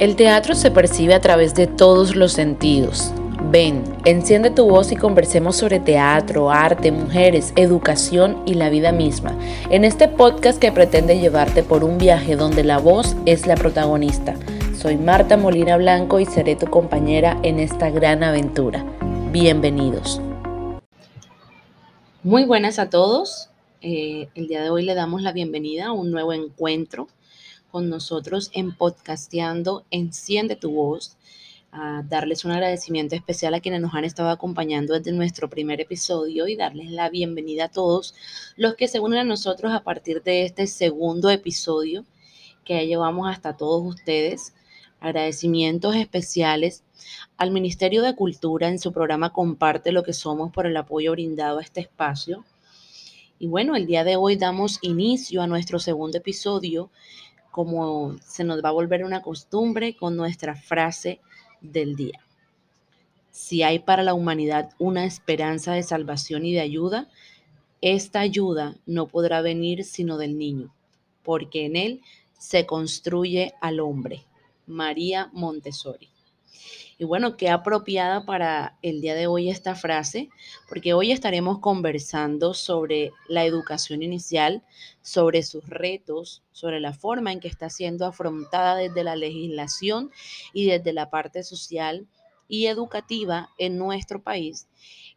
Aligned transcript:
El 0.00 0.16
teatro 0.16 0.54
se 0.54 0.70
percibe 0.70 1.12
a 1.12 1.20
través 1.20 1.54
de 1.54 1.66
todos 1.66 2.16
los 2.16 2.32
sentidos. 2.32 3.12
Ven, 3.50 3.84
enciende 4.06 4.48
tu 4.48 4.66
voz 4.66 4.92
y 4.92 4.96
conversemos 4.96 5.56
sobre 5.56 5.78
teatro, 5.78 6.50
arte, 6.50 6.90
mujeres, 6.90 7.52
educación 7.54 8.42
y 8.46 8.54
la 8.54 8.70
vida 8.70 8.92
misma, 8.92 9.38
en 9.68 9.84
este 9.84 10.08
podcast 10.08 10.58
que 10.58 10.72
pretende 10.72 11.18
llevarte 11.18 11.62
por 11.62 11.84
un 11.84 11.98
viaje 11.98 12.34
donde 12.34 12.64
la 12.64 12.78
voz 12.78 13.14
es 13.26 13.46
la 13.46 13.56
protagonista. 13.56 14.36
Soy 14.74 14.96
Marta 14.96 15.36
Molina 15.36 15.76
Blanco 15.76 16.18
y 16.18 16.24
seré 16.24 16.56
tu 16.56 16.68
compañera 16.68 17.38
en 17.42 17.60
esta 17.60 17.90
gran 17.90 18.22
aventura. 18.22 18.82
Bienvenidos. 19.30 20.22
Muy 22.22 22.46
buenas 22.46 22.78
a 22.78 22.88
todos. 22.88 23.50
Eh, 23.82 24.30
el 24.34 24.48
día 24.48 24.62
de 24.62 24.70
hoy 24.70 24.82
le 24.82 24.94
damos 24.94 25.20
la 25.20 25.32
bienvenida 25.32 25.88
a 25.88 25.92
un 25.92 26.10
nuevo 26.10 26.32
encuentro 26.32 27.08
con 27.70 27.88
nosotros 27.88 28.50
en 28.52 28.74
Podcasteando 28.74 29.84
Enciende 29.90 30.56
tu 30.56 30.72
Voz. 30.72 31.16
A 31.72 32.02
darles 32.02 32.44
un 32.44 32.50
agradecimiento 32.50 33.14
especial 33.14 33.54
a 33.54 33.60
quienes 33.60 33.80
nos 33.80 33.94
han 33.94 34.04
estado 34.04 34.30
acompañando 34.30 34.92
desde 34.94 35.12
nuestro 35.12 35.48
primer 35.48 35.80
episodio 35.80 36.48
y 36.48 36.56
darles 36.56 36.90
la 36.90 37.08
bienvenida 37.10 37.66
a 37.66 37.70
todos 37.70 38.14
los 38.56 38.74
que 38.74 38.88
se 38.88 38.98
unen 38.98 39.20
a 39.20 39.24
nosotros 39.24 39.72
a 39.72 39.84
partir 39.84 40.22
de 40.22 40.44
este 40.44 40.66
segundo 40.66 41.30
episodio 41.30 42.04
que 42.64 42.74
ya 42.74 42.82
llevamos 42.82 43.28
hasta 43.28 43.56
todos 43.56 43.86
ustedes. 43.86 44.54
Agradecimientos 44.98 45.94
especiales 45.96 46.82
al 47.36 47.52
Ministerio 47.52 48.02
de 48.02 48.14
Cultura 48.14 48.68
en 48.68 48.78
su 48.78 48.92
programa 48.92 49.32
Comparte 49.32 49.92
lo 49.92 50.02
que 50.02 50.12
somos 50.12 50.52
por 50.52 50.66
el 50.66 50.76
apoyo 50.76 51.12
brindado 51.12 51.58
a 51.58 51.62
este 51.62 51.80
espacio. 51.80 52.44
Y 53.38 53.46
bueno, 53.46 53.74
el 53.74 53.86
día 53.86 54.04
de 54.04 54.16
hoy 54.16 54.36
damos 54.36 54.78
inicio 54.82 55.40
a 55.40 55.46
nuestro 55.46 55.78
segundo 55.78 56.18
episodio, 56.18 56.90
como 57.50 58.16
se 58.24 58.44
nos 58.44 58.62
va 58.64 58.68
a 58.68 58.72
volver 58.72 59.04
una 59.04 59.22
costumbre 59.22 59.96
con 59.96 60.16
nuestra 60.16 60.54
frase 60.54 61.20
del 61.60 61.96
día. 61.96 62.20
Si 63.30 63.62
hay 63.62 63.78
para 63.78 64.02
la 64.02 64.14
humanidad 64.14 64.70
una 64.78 65.04
esperanza 65.04 65.72
de 65.72 65.82
salvación 65.82 66.44
y 66.44 66.52
de 66.52 66.60
ayuda, 66.60 67.08
esta 67.80 68.20
ayuda 68.20 68.76
no 68.86 69.06
podrá 69.06 69.40
venir 69.40 69.84
sino 69.84 70.18
del 70.18 70.36
niño, 70.36 70.74
porque 71.22 71.64
en 71.64 71.76
él 71.76 72.02
se 72.38 72.66
construye 72.66 73.54
al 73.60 73.80
hombre. 73.80 74.24
María 74.66 75.30
Montessori. 75.32 76.08
Y 77.00 77.06
bueno, 77.06 77.38
qué 77.38 77.48
apropiada 77.48 78.26
para 78.26 78.76
el 78.82 79.00
día 79.00 79.14
de 79.14 79.26
hoy 79.26 79.48
esta 79.48 79.74
frase, 79.74 80.28
porque 80.68 80.92
hoy 80.92 81.12
estaremos 81.12 81.58
conversando 81.58 82.52
sobre 82.52 83.10
la 83.26 83.46
educación 83.46 84.02
inicial, 84.02 84.62
sobre 85.00 85.42
sus 85.42 85.66
retos, 85.66 86.42
sobre 86.52 86.78
la 86.78 86.92
forma 86.92 87.32
en 87.32 87.40
que 87.40 87.48
está 87.48 87.70
siendo 87.70 88.04
afrontada 88.04 88.76
desde 88.76 89.02
la 89.02 89.16
legislación 89.16 90.10
y 90.52 90.66
desde 90.66 90.92
la 90.92 91.08
parte 91.08 91.42
social 91.42 92.06
y 92.48 92.66
educativa 92.66 93.48
en 93.56 93.78
nuestro 93.78 94.22
país. 94.22 94.68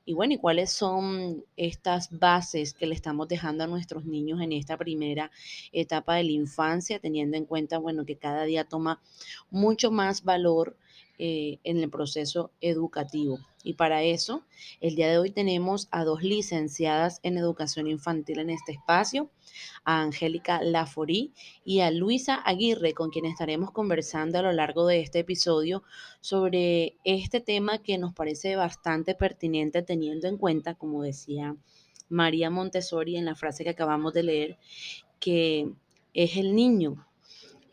Y 0.05 0.13
bueno, 0.13 0.35
¿y 0.35 0.37
cuáles 0.37 0.71
son 0.71 1.43
estas 1.57 2.17
bases 2.17 2.73
que 2.73 2.85
le 2.85 2.95
estamos 2.95 3.27
dejando 3.27 3.65
a 3.65 3.67
nuestros 3.67 4.05
niños 4.05 4.39
en 4.39 4.53
esta 4.53 4.77
primera 4.77 5.31
etapa 5.73 6.15
de 6.15 6.23
la 6.23 6.31
infancia, 6.31 6.99
teniendo 6.99 7.35
en 7.35 7.43
cuenta, 7.43 7.77
bueno, 7.77 8.05
que 8.05 8.15
cada 8.15 8.45
día 8.45 8.63
toma 8.63 9.01
mucho 9.49 9.91
más 9.91 10.23
valor 10.23 10.77
eh, 11.19 11.59
en 11.63 11.77
el 11.77 11.89
proceso 11.89 12.51
educativo. 12.59 13.39
Y 13.63 13.73
para 13.73 14.03
eso, 14.03 14.43
el 14.81 14.95
día 14.95 15.09
de 15.09 15.17
hoy 15.17 15.31
tenemos 15.31 15.87
a 15.91 16.03
dos 16.03 16.21
licenciadas 16.21 17.19
en 17.23 17.37
educación 17.37 17.87
infantil 17.87 18.39
en 18.39 18.49
este 18.49 18.73
espacio, 18.73 19.29
a 19.85 20.01
Angélica 20.01 20.61
Laforí 20.61 21.31
y 21.63 21.79
a 21.79 21.91
Luisa 21.91 22.35
Aguirre, 22.35 22.93
con 22.93 23.09
quien 23.09 23.25
estaremos 23.25 23.71
conversando 23.71 24.39
a 24.39 24.41
lo 24.41 24.51
largo 24.51 24.85
de 24.87 24.99
este 24.99 25.19
episodio 25.19 25.83
sobre 26.19 26.97
este 27.05 27.39
tema 27.39 27.77
que 27.77 27.97
nos 27.97 28.13
parece 28.13 28.55
bastante 28.55 29.15
pertinente 29.15 29.81
teniendo 29.81 30.27
en 30.27 30.37
cuenta, 30.37 30.73
como 30.73 31.03
decía 31.03 31.55
María 32.09 32.49
Montessori 32.49 33.17
en 33.17 33.25
la 33.25 33.35
frase 33.35 33.63
que 33.63 33.69
acabamos 33.69 34.13
de 34.13 34.23
leer, 34.23 34.57
que 35.19 35.71
es 36.13 36.37
el 36.37 36.55
niño 36.55 37.07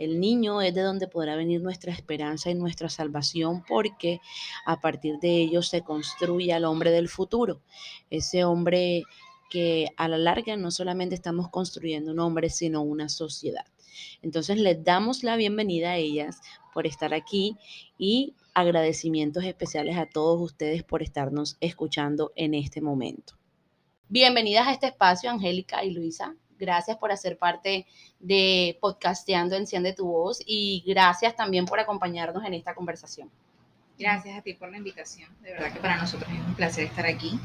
el 0.00 0.18
niño 0.18 0.62
es 0.62 0.74
de 0.74 0.80
donde 0.80 1.08
podrá 1.08 1.36
venir 1.36 1.60
nuestra 1.60 1.92
esperanza 1.92 2.50
y 2.50 2.54
nuestra 2.54 2.88
salvación 2.88 3.62
porque 3.68 4.20
a 4.64 4.80
partir 4.80 5.18
de 5.20 5.42
ello 5.42 5.62
se 5.62 5.82
construye 5.82 6.54
al 6.54 6.64
hombre 6.64 6.90
del 6.90 7.08
futuro, 7.08 7.60
ese 8.08 8.44
hombre 8.44 9.04
que 9.50 9.88
a 9.98 10.08
la 10.08 10.16
larga 10.16 10.56
no 10.56 10.70
solamente 10.70 11.14
estamos 11.14 11.50
construyendo 11.50 12.12
un 12.12 12.20
hombre, 12.20 12.48
sino 12.48 12.80
una 12.82 13.10
sociedad. 13.10 13.66
Entonces 14.22 14.58
les 14.58 14.82
damos 14.82 15.22
la 15.22 15.36
bienvenida 15.36 15.90
a 15.90 15.96
ellas 15.96 16.40
por 16.72 16.86
estar 16.86 17.12
aquí 17.12 17.58
y 17.98 18.34
agradecimientos 18.54 19.44
especiales 19.44 19.98
a 19.98 20.06
todos 20.06 20.40
ustedes 20.40 20.82
por 20.82 21.02
estarnos 21.02 21.58
escuchando 21.60 22.32
en 22.36 22.54
este 22.54 22.80
momento. 22.80 23.34
Bienvenidas 24.08 24.66
a 24.66 24.72
este 24.72 24.86
espacio, 24.86 25.30
Angélica 25.30 25.84
y 25.84 25.90
Luisa. 25.90 26.36
Gracias 26.60 26.98
por 26.98 27.10
hacer 27.10 27.38
parte 27.38 27.86
de 28.18 28.76
Podcasteando 28.82 29.56
Enciende 29.56 29.94
tu 29.94 30.06
Voz 30.06 30.42
y 30.44 30.84
gracias 30.86 31.34
también 31.34 31.64
por 31.64 31.80
acompañarnos 31.80 32.44
en 32.44 32.52
esta 32.52 32.74
conversación. 32.74 33.30
Gracias 33.98 34.38
a 34.38 34.42
ti 34.42 34.52
por 34.52 34.70
la 34.70 34.76
invitación. 34.76 35.30
De 35.40 35.52
verdad 35.52 35.72
que 35.72 35.80
para 35.80 35.96
nosotros 35.96 36.30
es 36.30 36.38
un 36.38 36.54
placer 36.54 36.84
estar 36.84 37.06
aquí, 37.06 37.38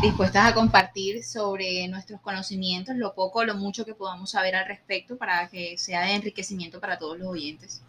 dispuestas 0.00 0.50
a 0.50 0.54
compartir 0.54 1.22
sobre 1.22 1.86
nuestros 1.88 2.20
conocimientos, 2.22 2.96
lo 2.96 3.14
poco 3.14 3.40
o 3.40 3.44
lo 3.44 3.56
mucho 3.56 3.84
que 3.84 3.94
podamos 3.94 4.30
saber 4.30 4.56
al 4.56 4.66
respecto 4.66 5.18
para 5.18 5.48
que 5.48 5.76
sea 5.76 6.02
de 6.06 6.14
enriquecimiento 6.14 6.80
para 6.80 6.98
todos 6.98 7.18
los 7.18 7.28
oyentes. 7.28 7.82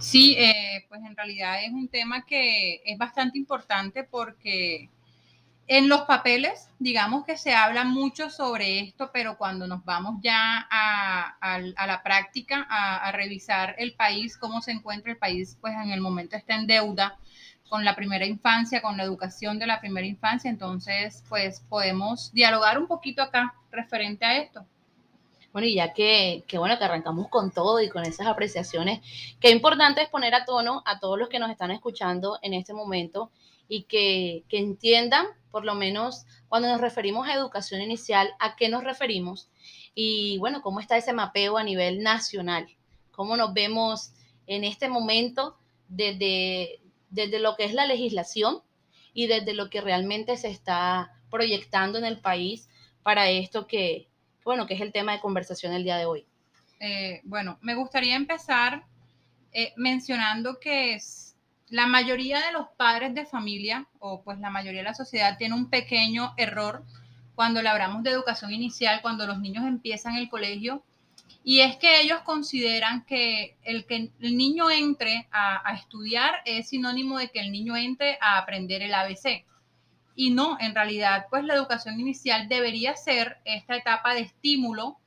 Sí, 0.00 0.34
eh, 0.36 0.84
pues 0.88 1.00
en 1.04 1.16
realidad 1.16 1.64
es 1.64 1.70
un 1.70 1.86
tema 1.86 2.26
que 2.26 2.82
es 2.84 2.98
bastante 2.98 3.38
importante 3.38 4.02
porque 4.02 4.88
en 5.68 5.88
los 5.88 6.02
papeles, 6.02 6.68
digamos 6.78 7.24
que 7.24 7.36
se 7.36 7.54
habla 7.54 7.84
mucho 7.84 8.30
sobre 8.30 8.80
esto, 8.80 9.10
pero 9.12 9.38
cuando 9.38 9.66
nos 9.66 9.84
vamos 9.84 10.16
ya 10.22 10.66
a, 10.70 11.58
la 11.86 12.02
práctica, 12.02 12.66
a, 12.68 13.12
revisar 13.12 13.76
el 13.78 13.94
país, 13.94 14.36
cómo 14.36 14.60
se 14.60 14.72
encuentra 14.72 15.12
el 15.12 15.18
país, 15.18 15.56
pues 15.60 15.74
en 15.74 15.90
el 15.90 16.00
momento 16.00 16.36
está 16.36 16.54
en 16.56 16.66
deuda 16.66 17.16
con 17.68 17.84
la 17.84 17.96
primera 17.96 18.26
infancia, 18.26 18.82
con 18.82 18.96
la 18.96 19.04
educación 19.04 19.58
de 19.58 19.66
la 19.66 19.80
primera 19.80 20.06
infancia, 20.06 20.50
entonces 20.50 21.24
pues 21.28 21.60
podemos 21.68 22.32
dialogar 22.32 22.78
un 22.78 22.86
poquito 22.86 23.22
acá 23.22 23.54
referente 23.70 24.24
a 24.24 24.36
esto. 24.36 24.66
Bueno, 25.52 25.68
y 25.68 25.74
ya 25.74 25.92
que, 25.92 26.44
que, 26.46 26.58
bueno, 26.58 26.78
que 26.78 26.84
arrancamos 26.84 27.28
con 27.28 27.50
todo 27.50 27.80
y 27.80 27.88
con 27.90 28.04
esas 28.04 28.26
apreciaciones, 28.26 29.00
qué 29.38 29.50
importante 29.50 30.02
es 30.02 30.08
poner 30.08 30.34
a 30.34 30.44
tono 30.44 30.82
a 30.86 30.98
todos 30.98 31.18
los 31.18 31.28
que 31.28 31.38
nos 31.38 31.50
están 31.50 31.70
escuchando 31.70 32.38
en 32.42 32.54
este 32.54 32.72
momento 32.72 33.30
y 33.68 33.84
que, 33.84 34.44
que 34.48 34.58
entiendan, 34.58 35.26
por 35.52 35.64
lo 35.64 35.76
menos 35.76 36.24
cuando 36.48 36.68
nos 36.68 36.80
referimos 36.80 37.28
a 37.28 37.34
educación 37.34 37.80
inicial, 37.80 38.30
a 38.40 38.56
qué 38.56 38.68
nos 38.68 38.82
referimos 38.82 39.50
y 39.94 40.38
bueno, 40.38 40.62
cómo 40.62 40.80
está 40.80 40.96
ese 40.96 41.12
mapeo 41.12 41.58
a 41.58 41.62
nivel 41.62 42.02
nacional, 42.02 42.66
cómo 43.12 43.36
nos 43.36 43.52
vemos 43.52 44.12
en 44.48 44.64
este 44.64 44.88
momento 44.88 45.56
desde, 45.88 46.80
desde 47.10 47.38
lo 47.38 47.54
que 47.54 47.64
es 47.64 47.74
la 47.74 47.86
legislación 47.86 48.62
y 49.14 49.26
desde 49.26 49.54
lo 49.54 49.70
que 49.70 49.80
realmente 49.80 50.36
se 50.36 50.48
está 50.48 51.12
proyectando 51.30 51.98
en 51.98 52.06
el 52.06 52.18
país 52.18 52.68
para 53.02 53.28
esto 53.28 53.66
que, 53.66 54.08
bueno, 54.44 54.66
que 54.66 54.74
es 54.74 54.80
el 54.80 54.92
tema 54.92 55.12
de 55.12 55.20
conversación 55.20 55.72
el 55.74 55.84
día 55.84 55.98
de 55.98 56.06
hoy. 56.06 56.26
Eh, 56.80 57.20
bueno, 57.24 57.58
me 57.60 57.74
gustaría 57.74 58.16
empezar 58.16 58.84
eh, 59.52 59.72
mencionando 59.76 60.58
que 60.58 60.94
es, 60.94 61.31
la 61.72 61.86
mayoría 61.86 62.38
de 62.38 62.52
los 62.52 62.68
padres 62.76 63.14
de 63.14 63.24
familia 63.24 63.86
o 63.98 64.22
pues 64.22 64.38
la 64.40 64.50
mayoría 64.50 64.80
de 64.80 64.88
la 64.90 64.94
sociedad 64.94 65.38
tiene 65.38 65.54
un 65.54 65.70
pequeño 65.70 66.34
error 66.36 66.84
cuando 67.34 67.62
le 67.62 67.70
hablamos 67.70 68.02
de 68.02 68.10
educación 68.10 68.52
inicial, 68.52 69.00
cuando 69.00 69.26
los 69.26 69.40
niños 69.40 69.64
empiezan 69.64 70.16
el 70.16 70.28
colegio, 70.28 70.84
y 71.42 71.60
es 71.60 71.76
que 71.76 72.02
ellos 72.02 72.20
consideran 72.24 73.06
que 73.06 73.56
el 73.64 73.86
que 73.86 74.10
el 74.20 74.36
niño 74.36 74.70
entre 74.70 75.26
a, 75.32 75.66
a, 75.66 75.74
estudiar 75.74 76.42
es 76.44 76.68
sinónimo 76.68 77.18
de 77.18 77.30
que 77.30 77.40
el 77.40 77.50
niño 77.50 77.74
entre 77.74 78.18
a 78.20 78.36
aprender 78.36 78.82
el 78.82 78.92
ABC. 78.92 79.46
Y 80.14 80.30
no, 80.30 80.58
en 80.60 80.74
realidad, 80.74 81.24
pues 81.30 81.42
la 81.42 81.54
educación 81.54 81.98
inicial 81.98 82.50
debería 82.50 82.96
ser 82.96 83.38
esta 83.46 83.76
etapa 83.76 84.12
de 84.12 84.20
estímulo 84.20 84.98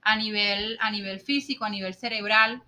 a 0.00 0.14
nivel, 0.14 0.78
a 0.80 0.92
nivel 0.92 1.18
físico, 1.18 1.64
a 1.64 1.70
nivel 1.70 1.94
cerebral, 1.94 2.62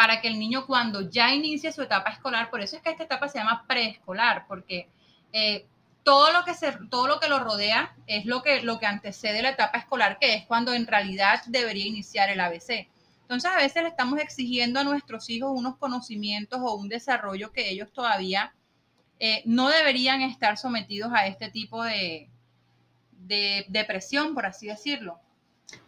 para 0.00 0.22
que 0.22 0.28
el 0.28 0.38
niño 0.38 0.64
cuando 0.66 1.10
ya 1.10 1.34
inicie 1.34 1.72
su 1.72 1.82
etapa 1.82 2.08
escolar, 2.08 2.48
por 2.48 2.62
eso 2.62 2.74
es 2.74 2.80
que 2.80 2.88
esta 2.88 3.04
etapa 3.04 3.28
se 3.28 3.38
llama 3.38 3.66
preescolar, 3.68 4.46
porque 4.48 4.88
eh, 5.30 5.66
todo, 6.02 6.32
lo 6.32 6.42
que 6.42 6.54
se, 6.54 6.72
todo 6.88 7.06
lo 7.06 7.20
que 7.20 7.28
lo 7.28 7.38
rodea 7.38 7.94
es 8.06 8.24
lo 8.24 8.42
que, 8.42 8.62
lo 8.62 8.78
que 8.78 8.86
antecede 8.86 9.42
la 9.42 9.50
etapa 9.50 9.76
escolar, 9.76 10.18
que 10.18 10.32
es 10.36 10.46
cuando 10.46 10.72
en 10.72 10.86
realidad 10.86 11.42
debería 11.48 11.84
iniciar 11.84 12.30
el 12.30 12.40
ABC. 12.40 12.88
Entonces 13.20 13.50
a 13.50 13.58
veces 13.58 13.82
le 13.82 13.90
estamos 13.90 14.18
exigiendo 14.20 14.80
a 14.80 14.84
nuestros 14.84 15.28
hijos 15.28 15.52
unos 15.54 15.76
conocimientos 15.76 16.58
o 16.62 16.76
un 16.76 16.88
desarrollo 16.88 17.52
que 17.52 17.68
ellos 17.68 17.92
todavía 17.92 18.54
eh, 19.18 19.42
no 19.44 19.68
deberían 19.68 20.22
estar 20.22 20.56
sometidos 20.56 21.12
a 21.12 21.26
este 21.26 21.50
tipo 21.50 21.84
de, 21.84 22.30
de, 23.18 23.84
presión, 23.86 24.32
por 24.32 24.46
así 24.46 24.68
decirlo. 24.68 25.20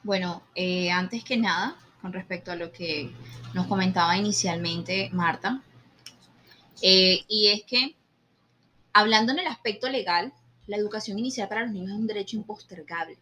Bueno, 0.03 0.43
eh, 0.55 0.91
antes 0.91 1.25
que 1.25 1.39
nada, 1.39 1.79
con 2.03 2.13
respecto 2.13 2.51
a 2.51 2.57
lo 2.57 2.73
que 2.73 3.11
nos 3.55 3.69
comentaba 3.69 4.17
inicialmente 4.17 5.09
Marta. 5.13 5.63
Eh, 6.83 7.25
y 7.29 7.47
es 7.47 7.63
que, 7.63 7.95
hablando 8.93 9.33
en 9.33 9.39
el 9.39 9.47
aspecto 9.47 9.89
legal, 9.89 10.33
la 10.67 10.77
educación 10.77 11.19
inicial 11.19 11.49
para 11.49 11.63
los 11.63 11.71
niños 11.71 11.93
es 11.93 11.97
un 11.97 12.07
derecho 12.09 12.37
impostergable. 12.37 13.19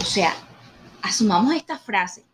O 0.00 0.04
sea, 0.04 0.34
asumamos 1.00 1.54
esta 1.54 1.78
frase, 1.78 2.24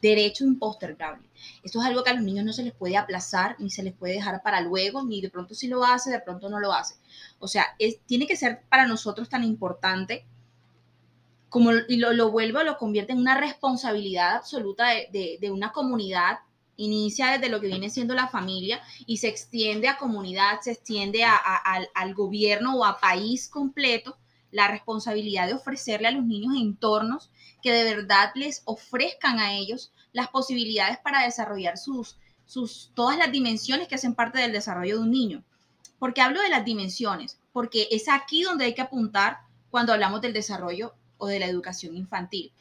derecho 0.00 0.44
impostergable. 0.44 1.28
Esto 1.62 1.80
es 1.80 1.86
algo 1.86 2.02
que 2.02 2.10
a 2.10 2.14
los 2.14 2.24
niños 2.24 2.44
no 2.44 2.52
se 2.54 2.62
les 2.62 2.72
puede 2.72 2.96
aplazar, 2.96 3.56
ni 3.58 3.70
se 3.70 3.82
les 3.82 3.92
puede 3.92 4.14
dejar 4.14 4.42
para 4.42 4.62
luego, 4.62 5.04
ni 5.04 5.20
de 5.20 5.30
pronto 5.30 5.54
si 5.54 5.68
lo 5.68 5.84
hace, 5.84 6.10
de 6.10 6.20
pronto 6.20 6.48
no 6.48 6.58
lo 6.58 6.72
hace. 6.72 6.94
O 7.38 7.48
sea, 7.48 7.66
tiene 8.06 8.26
que 8.26 8.36
ser 8.36 8.62
para 8.68 8.86
nosotros 8.86 9.28
tan 9.28 9.44
importante 9.44 10.24
como 11.50 11.72
y 11.88 11.96
lo, 11.96 12.12
lo 12.12 12.30
vuelve, 12.30 12.64
lo 12.64 12.78
convierte 12.78 13.12
en 13.12 13.18
una 13.18 13.38
responsabilidad 13.38 14.36
absoluta 14.36 14.88
de, 14.88 15.38
de, 15.40 15.50
una 15.50 15.72
comunidad 15.72 16.38
inicia 16.76 17.32
desde 17.32 17.50
lo 17.50 17.60
que 17.60 17.66
viene 17.66 17.90
siendo 17.90 18.14
la 18.14 18.28
familia 18.28 18.80
y 19.04 19.18
se 19.18 19.28
extiende 19.28 19.88
a 19.88 19.98
comunidad, 19.98 20.60
se 20.62 20.70
extiende 20.70 21.24
a, 21.24 21.36
al, 21.36 21.88
al, 21.94 22.14
gobierno 22.14 22.76
o 22.76 22.84
a 22.84 23.00
país 23.00 23.48
completo 23.48 24.16
la 24.52 24.68
responsabilidad 24.68 25.48
de 25.48 25.54
ofrecerle 25.54 26.08
a 26.08 26.12
los 26.12 26.24
niños 26.24 26.54
entornos 26.56 27.30
que 27.62 27.72
de 27.72 27.96
verdad 27.96 28.30
les 28.36 28.62
ofrezcan 28.64 29.40
a 29.40 29.54
ellos 29.54 29.92
las 30.12 30.28
posibilidades 30.28 30.98
para 30.98 31.24
desarrollar 31.24 31.78
sus, 31.78 32.16
sus, 32.46 32.92
todas 32.94 33.18
las 33.18 33.30
dimensiones 33.32 33.88
que 33.88 33.96
hacen 33.96 34.14
parte 34.14 34.38
del 34.38 34.52
desarrollo 34.52 34.96
de 34.96 35.02
un 35.02 35.10
niño. 35.10 35.44
porque 35.98 36.22
hablo 36.22 36.40
de 36.40 36.48
las 36.48 36.64
dimensiones? 36.64 37.38
Porque 37.52 37.88
es 37.90 38.08
aquí 38.08 38.42
donde 38.42 38.64
hay 38.64 38.74
que 38.74 38.82
apuntar 38.82 39.40
cuando 39.70 39.92
hablamos 39.92 40.20
del 40.22 40.32
desarrollo 40.32 40.94
o 41.20 41.26
de 41.26 41.38
la 41.38 41.46
educación 41.46 41.96
infantil. 41.96 42.52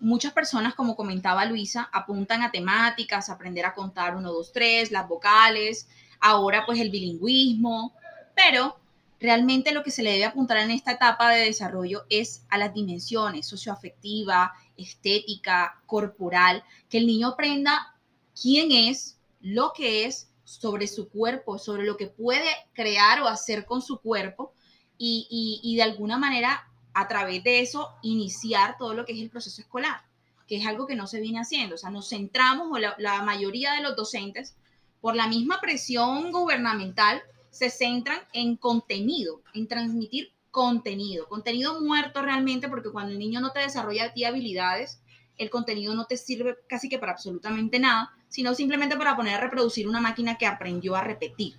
Muchas 0.00 0.32
personas, 0.32 0.74
como 0.74 0.94
comentaba 0.94 1.44
Luisa, 1.44 1.88
apuntan 1.92 2.42
a 2.42 2.52
temáticas, 2.52 3.30
aprender 3.30 3.64
a 3.64 3.74
contar 3.74 4.14
1, 4.14 4.32
2, 4.32 4.52
3, 4.52 4.92
las 4.92 5.08
vocales, 5.08 5.88
ahora 6.20 6.64
pues 6.66 6.78
el 6.78 6.90
bilingüismo, 6.90 7.94
pero 8.36 8.78
realmente 9.18 9.72
lo 9.72 9.82
que 9.82 9.90
se 9.90 10.04
le 10.04 10.12
debe 10.12 10.26
apuntar 10.26 10.58
en 10.58 10.70
esta 10.70 10.92
etapa 10.92 11.30
de 11.30 11.46
desarrollo 11.46 12.04
es 12.10 12.44
a 12.48 12.58
las 12.58 12.72
dimensiones 12.72 13.48
socioafectiva, 13.48 14.52
estética, 14.76 15.80
corporal, 15.86 16.62
que 16.88 16.98
el 16.98 17.06
niño 17.06 17.28
aprenda 17.28 17.96
quién 18.40 18.70
es, 18.70 19.18
lo 19.40 19.72
que 19.72 20.04
es, 20.04 20.30
sobre 20.44 20.86
su 20.86 21.08
cuerpo, 21.08 21.58
sobre 21.58 21.84
lo 21.84 21.96
que 21.96 22.06
puede 22.06 22.48
crear 22.72 23.20
o 23.20 23.28
hacer 23.28 23.66
con 23.66 23.82
su 23.82 24.00
cuerpo 24.00 24.54
y, 24.96 25.60
y 25.62 25.76
de 25.76 25.82
alguna 25.82 26.16
manera 26.18 26.67
a 26.94 27.08
través 27.08 27.44
de 27.44 27.60
eso 27.60 27.90
iniciar 28.02 28.76
todo 28.78 28.94
lo 28.94 29.04
que 29.04 29.12
es 29.12 29.20
el 29.20 29.30
proceso 29.30 29.60
escolar, 29.60 30.02
que 30.46 30.56
es 30.56 30.66
algo 30.66 30.86
que 30.86 30.96
no 30.96 31.06
se 31.06 31.20
viene 31.20 31.40
haciendo. 31.40 31.74
O 31.74 31.78
sea, 31.78 31.90
nos 31.90 32.08
centramos, 32.08 32.68
o 32.70 32.78
la, 32.78 33.22
mayoría 33.22 33.72
de 33.74 33.82
los 33.82 33.96
docentes, 33.96 34.56
por 35.00 35.14
la 35.14 35.28
misma 35.28 35.60
presión 35.60 36.32
gubernamental, 36.32 37.22
se 37.50 37.70
centran 37.70 38.20
en 38.32 38.56
contenido, 38.56 39.42
en 39.54 39.68
transmitir 39.68 40.32
contenido, 40.50 41.28
contenido 41.28 41.80
muerto 41.80 42.22
realmente, 42.22 42.68
porque 42.68 42.90
cuando 42.90 43.12
el 43.12 43.18
niño 43.18 43.40
no 43.40 43.52
te 43.52 43.60
desarrolla 43.60 44.06
a 44.06 44.12
ti 44.12 44.24
habilidades, 44.24 45.00
el 45.36 45.50
contenido 45.50 45.94
no 45.94 46.06
te 46.06 46.16
sirve 46.16 46.56
casi 46.68 46.88
que 46.88 46.98
para 46.98 47.12
absolutamente 47.12 47.78
nada, 47.78 48.12
sino 48.28 48.54
simplemente 48.54 48.96
para 48.96 49.16
poner 49.16 49.34
a 49.34 49.40
reproducir 49.40 49.88
una 49.88 50.00
máquina 50.00 50.36
que 50.36 50.46
aprendió 50.46 50.96
a 50.96 51.04
repetir, 51.04 51.54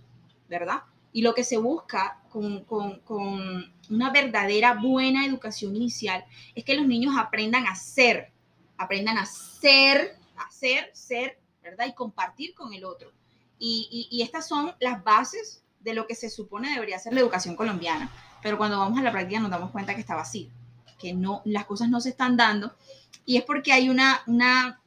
¿verdad? 0.50 0.84
Y 1.12 1.22
lo 1.22 1.34
que 1.34 1.44
se 1.44 1.58
busca 1.58 2.20
con, 2.30 2.64
con, 2.66 3.74
una 3.90 4.12
verdadera 4.12 4.76
buena 4.76 5.26
educación 5.26 5.76
inicial 5.76 6.24
es 6.54 6.64
que 6.64 6.76
los 6.76 6.86
niños 6.86 7.16
aprendan 7.18 7.66
a 7.66 7.76
ser, 7.76 8.32
aprendan 8.78 9.18
a 9.18 9.26
ser, 9.26 10.16
a 10.38 10.50
ser, 10.52 10.92
ser, 10.94 11.40
¿verdad? 11.64 11.88
Y 11.88 11.94
compartir 11.94 12.54
con 12.54 12.74
el 12.74 12.86
otro. 12.86 13.12
Y, 13.58 14.22
estas 14.24 14.48
son 14.48 14.74
las 14.80 15.04
bases 15.04 15.64
de 15.82 15.94
lo 15.94 16.08
que 16.08 16.16
se 16.16 16.30
supone 16.30 16.72
debería 16.72 17.00
ser 17.00 17.14
la 17.14 17.20
educación 17.20 17.56
colombiana. 17.56 18.12
Pero 18.42 18.58
cuando 18.58 18.80
vamos 18.80 19.00
a 19.00 19.02
la 19.02 19.12
práctica 19.12 19.40
nos 19.40 19.52
damos 19.52 19.72
cuenta 19.72 19.96
que 19.96 20.02
está 20.02 20.16
vacío, 20.16 20.50
que 20.98 21.14
no, 21.14 21.42
las 21.46 21.66
cosas 21.66 21.90
no 21.90 22.00
se 22.00 22.10
están 22.10 22.38
dando. 22.38 22.76
Y 23.26 23.38
es 23.38 23.44
porque 23.44 23.74
hay 23.74 23.90
una, 23.90 24.22
una, 24.28 24.80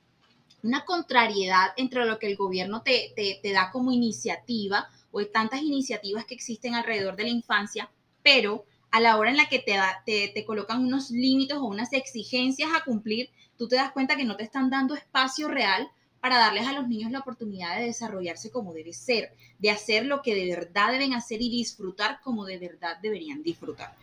una 0.63 0.85
contrariedad 0.85 1.73
entre 1.77 2.07
lo 2.07 2.19
que 2.19 2.29
el 2.29 2.37
gobierno 2.37 2.83
te, 2.83 3.13
te 3.15 3.53
da 3.53 3.71
como 3.71 3.93
iniciativa 3.93 4.89
o 5.13 5.21
hay 5.21 5.27
tantas 5.31 5.63
iniciativas 5.63 6.25
que 6.25 6.35
existen 6.35 6.75
alrededor 6.75 7.15
de 7.15 7.25
la 7.25 7.29
infancia, 7.29 7.91
pero 8.23 8.65
a 8.91 9.01
la 9.01 9.17
hora 9.17 9.31
en 9.31 9.37
la 9.37 9.49
que 9.49 9.59
te, 9.59 10.29
te, 10.29 10.45
colocan 10.45 10.85
unos 10.85 11.11
límites 11.11 11.57
o 11.57 11.65
unas 11.65 11.93
exigencias 11.93 12.71
a 12.75 12.85
cumplir, 12.85 13.31
tú 13.57 13.69
te 13.69 13.77
das 13.77 13.93
cuenta 13.93 14.17
que 14.17 14.25
no 14.25 14.37
te 14.37 14.45
están 14.45 14.69
dando 14.69 14.95
espacio 14.95 15.49
real 15.49 15.91
para 16.21 16.39
darles 16.39 16.67
a 16.67 16.73
los 16.73 16.87
niños 16.87 17.11
la 17.11 17.21
oportunidad 17.21 17.79
de 17.79 17.87
desarrollarse 17.87 18.51
como 18.51 18.75
debe 18.75 18.93
ser, 18.93 19.35
de 19.59 19.71
hacer 19.71 20.05
lo 20.05 20.23
que 20.23 20.35
de 20.35 20.47
verdad 20.55 20.93
deben 20.93 21.15
hacer 21.15 21.41
y 21.41 21.51
disfrutar 21.51 22.21
como 22.23 22.45
de 22.45 22.59
verdad 22.59 22.99
deberían 23.03 23.43
disfrutar. 23.43 23.97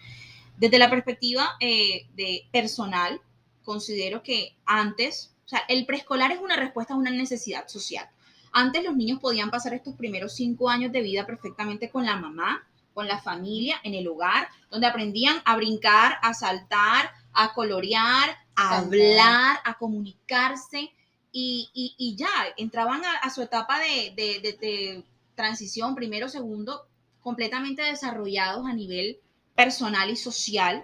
Desde 0.57 0.79
la 0.79 0.89
perspectiva 0.89 1.51
eh, 1.59 2.07
de 2.15 2.45
personal, 2.51 3.21
considero 3.63 4.23
que 4.23 4.55
antes, 4.65 5.33
o 5.45 5.49
sea, 5.49 5.61
el 5.69 5.85
preescolar 5.85 6.31
es 6.31 6.39
una 6.39 6.55
respuesta 6.55 6.93
a 6.93 6.97
una 6.97 7.11
necesidad 7.11 7.67
social. 7.67 8.09
Antes 8.51 8.83
los 8.83 8.95
niños 8.95 9.19
podían 9.19 9.49
pasar 9.49 9.73
estos 9.73 9.95
primeros 9.95 10.33
cinco 10.35 10.69
años 10.69 10.91
de 10.91 11.01
vida 11.01 11.25
perfectamente 11.25 11.89
con 11.89 12.05
la 12.05 12.15
mamá, 12.15 12.63
con 12.93 13.07
la 13.07 13.19
familia, 13.21 13.77
en 13.83 13.93
el 13.93 14.07
hogar, 14.07 14.49
donde 14.69 14.87
aprendían 14.87 15.37
a 15.45 15.55
brincar, 15.55 16.17
a 16.21 16.33
saltar, 16.33 17.11
a 17.33 17.53
colorear, 17.53 18.37
a 18.55 18.79
hablar, 18.79 19.59
a 19.63 19.75
comunicarse 19.77 20.91
y, 21.31 21.69
y, 21.73 21.95
y 21.97 22.15
ya 22.15 22.27
entraban 22.57 23.03
a, 23.05 23.17
a 23.17 23.29
su 23.29 23.41
etapa 23.41 23.79
de, 23.79 24.13
de, 24.15 24.39
de, 24.41 24.57
de, 24.57 25.03
transición, 25.35 25.95
primero, 25.95 26.27
segundo, 26.27 26.85
completamente 27.21 27.81
desarrollados 27.81 28.65
a 28.65 28.73
nivel 28.73 29.19
personal 29.55 30.09
y 30.09 30.17
social. 30.17 30.83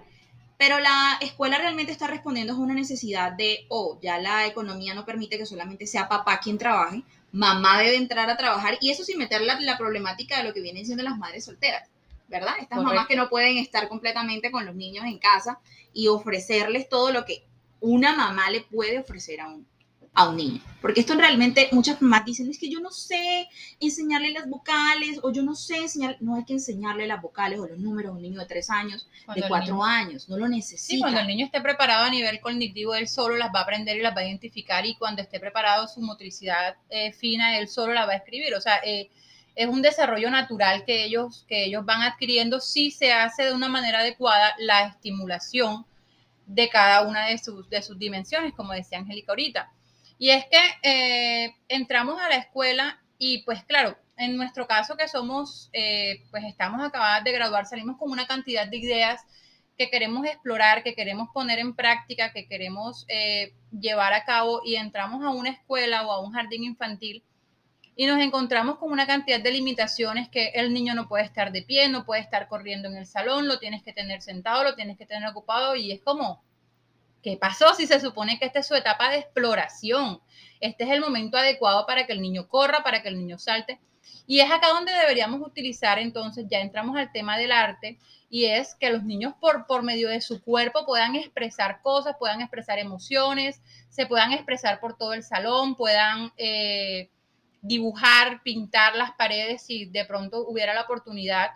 Pero 0.58 0.80
la 0.80 1.18
escuela 1.20 1.58
realmente 1.58 1.92
está 1.92 2.08
respondiendo 2.08 2.54
a 2.54 2.58
una 2.58 2.74
necesidad 2.74 3.34
de, 3.34 3.66
oh, 3.68 4.00
ya 4.02 4.18
la 4.20 4.46
economía 4.48 4.94
no 4.94 5.04
permite 5.04 5.38
que 5.38 5.46
solamente 5.46 5.86
sea 5.88 6.08
papá 6.08 6.40
quien 6.40 6.58
trabaje, 6.58 7.04
mamá 7.36 7.80
debe 7.80 7.98
entrar 7.98 8.30
a 8.30 8.38
trabajar 8.38 8.78
y 8.80 8.92
eso 8.92 9.04
sin 9.04 9.18
meter 9.18 9.42
la, 9.42 9.60
la 9.60 9.78
problemática 9.78 10.38
de 10.38 10.46
lo 10.46 10.54
que 10.54 10.62
vienen 10.62 10.86
siendo 10.86 11.04
las 11.04 11.18
madres 11.18 11.44
solteras, 11.44 11.90
¿verdad? 12.30 12.54
Estas 12.62 12.78
Correcto. 12.78 12.84
mamás 12.84 13.08
que 13.08 13.18
no 13.18 13.30
pueden 13.30 13.58
estar 13.58 13.90
completamente 13.90 14.52
con 14.52 14.66
los 14.66 14.74
niños 14.74 15.04
en 15.04 15.20
casa 15.20 15.60
y 15.92 16.08
ofrecerles 16.08 16.88
todo 16.88 17.12
lo 17.12 17.26
que 17.26 17.46
una 17.82 18.16
mamá 18.16 18.50
le 18.50 18.62
puede 18.62 19.00
ofrecer 19.00 19.42
a 19.42 19.50
un, 19.50 19.68
a 20.16 20.30
un 20.30 20.38
niño. 20.38 20.62
Porque 20.82 21.02
esto 21.02 21.16
realmente 21.16 21.68
muchas 21.72 22.02
mamás 22.02 22.26
dicen, 22.26 22.50
es 22.50 22.58
que 22.58 22.70
yo 22.70 22.80
no 22.80 22.92
sé 22.92 23.50
enseñarle 23.80 24.32
las 24.32 24.48
vocales 24.48 25.20
o 25.24 25.32
yo 25.32 25.44
no 25.44 25.56
sé 25.56 25.78
enseñar, 25.78 26.18
no 26.22 26.36
hay 26.36 26.46
que 26.46 26.54
enseñarle 26.54 27.06
las 27.06 27.22
vocales 27.22 27.60
o 27.60 27.68
los 27.68 27.78
números 27.78 28.12
a 28.12 28.16
un 28.16 28.22
niño 28.22 28.40
de 28.40 28.46
tres 28.46 28.70
años, 28.70 29.08
cuando 29.26 29.44
de 29.44 29.50
cuatro 29.50 29.74
niño, 29.74 29.84
años, 29.84 30.30
no 30.30 30.38
lo 30.38 30.48
necesita. 30.48 30.94
Sí, 30.94 31.00
cuando 31.00 31.20
el 31.20 31.28
niño 31.28 31.46
esté 31.46 31.60
preparado 31.60 32.06
a 32.06 32.10
nivel 32.10 32.40
cognitivo, 32.40 32.96
él 32.96 33.08
solo 33.08 33.36
las 33.36 33.54
va 33.54 33.60
a 33.60 33.64
aprender 33.64 33.98
y 33.98 34.02
las 34.02 34.16
va 34.16 34.22
a 34.22 34.28
identificar 34.28 34.86
y 34.86 34.96
cuando 34.96 35.22
esté 35.22 35.40
preparado 35.40 35.88
su 35.88 36.02
motricidad 36.02 36.78
eh, 36.90 37.12
fina, 37.12 37.58
él 37.58 37.68
solo 37.68 37.94
la 37.94 38.06
va 38.06 38.14
a 38.14 38.18
escribir. 38.18 38.54
O 38.54 38.62
sea, 38.62 38.78
eh, 38.86 39.10
es 39.56 39.68
un 39.68 39.82
desarrollo 39.82 40.30
natural 40.30 40.86
que 40.86 41.04
ellos, 41.04 41.46
que 41.48 41.66
ellos 41.66 41.84
van 41.84 42.04
adquiriendo 42.04 42.60
si 42.60 42.92
se 42.92 43.12
hace 43.12 43.44
de 43.44 43.54
una 43.54 43.70
manera 43.70 44.00
adecuada 44.00 44.54
la 44.60 44.88
estimulación 44.88 45.86
de 46.46 46.70
cada 46.70 47.02
una 47.02 47.26
de 47.28 47.38
sus, 47.38 47.68
de 47.70 47.82
sus 47.82 47.98
dimensiones, 47.98 48.54
como 48.54 48.74
decía 48.74 49.00
Angélica 49.00 49.32
ahorita. 49.32 49.72
Y 50.18 50.30
es 50.30 50.46
que 50.46 50.60
eh, 50.84 51.56
entramos 51.68 52.22
a 52.22 52.30
la 52.30 52.36
escuela 52.36 53.02
y 53.18 53.44
pues 53.44 53.64
claro, 53.64 53.98
en 54.18 54.38
nuestro 54.38 54.68
caso 54.68 54.96
que 54.96 55.08
somos, 55.08 55.70
eh, 55.74 56.24
pues 56.32 56.44
estamos 56.46 56.82
acabadas 56.86 57.24
de 57.24 57.32
graduar, 57.32 57.66
salimos 57.66 57.98
con 57.98 58.12
una 58.12 58.28
cantidad 58.28 58.68
de 58.68 58.78
ideas 58.78 59.22
que 59.78 59.90
queremos 59.90 60.26
explorar, 60.26 60.84
que 60.84 60.96
queremos 60.96 61.30
poner 61.34 61.60
en 61.60 61.76
práctica, 61.76 62.32
que 62.32 62.48
queremos 62.48 63.06
eh, 63.10 63.54
llevar 63.78 64.14
a 64.14 64.24
cabo 64.24 64.62
y 64.64 64.76
entramos 64.76 65.24
a 65.24 65.30
una 65.30 65.50
escuela 65.50 66.08
o 66.08 66.12
a 66.12 66.22
un 66.22 66.32
jardín 66.32 66.64
infantil 66.64 67.24
y 67.98 68.06
nos 68.06 68.20
encontramos 68.20 68.78
con 68.78 68.92
una 68.92 69.08
cantidad 69.08 69.40
de 69.40 69.52
limitaciones 69.52 70.30
que 70.30 70.50
el 70.56 70.74
niño 70.74 70.94
no 70.96 71.08
puede 71.08 71.24
estar 71.24 71.52
de 71.52 71.62
pie, 71.62 71.88
no 71.88 72.06
puede 72.06 72.22
estar 72.22 72.48
corriendo 72.48 72.90
en 72.90 72.98
el 72.98 73.06
salón, 73.06 73.48
lo 73.48 73.60
tienes 73.60 73.84
que 73.84 73.94
tener 73.94 74.22
sentado, 74.22 74.64
lo 74.64 74.76
tienes 74.76 74.98
que 74.98 75.06
tener 75.06 75.28
ocupado 75.30 75.76
y 75.76 75.92
es 75.92 76.02
como, 76.02 76.44
¿Qué 77.26 77.38
pasó 77.38 77.74
si 77.74 77.88
se 77.88 78.00
supone 78.00 78.38
que 78.38 78.46
esta 78.46 78.60
es 78.60 78.68
su 78.68 78.76
etapa 78.76 79.10
de 79.10 79.18
exploración? 79.18 80.22
Este 80.60 80.84
es 80.84 80.92
el 80.92 81.02
momento 81.02 81.38
adecuado 81.38 81.88
para 81.88 82.06
que 82.06 82.14
el 82.14 82.22
niño 82.22 82.48
corra, 82.48 82.84
para 82.84 83.02
que 83.02 83.10
el 83.10 83.18
niño 83.18 83.40
salte. 83.40 83.80
Y 84.28 84.42
es 84.42 84.52
acá 84.52 84.68
donde 84.68 84.92
deberíamos 84.92 85.42
utilizar, 85.42 85.98
entonces, 85.98 86.46
ya 86.48 86.60
entramos 86.60 86.96
al 86.96 87.12
tema 87.12 87.40
del 87.40 87.52
arte, 87.52 87.98
y 88.30 88.46
es 88.46 88.76
que 88.76 88.92
los 88.92 89.04
niños 89.04 89.34
por, 89.42 89.66
por 89.66 89.82
medio 89.82 90.08
de 90.08 90.22
su 90.22 90.44
cuerpo 90.44 90.86
puedan 90.86 91.16
expresar 91.16 91.82
cosas, 91.82 92.16
puedan 92.20 92.42
expresar 92.42 92.78
emociones, 92.78 93.60
se 93.90 94.06
puedan 94.06 94.32
expresar 94.32 94.80
por 94.80 94.96
todo 94.96 95.14
el 95.14 95.24
salón, 95.24 95.76
puedan 95.76 96.32
eh, 96.38 97.10
dibujar, 97.64 98.44
pintar 98.44 98.96
las 98.96 99.14
paredes 99.14 99.64
si 99.64 99.86
de 99.86 100.06
pronto 100.06 100.48
hubiera 100.48 100.76
la 100.76 100.84
oportunidad. 100.84 101.54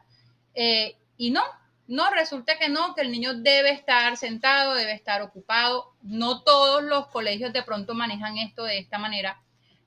Eh, 0.55 0.97
y 1.15 1.29
no, 1.29 1.43
no, 1.89 2.12
resulta 2.12 2.60
que 2.60 2.69
no, 2.69 2.93
que 2.93 3.01
el 3.01 3.12
niño 3.12 3.34
debe 3.34 3.72
estar 3.72 4.15
sentado, 4.15 4.75
debe 4.75 4.93
estar 4.93 5.24
ocupado. 5.24 5.96
No 6.03 6.43
todos 6.43 6.84
los 6.84 7.08
colegios 7.08 7.51
de 7.51 7.63
pronto 7.63 7.96
manejan 7.96 8.38
esto 8.38 8.63
de 8.63 8.77
esta 8.77 9.00
manera, 9.00 9.41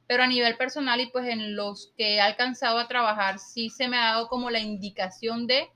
pero 0.09 0.25
a 0.25 0.27
nivel 0.27 0.57
personal 0.57 1.01
y 1.01 1.07
pues 1.07 1.29
en 1.29 1.55
los 1.55 1.93
que 1.97 2.17
he 2.17 2.21
alcanzado 2.21 2.81
a 2.81 2.89
trabajar, 2.89 3.39
sí 3.39 3.71
se 3.71 3.87
me 3.87 3.99
ha 3.99 4.15
dado 4.15 4.29
como 4.29 4.51
la 4.51 4.59
indicación 4.59 5.47
de 5.47 5.71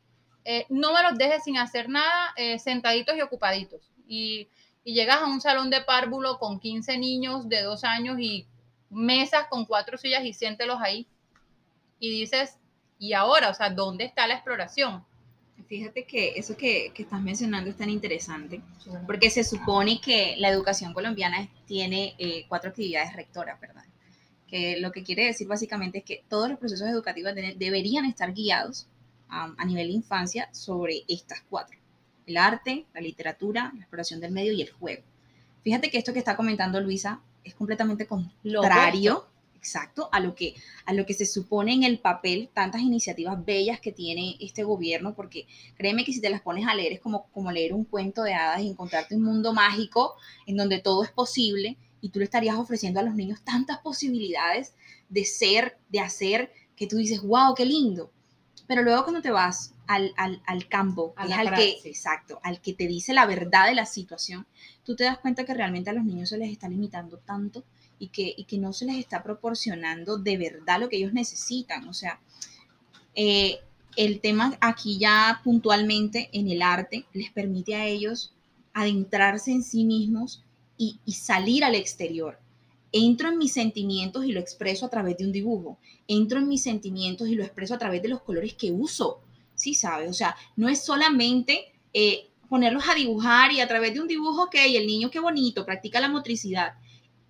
eh, 0.45 0.67
no 0.69 0.93
me 0.93 1.03
los 1.05 1.17
dejes 1.17 1.45
sin 1.45 1.59
hacer 1.59 1.89
nada, 1.89 2.33
eh, 2.37 2.59
sentaditos 2.59 3.17
y 3.17 3.21
ocupaditos. 3.21 3.93
Y, 4.09 4.49
y, 4.83 4.95
llegas 4.95 5.19
a 5.19 5.27
un 5.27 5.41
salón 5.41 5.71
de 5.71 5.83
párvulo 5.83 6.41
con 6.41 6.59
15 6.59 6.99
niños 6.99 7.49
de 7.49 7.63
dos 7.63 7.85
años 7.85 8.19
y 8.19 8.49
mesas 8.91 9.47
con 9.49 9.65
cuatro 9.65 9.97
sillas 9.97 10.25
y 10.25 10.33
siéntelos 10.33 10.81
ahí. 10.81 11.07
Y 12.01 12.11
dices, 12.11 12.59
¿y 12.99 13.13
ahora? 13.13 13.51
O 13.51 13.55
sea, 13.55 13.71
¿dónde 13.71 14.05
está 14.05 14.27
la 14.27 14.35
exploración? 14.35 15.05
Fíjate 15.69 16.05
que 16.05 16.35
eso 16.37 16.57
que, 16.57 16.93
que 16.95 17.03
estás 17.03 17.21
mencionando 17.21 17.71
es 17.71 17.77
tan 17.77 17.91
interesante, 17.91 18.61
porque 19.07 19.31
se 19.31 19.43
supone 19.43 20.01
que 20.01 20.37
la 20.39 20.49
educación 20.49 20.93
colombiana 20.93 21.49
tiene 21.67 22.15
eh, 22.19 22.45
cuatro 22.49 22.71
actividades 22.71 23.15
rectoras, 23.15 23.61
¿verdad? 23.61 23.85
Que 24.47 24.79
lo 24.79 24.93
que 24.93 25.03
quiere 25.03 25.25
decir 25.25 25.49
básicamente 25.49 25.99
es 25.99 26.05
que 26.05 26.23
todos 26.29 26.49
los 26.49 26.59
procesos 26.59 26.89
educativos 26.89 27.33
deberían 27.57 28.05
estar 28.05 28.33
guiados 28.33 28.87
a 29.29 29.65
nivel 29.65 29.89
de 29.89 29.95
infancia 29.95 30.49
sobre 30.53 31.03
estas 31.09 31.43
cuatro. 31.51 31.77
El 32.27 32.37
arte, 32.37 32.87
la 32.95 33.01
literatura, 33.01 33.73
la 33.75 33.81
exploración 33.81 34.21
del 34.21 34.31
medio 34.31 34.53
y 34.53 34.63
el 34.63 34.71
juego. 34.71 35.03
Fíjate 35.65 35.91
que 35.91 35.99
esto 35.99 36.13
que 36.13 36.21
está 36.21 36.37
comentando 36.37 36.81
Luisa 36.81 37.21
es 37.43 37.55
completamente 37.55 38.07
contrario, 38.07 39.27
exacto, 39.67 40.09
a 40.13 40.21
lo, 40.21 40.35
que, 40.35 40.55
a 40.85 40.93
lo 40.93 41.05
que 41.05 41.15
se 41.15 41.27
supone 41.27 41.73
en 41.75 41.83
el 41.83 41.99
papel, 41.99 42.49
tantas 42.55 42.83
iniciativas 42.83 43.45
bellas 43.45 43.81
que 43.81 43.91
tiene 43.91 44.37
este 44.41 44.63
gobierno, 44.63 45.15
porque 45.15 45.47
créeme 45.77 46.05
que 46.05 46.13
si 46.13 46.21
te 46.21 46.31
las 46.31 46.41
pones 46.41 46.67
a 46.69 46.75
leer 46.75 46.93
es 46.93 47.01
como, 47.01 47.27
como 47.33 47.51
leer 47.51 47.75
un 47.75 47.85
cuento 47.85 48.23
de 48.23 48.35
hadas 48.35 48.63
y 48.63 48.69
encontrarte 48.69 49.17
un 49.17 49.25
mundo 49.25 49.53
mágico 49.53 50.15
en 50.47 50.57
donde 50.57 50.81
todo 50.81 51.03
es 51.03 51.11
posible 51.11 51.77
y 52.01 52.11
tú 52.11 52.21
le 52.21 52.27
estarías 52.27 52.57
ofreciendo 52.57 53.01
a 53.01 53.03
los 53.03 53.17
niños 53.17 53.43
tantas 53.43 53.79
posibilidades 53.79 54.75
de 55.09 55.25
ser, 55.25 55.79
de 55.89 56.01
hacer, 56.01 56.53
que 56.77 56.87
tú 56.87 56.97
dices, 56.97 57.21
wow, 57.23 57.55
qué 57.55 57.65
lindo. 57.65 58.13
Pero 58.69 58.83
luego 58.83 59.03
cuando 59.03 59.23
te 59.23 59.31
vas 59.31 59.75
al, 59.87 60.15
campo, 60.69 61.15
es 61.25 61.33
al 61.33 61.55
que, 61.55 61.81
exacto, 61.85 62.39
al 62.43 62.61
que 62.61 62.73
te 62.75 62.87
dice 62.87 63.15
la 63.15 63.27
verdad 63.27 63.67
de 63.67 63.75
la 63.75 63.87
situación, 63.87 64.47
tú 64.85 64.95
te 64.95 65.05
das 65.05 65.19
cuenta 65.19 65.45
que 65.45 65.55
realmente 65.55 65.91
a 65.91 65.93
los 65.93 66.05
niños 66.05 66.29
se 66.29 66.39
les 66.39 66.51
está 66.51 66.69
limitando 66.69 67.19
tanto 67.19 67.65
y 67.99 68.09
que, 68.09 68.35
que 68.47 68.59
no 68.59 68.73
se 68.73 68.85
les 68.85 68.97
está 68.97 69.23
proporcionando 69.23 70.19
de 70.19 70.37
verdad 70.37 70.81
lo 70.81 70.89
que 70.89 70.97
ellos 70.97 71.13
necesitan. 71.13 71.89
O 71.89 71.95
sea, 71.95 72.21
eh, 73.15 73.61
el 73.97 74.21
tema 74.21 74.57
aquí 74.61 74.99
ya 74.99 75.41
puntualmente 75.43 76.29
en 76.33 76.49
el 76.49 76.63
arte 76.63 77.07
les 77.13 77.31
permite 77.31 77.75
a 77.75 77.87
ellos 77.87 78.33
adentrarse 78.73 79.51
en 79.53 79.63
sí 79.63 79.85
mismos 79.85 80.43
y, 80.77 80.99
y 81.07 81.13
salir 81.13 81.65
al 81.65 81.75
exterior 81.75 82.39
entro 82.93 83.29
en 83.29 83.39
mis 83.39 83.53
sentimientos 83.53 84.25
y 84.25 84.33
lo 84.33 84.41
expreso 84.41 84.87
a 84.87 84.91
través 84.91 85.19
de 85.19 85.25
un 85.25 85.33
dibujo, 85.33 85.79
entro 86.09 86.39
en 86.39 86.49
mis 86.49 86.63
sentimientos 86.63 87.29
y 87.29 87.35
lo 87.35 87.45
expreso 87.45 87.75
a 87.75 87.79
través 87.79 88.03
de 88.03 88.09
los 88.09 88.23
colores 88.23 88.55
que 88.55 88.73
uso, 88.73 89.21
¿sí 89.55 89.75
sabes? 89.75 90.09
O 90.09 90.15
sea, 90.15 90.37
no 90.57 90.69
es 90.69 90.85
solamente 90.85 91.73
eh, 91.93 92.29
ponerlos 92.49 92.89
a 92.89 92.95
dibujar 92.95 93.53
y 93.53 93.61
a 93.61 93.69
través 93.69 93.95
de 93.95 94.01
un 94.01 94.09
dibujo, 94.09 94.45
ok, 94.45 94.55
el 94.55 94.87
niño 94.87 95.11
qué 95.11 95.21
bonito, 95.21 95.67
practica 95.67 96.01
la 96.01 96.09
motricidad. 96.09 96.75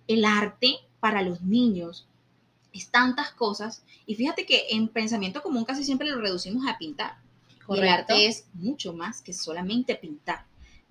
El 0.07 0.25
arte 0.25 0.75
para 0.99 1.21
los 1.21 1.41
niños 1.41 2.07
es 2.73 2.89
tantas 2.89 3.31
cosas 3.31 3.83
y 4.05 4.15
fíjate 4.15 4.45
que 4.45 4.67
en 4.71 4.87
pensamiento 4.87 5.41
común 5.41 5.65
casi 5.65 5.83
siempre 5.83 6.09
lo 6.09 6.21
reducimos 6.21 6.67
a 6.67 6.77
pintar. 6.77 7.17
Y 7.69 7.79
el 7.79 7.87
arte 7.87 8.27
es 8.27 8.45
mucho 8.53 8.93
más 8.93 9.21
que 9.21 9.33
solamente 9.33 9.95
pintar 9.95 10.45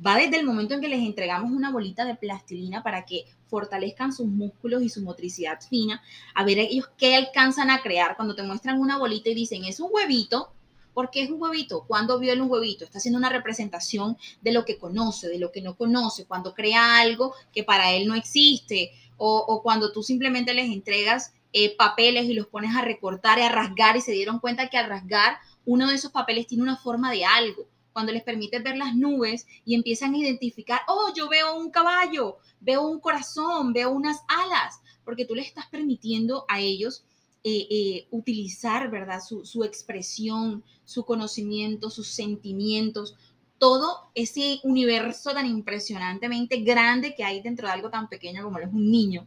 va 0.05 0.17
desde 0.17 0.39
el 0.39 0.47
momento 0.47 0.75
en 0.75 0.81
que 0.81 0.89
les 0.89 1.01
entregamos 1.01 1.51
una 1.51 1.71
bolita 1.71 2.05
de 2.05 2.17
plastilina 2.17 2.83
para 2.83 3.05
que 3.05 3.25
fortalezcan 3.49 4.13
sus 4.13 4.27
músculos 4.27 4.83
y 4.83 4.89
su 4.89 5.03
motricidad 5.03 5.61
fina, 5.61 6.03
a 6.35 6.45
ver 6.45 6.59
ellos 6.59 6.89
qué 6.99 7.17
alcanzan 7.17 7.71
a 7.71 7.81
crear 7.81 8.17
cuando 8.17 8.35
te 8.35 8.43
muestran 8.43 8.81
una 8.81 8.99
bolita 8.99 9.31
y 9.31 9.35
dicen, 9.35 9.65
es 9.65 9.81
un 9.81 9.89
huevito, 9.93 10.51
¿por 10.93 11.11
qué 11.11 11.23
es 11.23 11.31
un 11.31 11.41
huevito? 11.41 11.85
¿Cuándo 11.87 12.19
vio 12.19 12.33
él 12.33 12.43
un 12.43 12.51
huevito? 12.51 12.85
Está 12.85 12.99
haciendo 12.99 13.19
una 13.19 13.29
representación 13.29 14.17
de 14.43 14.53
lo 14.53 14.65
que 14.65 14.79
conoce, 14.79 15.29
de 15.29 15.39
lo 15.39 15.53
que 15.53 15.63
no 15.63 15.77
conoce, 15.77 16.27
cuando 16.27 16.55
crea 16.55 16.99
algo 16.99 17.35
que 17.53 17.65
para 17.65 17.93
él 17.93 18.07
no 18.09 18.15
existe, 18.15 18.93
o, 19.17 19.61
cuando 19.63 19.93
tú 19.93 20.03
simplemente 20.03 20.55
les 20.55 20.71
entregas 20.71 21.33
eh, 21.53 21.75
papeles 21.77 22.27
y 22.27 22.35
los 22.35 22.47
pones 22.47 22.75
a 22.77 22.83
recortar 22.83 23.39
y 23.39 23.43
a 23.43 23.49
rasgar 23.51 23.97
y 23.97 24.01
se 24.01 24.13
dieron 24.13 24.41
cuenta 24.41 24.69
que 24.69 24.77
al 24.77 24.89
rasgar 24.89 25.39
uno 25.65 25.89
de 25.89 25.95
esos 25.95 26.13
papeles 26.13 26.47
tiene 26.47 26.63
una 26.63 26.77
forma 26.77 27.11
de 27.11 27.25
algo 27.25 27.67
cuando 27.97 28.13
les 28.13 28.25
permites 28.25 28.63
ver 28.63 28.77
las 28.77 28.95
nubes 28.95 29.47
y 29.65 29.75
empiezan 29.75 30.13
a 30.13 30.19
identificar, 30.19 30.83
oh, 30.87 31.15
yo 31.17 31.31
veo 31.31 31.57
un 31.57 31.71
caballo, 31.71 32.37
veo 32.61 32.83
un 32.87 33.01
corazón, 33.01 33.73
veo 33.73 33.91
unas 33.91 34.19
alas, 34.29 34.83
porque 35.03 35.25
tú 35.25 35.35
les 35.35 35.47
estás 35.47 35.67
permitiendo 35.69 36.45
a 36.47 36.61
ellos 36.61 37.05
eh, 37.43 37.67
eh, 37.71 38.07
utilizar, 38.11 38.91
¿verdad? 38.91 39.23
Su, 39.27 39.47
su 39.47 39.65
expresión, 39.65 40.63
su 40.85 41.07
conocimiento, 41.07 41.89
sus 41.89 42.09
sentimientos, 42.09 43.17
todo 43.59 44.11
ese 44.15 44.61
universo 44.65 45.33
tan 45.33 45.47
impresionantemente 45.47 46.59
grande 46.59 47.15
que 47.15 47.25
hay 47.25 47.41
dentro 47.41 47.67
de 47.67 47.73
algo 47.73 47.91
tan 47.91 48.09
pequeño 48.09 48.45
como 48.45 48.59
es 48.59 48.69
un 48.73 48.91
niño, 48.91 49.27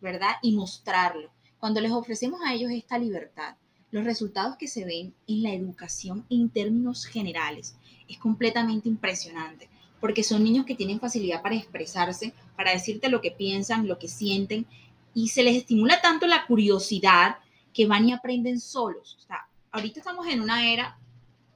¿verdad? 0.00 0.36
Y 0.42 0.52
mostrarlo. 0.54 1.30
Cuando 1.58 1.80
les 1.80 1.92
ofrecemos 1.92 2.40
a 2.44 2.54
ellos 2.54 2.70
esta 2.70 2.98
libertad, 2.98 3.56
los 3.90 4.04
resultados 4.04 4.56
que 4.56 4.68
se 4.68 4.84
ven 4.84 5.14
en 5.26 5.42
la 5.42 5.52
educación 5.52 6.24
en 6.28 6.50
términos 6.50 7.06
generales 7.06 7.76
es 8.06 8.18
completamente 8.18 8.88
impresionante, 8.88 9.68
porque 10.00 10.22
son 10.22 10.44
niños 10.44 10.66
que 10.66 10.74
tienen 10.74 11.00
facilidad 11.00 11.42
para 11.42 11.56
expresarse, 11.56 12.34
para 12.56 12.72
decirte 12.72 13.08
lo 13.08 13.20
que 13.20 13.30
piensan, 13.30 13.88
lo 13.88 13.98
que 13.98 14.08
sienten, 14.08 14.66
y 15.14 15.28
se 15.28 15.42
les 15.42 15.56
estimula 15.56 16.00
tanto 16.00 16.26
la 16.26 16.46
curiosidad 16.46 17.38
que 17.72 17.86
van 17.86 18.08
y 18.08 18.12
aprenden 18.12 18.60
solos. 18.60 19.16
O 19.18 19.26
sea, 19.26 19.48
ahorita 19.72 20.00
estamos 20.00 20.26
en 20.26 20.40
una 20.40 20.70
era 20.70 20.98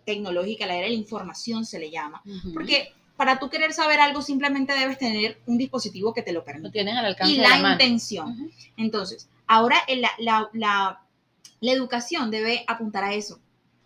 tecnológica, 0.05 0.67
la 0.67 0.77
era 0.77 0.85
de 0.85 0.93
la 0.93 0.99
información 0.99 1.65
se 1.65 1.79
le 1.79 1.91
llama, 1.91 2.23
porque 2.55 2.93
para 3.17 3.39
tú 3.39 3.49
querer 3.49 3.73
saber 3.73 4.01
algo 4.01 4.23
simplemente 4.23 4.73
debes 4.73 4.99
tener 4.99 5.41
un 5.47 5.59
dispositivo 5.59 6.13
que 6.13 6.23
te 6.23 6.33
lo 6.33 6.45
permita. 6.45 6.73
tienen 6.73 6.97
al 6.97 7.07
alcance 7.07 7.35
y 7.35 7.37
la, 7.37 7.73
intención. 7.73 8.51
Entonces, 8.77 9.29
ahora 9.47 9.77
la, 9.89 10.11
la, 10.19 10.51
la, 10.53 11.01
la, 11.61 11.73
educación 11.73 12.31
debe 12.31 12.65
apuntar 12.67 13.05
a 13.05 13.15
eso. 13.15 13.41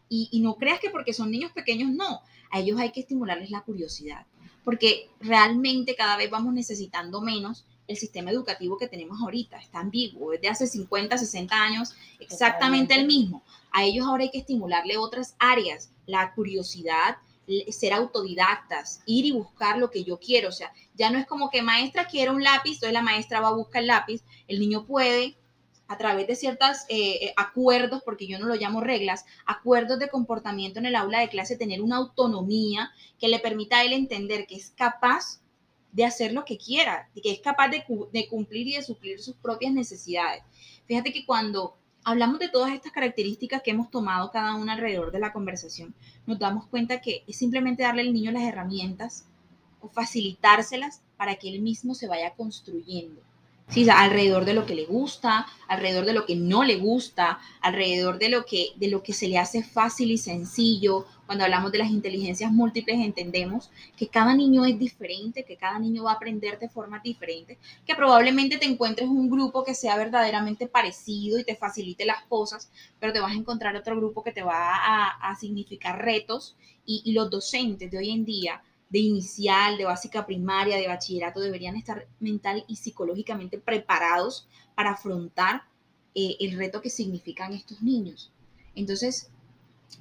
Y, 0.08 0.28
y, 0.30 0.40
no 0.40 0.54
creas 0.54 0.78
que 0.78 0.90
porque 0.90 1.12
son 1.12 1.30
niños 1.30 1.52
pequeños, 1.52 1.90
no 1.90 2.22
a 2.50 2.60
ellos 2.60 2.78
hay 2.78 2.92
que 2.92 3.00
estimularles 3.00 3.50
la 3.50 3.62
curiosidad, 3.62 4.26
porque 4.64 5.08
realmente 5.20 5.94
cada 5.94 6.16
vez 6.16 6.30
vamos 6.30 6.54
necesitando 6.54 7.20
menos 7.20 7.64
el 7.86 7.96
sistema 7.96 8.30
educativo 8.30 8.76
que 8.76 8.88
tenemos 8.88 9.20
ahorita. 9.20 9.58
Está 9.58 9.80
ambiguo, 9.80 10.32
es 10.32 10.40
de 10.40 10.48
hace 10.48 10.66
50, 10.66 11.16
60 11.16 11.54
años, 11.54 11.94
exactamente 12.20 12.94
el 12.94 13.06
mismo. 13.06 13.42
A 13.72 13.84
ellos 13.84 14.06
ahora 14.06 14.24
hay 14.24 14.30
que 14.30 14.38
estimularle 14.38 14.96
otras 14.96 15.36
áreas, 15.38 15.90
la 16.06 16.32
curiosidad, 16.34 17.18
ser 17.70 17.92
autodidactas, 17.92 19.02
ir 19.06 19.24
y 19.26 19.32
buscar 19.32 19.78
lo 19.78 19.90
que 19.90 20.04
yo 20.04 20.18
quiero. 20.18 20.48
O 20.48 20.52
sea, 20.52 20.72
ya 20.94 21.10
no 21.10 21.18
es 21.18 21.26
como 21.26 21.50
que 21.50 21.62
maestra 21.62 22.06
quiere 22.06 22.30
un 22.30 22.42
lápiz, 22.42 22.74
entonces 22.74 22.92
la 22.92 23.02
maestra 23.02 23.40
va 23.40 23.48
a 23.48 23.54
buscar 23.54 23.82
el 23.82 23.88
lápiz, 23.88 24.22
el 24.48 24.60
niño 24.60 24.84
puede 24.84 25.36
a 25.88 25.96
través 25.96 26.26
de 26.26 26.34
ciertos 26.34 26.78
eh, 26.88 27.26
eh, 27.26 27.34
acuerdos, 27.36 28.02
porque 28.04 28.26
yo 28.26 28.38
no 28.38 28.46
lo 28.46 28.56
llamo 28.56 28.80
reglas, 28.80 29.24
acuerdos 29.44 30.00
de 30.00 30.08
comportamiento 30.08 30.80
en 30.80 30.86
el 30.86 30.96
aula 30.96 31.20
de 31.20 31.28
clase, 31.28 31.56
tener 31.56 31.80
una 31.80 31.96
autonomía 31.96 32.90
que 33.20 33.28
le 33.28 33.38
permita 33.38 33.78
a 33.78 33.84
él 33.84 33.92
entender 33.92 34.46
que 34.46 34.56
es 34.56 34.70
capaz 34.70 35.40
de 35.96 36.04
hacer 36.04 36.34
lo 36.34 36.44
que 36.44 36.58
quiera, 36.58 37.08
que 37.14 37.32
es 37.32 37.40
capaz 37.40 37.68
de, 37.68 37.82
de 38.12 38.28
cumplir 38.28 38.68
y 38.68 38.74
de 38.74 38.82
suplir 38.82 39.18
sus 39.18 39.34
propias 39.36 39.72
necesidades. 39.72 40.42
Fíjate 40.86 41.10
que 41.10 41.24
cuando 41.24 41.74
hablamos 42.04 42.38
de 42.38 42.50
todas 42.50 42.72
estas 42.74 42.92
características 42.92 43.62
que 43.62 43.70
hemos 43.70 43.90
tomado 43.90 44.30
cada 44.30 44.56
una 44.56 44.74
alrededor 44.74 45.10
de 45.10 45.20
la 45.20 45.32
conversación, 45.32 45.94
nos 46.26 46.38
damos 46.38 46.66
cuenta 46.66 47.00
que 47.00 47.24
es 47.26 47.36
simplemente 47.36 47.82
darle 47.82 48.02
al 48.02 48.12
niño 48.12 48.30
las 48.30 48.42
herramientas 48.42 49.24
o 49.80 49.88
facilitárselas 49.88 51.00
para 51.16 51.36
que 51.36 51.48
él 51.48 51.62
mismo 51.62 51.94
se 51.94 52.08
vaya 52.08 52.34
construyendo 52.34 53.22
¿sí? 53.68 53.88
alrededor 53.90 54.44
de 54.44 54.54
lo 54.54 54.66
que 54.66 54.74
le 54.74 54.86
gusta, 54.86 55.46
alrededor 55.68 56.04
de 56.04 56.12
lo 56.12 56.26
que 56.26 56.36
no 56.36 56.64
le 56.64 56.76
gusta, 56.76 57.38
alrededor 57.60 58.18
de 58.18 58.28
lo 58.28 58.44
que, 58.44 58.72
de 58.76 58.88
lo 58.88 59.02
que 59.02 59.12
se 59.12 59.28
le 59.28 59.38
hace 59.38 59.62
fácil 59.62 60.10
y 60.10 60.18
sencillo. 60.18 61.06
Cuando 61.26 61.42
hablamos 61.42 61.72
de 61.72 61.78
las 61.78 61.90
inteligencias 61.90 62.52
múltiples 62.52 62.98
entendemos 63.00 63.70
que 63.96 64.06
cada 64.06 64.34
niño 64.34 64.64
es 64.64 64.78
diferente, 64.78 65.44
que 65.44 65.56
cada 65.56 65.78
niño 65.78 66.04
va 66.04 66.12
a 66.12 66.14
aprender 66.14 66.58
de 66.58 66.68
forma 66.68 67.00
diferente, 67.00 67.58
que 67.84 67.96
probablemente 67.96 68.58
te 68.58 68.66
encuentres 68.66 69.08
un 69.08 69.28
grupo 69.28 69.64
que 69.64 69.74
sea 69.74 69.96
verdaderamente 69.96 70.68
parecido 70.68 71.38
y 71.38 71.44
te 71.44 71.56
facilite 71.56 72.04
las 72.04 72.22
cosas, 72.24 72.70
pero 73.00 73.12
te 73.12 73.20
vas 73.20 73.32
a 73.32 73.36
encontrar 73.36 73.74
otro 73.74 73.96
grupo 73.96 74.22
que 74.22 74.32
te 74.32 74.42
va 74.42 74.76
a, 75.20 75.36
significar 75.36 76.02
retos 76.02 76.56
y 76.86 77.12
los 77.12 77.28
docentes 77.28 77.90
de 77.90 77.98
hoy 77.98 78.10
en 78.10 78.24
día 78.24 78.62
de 78.88 78.98
inicial, 78.98 79.76
de 79.76 79.84
básica 79.84 80.26
primaria, 80.26 80.76
de 80.76 80.88
bachillerato, 80.88 81.40
deberían 81.40 81.76
estar 81.76 82.06
mental 82.20 82.64
y 82.68 82.76
psicológicamente 82.76 83.58
preparados 83.58 84.48
para 84.74 84.92
afrontar 84.92 85.64
eh, 86.14 86.36
el 86.40 86.56
reto 86.56 86.80
que 86.80 86.90
significan 86.90 87.52
estos 87.52 87.82
niños. 87.82 88.32
Entonces, 88.74 89.30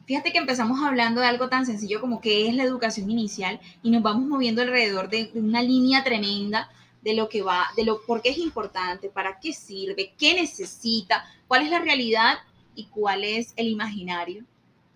fíjate 0.05 0.31
que 0.31 0.37
empezamos 0.37 0.81
hablando 0.81 1.21
de 1.21 1.27
algo 1.27 1.49
tan 1.49 1.65
sencillo 1.65 1.99
como 1.99 2.21
qué 2.21 2.47
es 2.47 2.55
la 2.55 2.63
educación 2.63 3.09
inicial 3.09 3.59
y 3.81 3.89
nos 3.89 4.03
vamos 4.03 4.27
moviendo 4.27 4.61
alrededor 4.61 5.09
de, 5.09 5.31
una 5.33 5.61
línea 5.61 6.03
tremenda 6.03 6.69
de 7.01 7.15
lo 7.15 7.29
que 7.29 7.41
va, 7.41 7.67
de 7.75 7.85
lo 7.85 8.01
por 8.05 8.21
qué 8.21 8.29
es 8.29 8.37
importante, 8.37 9.09
para 9.09 9.39
qué 9.39 9.53
sirve, 9.53 10.13
qué 10.17 10.33
necesita, 10.33 11.25
cuál 11.47 11.63
es 11.63 11.69
la 11.69 11.79
realidad 11.79 12.37
y 12.75 12.85
cuál 12.85 13.23
es 13.23 13.53
el 13.55 13.67
imaginario, 13.67 14.43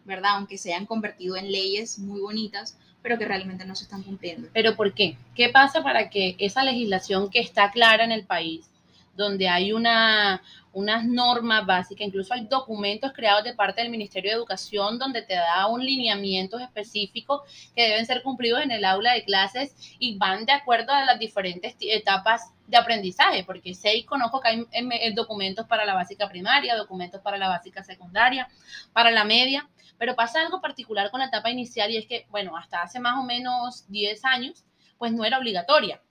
¿verdad? 0.05 0.38
Aunque 0.38 0.58
se 0.58 0.74
hayan 0.74 0.86
convertido 0.86 1.36
en 1.38 1.51
leyes 1.51 2.00
muy 2.00 2.19
bonitas, 2.19 2.77
pero 3.01 3.18
que 3.18 3.25
realmente 3.25 3.65
no 3.65 3.75
se 3.75 3.84
están 3.84 4.03
cumpliendo. 4.03 4.50
¿Pero 4.53 4.75
por 4.75 4.94
qué? 4.94 5.18
¿Qué 5.36 5.50
pasa 5.50 5.84
para 5.84 6.10
que 6.10 6.36
esa 6.39 6.63
legislación 6.63 7.29
que 7.29 7.39
está 7.39 7.72
clara 7.72 8.03
en 8.03 8.12
el 8.12 8.25
país, 8.25 8.70
donde 9.15 9.50
hay 9.50 9.74
una, 9.74 10.41
unas 10.74 11.06
normas 11.06 11.65
básicas, 11.65 12.08
incluso 12.08 12.34
hay 12.34 12.46
documentos 12.46 13.12
creados 13.13 13.44
de 13.44 13.53
parte 13.53 13.82
del 13.82 13.89
Ministerio 13.89 14.32
de 14.32 14.38
Educación 14.38 15.00
donde 15.00 15.22
te 15.22 15.34
da 15.34 15.68
un 15.68 15.84
lineamiento 15.84 16.60
específico 16.60 17.44
que 17.75 17.84
deben 17.84 18.06
ser 18.06 18.22
cumplidos 18.22 18.62
en 18.62 18.72
el 18.72 18.86
aula 18.86 19.13
de 19.13 19.24
clases 19.24 19.75
y 20.00 20.18
van 20.18 20.46
de 20.46 20.53
acuerdo 20.53 20.94
a 20.94 21.06
las 21.06 21.20
diferentes 21.20 21.75
etapas 21.79 22.51
de 22.68 22.77
aprendizaje, 22.77 23.44
porque 23.44 23.74
y 23.94 24.03
conozco 24.03 24.41
que 24.41 24.50
hay 24.50 25.13
documentos 25.15 25.65
para 25.65 25.86
la 25.86 25.96
básica 25.96 26.29
primaria, 26.29 26.75
documentos 26.75 27.20
para 27.22 27.38
la 27.38 27.50
básica 27.50 27.84
secundaria, 27.84 28.48
para 28.94 29.10
la 29.10 29.24
media, 29.24 29.68
pero 30.00 30.15
pasa 30.15 30.41
algo 30.41 30.62
particular 30.62 31.12
con 31.12 31.20
la 31.20 31.27
etapa 31.27 31.51
inicial 31.51 31.91
y 31.91 31.98
es 31.98 32.08
que, 32.08 32.25
bueno, 32.29 32.58
hasta 32.58 32.82
hace 32.82 33.00
más 33.00 33.20
o 33.20 33.24
menos 33.24 33.86
10 33.89 34.25
años, 34.25 34.63
pues 34.98 35.12
no 35.12 35.25
era 35.25 35.38
obligatoria. 35.38 36.01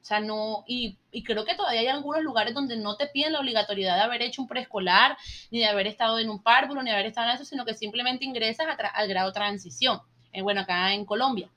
O 0.00 0.06
sea, 0.06 0.20
no, 0.20 0.64
y, 0.66 0.98
creo 1.24 1.44
que 1.44 1.54
todavía 1.54 1.80
hay 1.80 1.86
algunos 1.88 2.22
lugares 2.22 2.54
donde 2.54 2.76
no 2.76 2.96
te 2.96 3.06
piden 3.08 3.32
la 3.32 3.40
obligatoriedad 3.40 3.96
de 3.96 4.02
haber 4.02 4.22
hecho 4.22 4.42
un 4.42 4.48
preescolar, 4.48 5.16
ni 5.50 5.58
de 5.58 5.66
haber 5.66 5.86
estado 5.86 6.18
en 6.18 6.30
un 6.30 6.42
párvulo, 6.42 6.82
ni 6.82 6.90
de 6.90 6.94
haber 6.94 7.06
estado 7.06 7.28
en 7.28 7.34
eso, 7.34 7.44
sino 7.44 7.64
que 7.64 7.74
simplemente 7.74 8.24
ingresas 8.24 8.66
al 8.94 9.08
grado 9.08 9.32
transición. 9.32 10.00
Eh, 10.32 10.42
bueno, 10.42 10.60
acá 10.60 10.92
en 10.92 11.04
Colombia. 11.04 11.50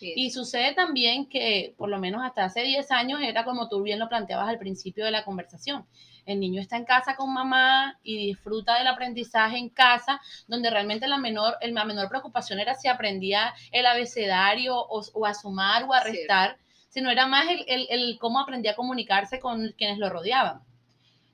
Y 0.00 0.30
sucede 0.30 0.74
también 0.74 1.28
que, 1.28 1.74
por 1.76 1.88
lo 1.88 1.98
menos 1.98 2.22
hasta 2.24 2.44
hace 2.44 2.62
10 2.62 2.90
años, 2.90 3.20
era 3.22 3.44
como 3.44 3.68
tú 3.68 3.82
bien 3.82 4.00
lo 4.00 4.08
planteabas 4.08 4.48
al 4.48 4.58
principio 4.58 5.04
de 5.04 5.12
la 5.12 5.24
conversación. 5.24 5.86
El 6.24 6.40
niño 6.40 6.60
está 6.60 6.76
en 6.76 6.84
casa 6.84 7.16
con 7.16 7.32
mamá 7.32 7.98
y 8.02 8.26
disfruta 8.26 8.78
del 8.78 8.86
aprendizaje 8.86 9.58
en 9.58 9.68
casa, 9.68 10.20
donde 10.46 10.70
realmente 10.70 11.08
la 11.08 11.18
menor, 11.18 11.56
la 11.60 11.84
menor 11.84 12.08
preocupación 12.08 12.60
era 12.60 12.74
si 12.74 12.88
aprendía 12.88 13.54
el 13.72 13.86
abecedario 13.86 14.76
o, 14.76 15.26
a 15.26 15.34
sumar 15.34 15.84
o 15.84 15.92
a 15.92 16.04
restar 16.04 16.56
sino 16.92 17.10
era 17.10 17.26
más 17.26 17.46
el, 17.48 18.18
cómo 18.18 18.38
aprendía 18.38 18.72
a 18.72 18.76
comunicarse 18.76 19.40
con 19.40 19.72
quienes 19.78 19.98
lo 19.98 20.10
rodeaban. 20.10 20.60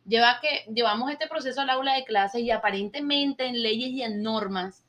Lleva 0.06 0.38
que 0.40 0.64
llevamos 0.72 1.10
este 1.10 1.26
proceso 1.26 1.60
al 1.60 1.70
aula 1.70 1.94
de 1.94 2.04
clases 2.04 2.42
y 2.42 2.52
aparentemente 2.52 3.44
en 3.44 3.60
leyes 3.60 3.90
y 3.90 4.02
en 4.02 4.22
normas 4.22 4.84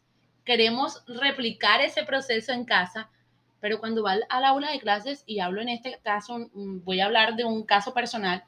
queremos 0.45 1.03
replicar 1.07 1.81
ese 1.81 2.03
proceso 2.03 2.53
en 2.53 2.65
casa, 2.65 3.09
pero 3.61 3.79
cuando 3.79 4.03
va 4.03 4.17
al, 4.29 4.45
aula 4.45 4.71
de 4.71 4.79
clases, 4.79 5.23
y 5.25 5.39
hablo 5.39 5.61
en 5.61 5.69
este 5.69 5.99
caso, 6.03 6.49
mm, 6.53 6.83
voy 6.83 6.99
a 6.99 7.05
hablar 7.05 7.35
de 7.35 7.45
un 7.45 7.63
caso 7.63 7.93
personal, 7.93 8.43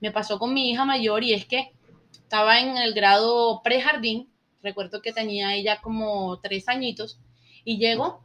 me 0.00 0.10
pasó 0.10 0.38
con 0.38 0.54
mi 0.54 0.70
hija 0.70 0.84
mayor 0.84 1.22
y 1.24 1.34
es 1.34 1.46
que 1.46 1.72
estaba 2.12 2.60
en 2.60 2.76
el 2.76 2.94
grado 2.94 3.62
prejardín, 3.62 4.32
recuerdo 4.62 5.02
que 5.02 5.12
tenía 5.12 5.54
ella 5.54 5.80
como 5.80 6.40
tres 6.40 6.68
añitos, 6.68 7.20
y 7.64 7.78
llego 7.78 8.24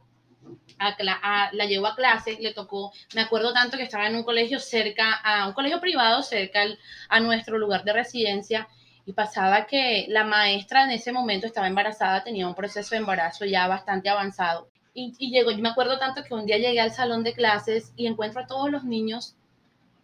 la 0.98 1.66
llevo 1.66 1.86
a 1.86 1.94
clase, 1.94 2.38
le 2.40 2.52
tocó, 2.52 2.92
me 3.14 3.20
acuerdo 3.20 3.52
tanto 3.52 3.76
que 3.76 3.82
estaba 3.82 4.06
en 4.06 4.16
un 4.16 4.24
colegio 4.24 4.58
cerca, 4.58 5.12
a 5.12 5.46
un 5.46 5.52
colegio 5.52 5.80
privado 5.80 6.22
cerca 6.22 6.62
a 7.08 7.20
nuestro 7.20 7.58
lugar 7.58 7.84
de 7.84 7.92
residencia 7.92 8.68
y 9.04 9.12
pasaba 9.12 9.66
que 9.66 10.06
la 10.08 10.24
maestra 10.24 10.84
en 10.84 10.90
ese 10.90 11.12
momento 11.12 11.46
estaba 11.46 11.66
embarazada, 11.66 12.22
tenía 12.22 12.48
un 12.48 12.54
proceso 12.54 12.90
de 12.90 12.98
embarazo 12.98 13.44
ya 13.44 13.66
bastante 13.66 14.08
avanzado. 14.08 14.70
Y, 14.92 15.14
y 15.18 15.30
llegó, 15.30 15.50
yo 15.50 15.58
me 15.58 15.68
acuerdo 15.68 15.98
tanto 15.98 16.24
que 16.24 16.34
un 16.34 16.46
día 16.46 16.58
llegué 16.58 16.80
al 16.80 16.92
salón 16.92 17.22
de 17.22 17.32
clases 17.32 17.92
y 17.96 18.06
encuentro 18.06 18.42
a 18.42 18.46
todos 18.46 18.70
los 18.70 18.84
niños 18.84 19.36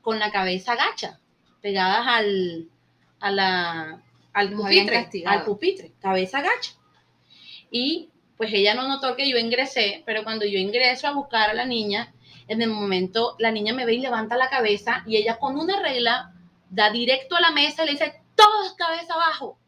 con 0.01 0.19
la 0.19 0.31
cabeza 0.31 0.77
gacha, 0.77 1.19
pegadas 1.61 2.07
al, 2.07 2.69
a 3.19 3.31
la, 3.31 4.03
al 4.33 4.53
pupitre, 4.53 5.09
al 5.27 5.45
pupitre, 5.45 5.93
cabeza 6.01 6.41
gacha. 6.41 6.73
Y 7.71 8.11
pues 8.37 8.53
ella 8.53 8.75
no 8.75 8.87
notó 8.87 9.17
que 9.17 9.29
yo 9.29 9.39
ingresé, 9.39 10.03
pero 10.07 10.23
cuando 10.23 10.45
yo 10.45 10.59
ingreso 10.59 11.09
a 11.09 11.13
buscar 11.13 11.51
a 11.51 11.55
la 11.55 11.65
niña, 11.65 12.15
en 12.49 12.63
el 12.63 12.71
momento 12.71 13.35
la 13.39 13.51
niña 13.51 13.73
me 13.73 13.87
ve 13.87 13.95
y 13.95 14.01
levanta 14.01 14.37
la 14.37 14.49
cabeza 14.49 15.03
y 15.07 15.17
ella 15.17 15.39
con 15.39 15.59
una 15.59 15.81
regla 15.81 16.33
da 16.71 16.91
directo 16.91 17.35
a 17.37 17.41
la 17.41 17.51
mesa 17.51 17.83
y 17.83 17.87
le 17.87 17.93
dice, 17.93 18.21
todos 18.35 18.75
cabeza 18.75 19.15
abajo. 19.15 19.59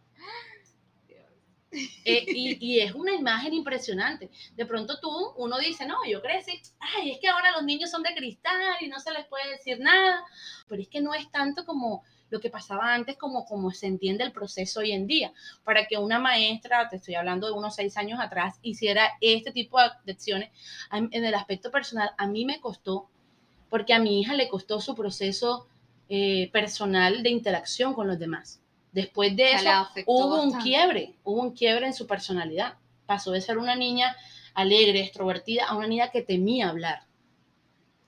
Eh, 1.71 2.25
y, 2.29 2.81
es 2.81 2.95
una 2.95 3.13
imagen 3.13 3.53
impresionante. 3.53 4.31
De 4.57 4.67
pronto 4.67 4.99
tú, 5.01 5.11
uno 5.37 5.59
dice, 5.59 5.87
no, 5.87 5.97
yo 6.09 6.23
crecí, 6.23 6.61
ay, 6.81 7.13
es 7.13 7.19
que 7.19 7.29
ahora 7.29 7.53
los 7.53 7.65
niños 7.65 7.91
son 7.91 8.03
de 8.03 8.15
cristal 8.15 8.77
y 8.81 8.89
no 8.89 8.99
se 9.01 9.13
les 9.13 9.27
puede 9.27 9.51
decir 9.51 9.79
nada, 9.79 10.25
pero 10.67 10.81
es 10.81 10.89
que 10.89 11.01
no 11.01 11.15
es 11.15 11.31
tanto 11.31 11.65
como 11.67 12.05
lo 12.31 12.41
que 12.41 12.51
pasaba 12.51 12.95
antes 12.95 13.17
como, 13.17 13.45
como 13.47 13.71
se 13.71 13.87
entiende 13.87 14.25
el 14.25 14.33
proceso 14.33 14.81
hoy 14.81 14.93
en 14.93 15.07
día. 15.07 15.33
Para 15.65 15.87
que 15.87 15.99
una 15.99 16.19
maestra, 16.19 16.89
te 16.89 16.97
estoy 16.97 17.15
hablando 17.15 17.47
de 17.47 17.55
unos 17.55 17.75
seis 17.75 17.97
años 17.97 18.21
atrás, 18.21 18.59
hiciera 18.63 19.13
este 19.21 19.53
tipo 19.53 19.79
de 19.79 20.13
acciones, 20.13 20.51
en 20.91 21.25
el 21.25 21.35
aspecto 21.35 21.71
personal, 21.71 22.11
a 22.17 22.27
mí 22.27 22.45
me 22.45 22.61
costó, 22.61 23.09
porque 23.71 23.95
a 23.95 23.99
mi 23.99 24.21
hija 24.21 24.35
le 24.35 24.49
costó 24.49 24.81
su 24.81 24.95
proceso 24.95 25.69
eh, 26.11 26.51
personal 26.53 27.23
de 27.23 27.31
interacción 27.31 27.93
con 27.93 28.09
los 28.09 28.19
demás. 28.19 28.63
Después 28.93 29.37
de 29.37 29.53
eso, 29.53 29.89
hubo 30.07 30.43
un 30.43 30.53
quiebre, 30.61 31.15
hubo 31.25 31.43
un 31.43 31.53
quiebre 31.53 31.87
en 31.87 31.95
su 31.95 32.07
personalidad. 32.07 32.75
Pasó 33.07 33.33
de 33.33 33.41
ser 33.41 33.59
una 33.59 33.77
niña 33.77 34.17
alegre, 34.55 35.01
extrovertida, 35.01 35.67
a 35.67 35.77
una 35.77 35.87
niña 35.87 36.11
que 36.11 36.23
temía 36.23 36.69
hablar. 36.69 37.03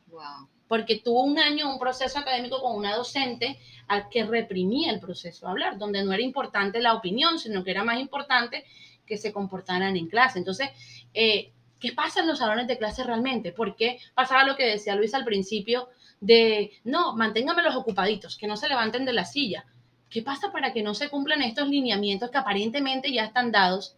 Wow 0.09 0.49
porque 0.71 1.01
tuvo 1.01 1.25
un 1.25 1.37
año 1.37 1.69
un 1.69 1.81
proceso 1.81 2.21
académico 2.21 2.63
con 2.63 2.77
una 2.77 2.95
docente 2.95 3.59
al 3.89 4.09
que 4.09 4.23
reprimía 4.23 4.93
el 4.93 5.01
proceso 5.01 5.47
de 5.47 5.51
hablar, 5.51 5.79
donde 5.79 6.05
no 6.05 6.13
era 6.13 6.23
importante 6.23 6.79
la 6.79 6.95
opinión, 6.95 7.41
sino 7.41 7.65
que 7.65 7.73
era 7.73 7.83
más 7.83 7.99
importante 7.99 8.65
que 9.05 9.17
se 9.17 9.33
comportaran 9.33 9.97
en 9.97 10.07
clase. 10.07 10.39
Entonces, 10.39 10.71
eh, 11.13 11.51
¿qué 11.81 11.91
pasa 11.91 12.21
en 12.21 12.29
los 12.29 12.39
salones 12.39 12.69
de 12.69 12.79
clase 12.79 13.03
realmente? 13.03 13.51
¿Por 13.51 13.75
qué 13.75 13.99
pasaba 14.15 14.45
lo 14.45 14.55
que 14.55 14.65
decía 14.65 14.95
Luis 14.95 15.13
al 15.13 15.25
principio 15.25 15.89
de, 16.21 16.71
no, 16.85 17.17
los 17.17 17.75
ocupaditos, 17.75 18.37
que 18.39 18.47
no 18.47 18.57
se 18.57 18.69
levanten 18.69 19.05
de 19.05 19.13
la 19.13 19.25
silla? 19.25 19.67
¿Qué 20.11 20.23
pasa 20.23 20.51
para 20.51 20.73
que 20.73 20.83
no 20.83 20.93
se 20.95 21.09
cumplan 21.09 21.41
estos 21.41 21.69
lineamientos 21.69 22.31
que 22.31 22.39
aparentemente 22.39 23.13
ya 23.13 23.25
están 23.25 23.53
dados 23.53 23.97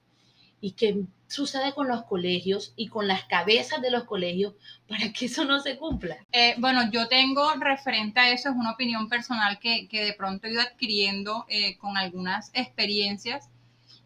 y 0.61 0.73
qué 0.73 1.05
sucede 1.27 1.73
con 1.73 1.89
los 1.89 2.05
colegios 2.05 2.75
y 2.77 2.89
con 2.89 3.09
las 3.09 3.25
cabezas 3.25 3.81
de 3.81 3.91
los 3.91 4.05
colegios 4.05 4.55
para 4.87 5.11
que 5.13 5.25
eso 5.25 5.47
no 5.47 5.59
se 5.61 5.79
cumpla? 5.79 6.19
Eh, 6.31 6.55
bueno, 6.59 6.91
yo 6.91 7.09
tengo 7.09 7.55
referente 7.55 8.21
a 8.21 8.31
eso, 8.31 8.51
es 8.51 8.55
una 8.55 8.73
opinión 8.73 9.09
personal 9.09 9.59
que, 9.59 9.89
de 9.91 10.13
pronto 10.13 10.47
he 10.47 10.53
ido 10.53 10.61
adquiriendo 10.61 11.47
eh, 11.49 11.79
con 11.79 11.97
algunas 11.97 12.51
experiencias 12.53 13.49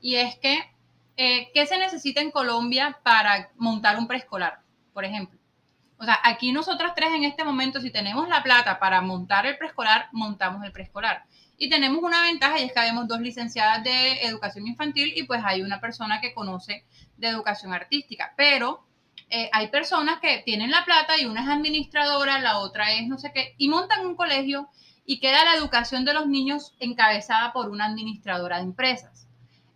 y 0.01 0.14
es 0.14 0.37
que, 0.37 0.61
eh, 1.16 1.51
¿qué 1.53 1.66
se 1.66 1.77
necesita 1.79 2.21
en 2.21 2.31
Colombia 2.31 3.01
para 3.03 3.51
montar 3.57 3.99
un 3.99 4.07
preescolar, 4.07 4.61
por 4.95 5.05
ejemplo? 5.05 5.36
O 5.99 6.05
sea, 6.05 6.19
aquí 6.25 6.53
nosotras 6.53 6.95
tres 6.95 7.11
en 7.15 7.25
este 7.25 7.45
momento, 7.45 7.81
si 7.81 7.91
tenemos 7.91 8.29
la 8.29 8.43
plata 8.43 8.79
para 8.79 9.01
montar 9.01 9.47
el 9.47 9.57
preescolar, 9.57 10.09
montamos 10.13 10.63
el 10.65 10.73
preescolar. 10.73 11.25
Y 11.57 11.71
tenemos 11.71 12.03
una 12.03 12.23
ventaja 12.23 12.59
y 12.61 12.65
es 12.65 12.73
que 12.73 12.81
habemos 12.81 13.09
dos 13.09 13.21
licenciadas 13.21 13.83
de 13.83 14.23
educación 14.27 14.67
infantil 14.67 15.13
y 15.17 15.23
pues 15.23 15.41
hay 15.43 15.63
una 15.63 15.81
persona 15.81 16.21
que 16.21 16.35
conoce 16.35 16.85
de 17.17 17.29
educación 17.29 17.73
artística. 17.73 18.35
Pero 18.37 18.85
eh, 19.31 19.49
hay 19.53 19.69
personas 19.69 20.21
que 20.21 20.43
tienen 20.45 20.71
la 20.71 20.85
plata 20.85 21.19
y 21.19 21.25
una 21.25 21.43
es 21.43 21.49
administradora, 21.49 22.41
la 22.41 22.59
otra 22.59 22.93
es 22.93 23.09
no 23.09 23.19
sé 23.19 23.33
qué, 23.33 23.55
y 23.57 23.69
montan 23.69 24.07
un 24.07 24.17
colegio 24.17 24.69
y 25.07 25.19
queda 25.19 25.45
la 25.45 25.55
educación 25.55 26.05
de 26.05 26.13
los 26.13 26.27
niños 26.27 26.75
encabezada 26.79 27.53
por 27.53 27.71
una 27.71 27.87
administradora 27.87 28.59
de 28.59 28.65
empresas. 28.65 29.27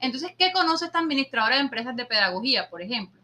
Entonces, 0.01 0.33
¿qué 0.39 0.53
conoce 0.53 0.87
esta 0.87 0.99
administradora 0.99 1.57
de 1.57 1.63
empresas 1.63 1.97
de 1.97 2.05
pedagogía, 2.05 2.69
por 2.69 2.83
ejemplo? 2.83 3.20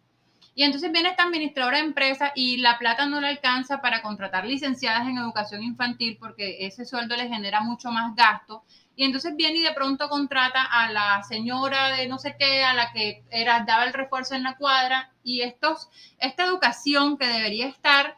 Y 0.59 0.63
entonces 0.63 0.91
viene 0.91 1.11
esta 1.11 1.25
administradora 1.25 1.77
de 1.77 1.85
empresa 1.85 2.33
y 2.35 2.57
la 2.57 2.79
plata 2.79 3.05
no 3.05 3.21
le 3.21 3.29
alcanza 3.29 3.83
para 3.83 4.01
contratar 4.01 4.47
licenciadas 4.47 5.07
en 5.07 5.19
educación 5.19 5.63
infantil 5.63 6.17
porque 6.19 6.67
ese 6.67 6.87
sueldo 6.87 7.15
le 7.15 7.29
genera 7.29 7.61
mucho 7.61 7.93
más 7.93 8.17
gasto. 8.17 8.65
Y 8.97 9.05
entonces 9.05 9.37
viene 9.37 9.59
y 9.59 9.63
de 9.63 9.75
pronto 9.75 10.09
contrata 10.09 10.63
a 10.63 10.91
la 10.91 11.23
señora 11.25 11.89
de 11.89 12.09
no 12.09 12.19
sé 12.19 12.37
qué, 12.39 12.65
a 12.65 12.73
la 12.73 12.91
que 12.91 13.23
era, 13.31 13.65
daba 13.67 13.85
el 13.85 13.93
refuerzo 13.93 14.35
en 14.35 14.45
la 14.45 14.57
cuadra. 14.57 15.13
Y 15.23 15.43
estos, 15.43 15.91
esta 16.17 16.47
educación 16.47 17.19
que 17.19 17.27
debería 17.27 17.69
estar 17.69 18.17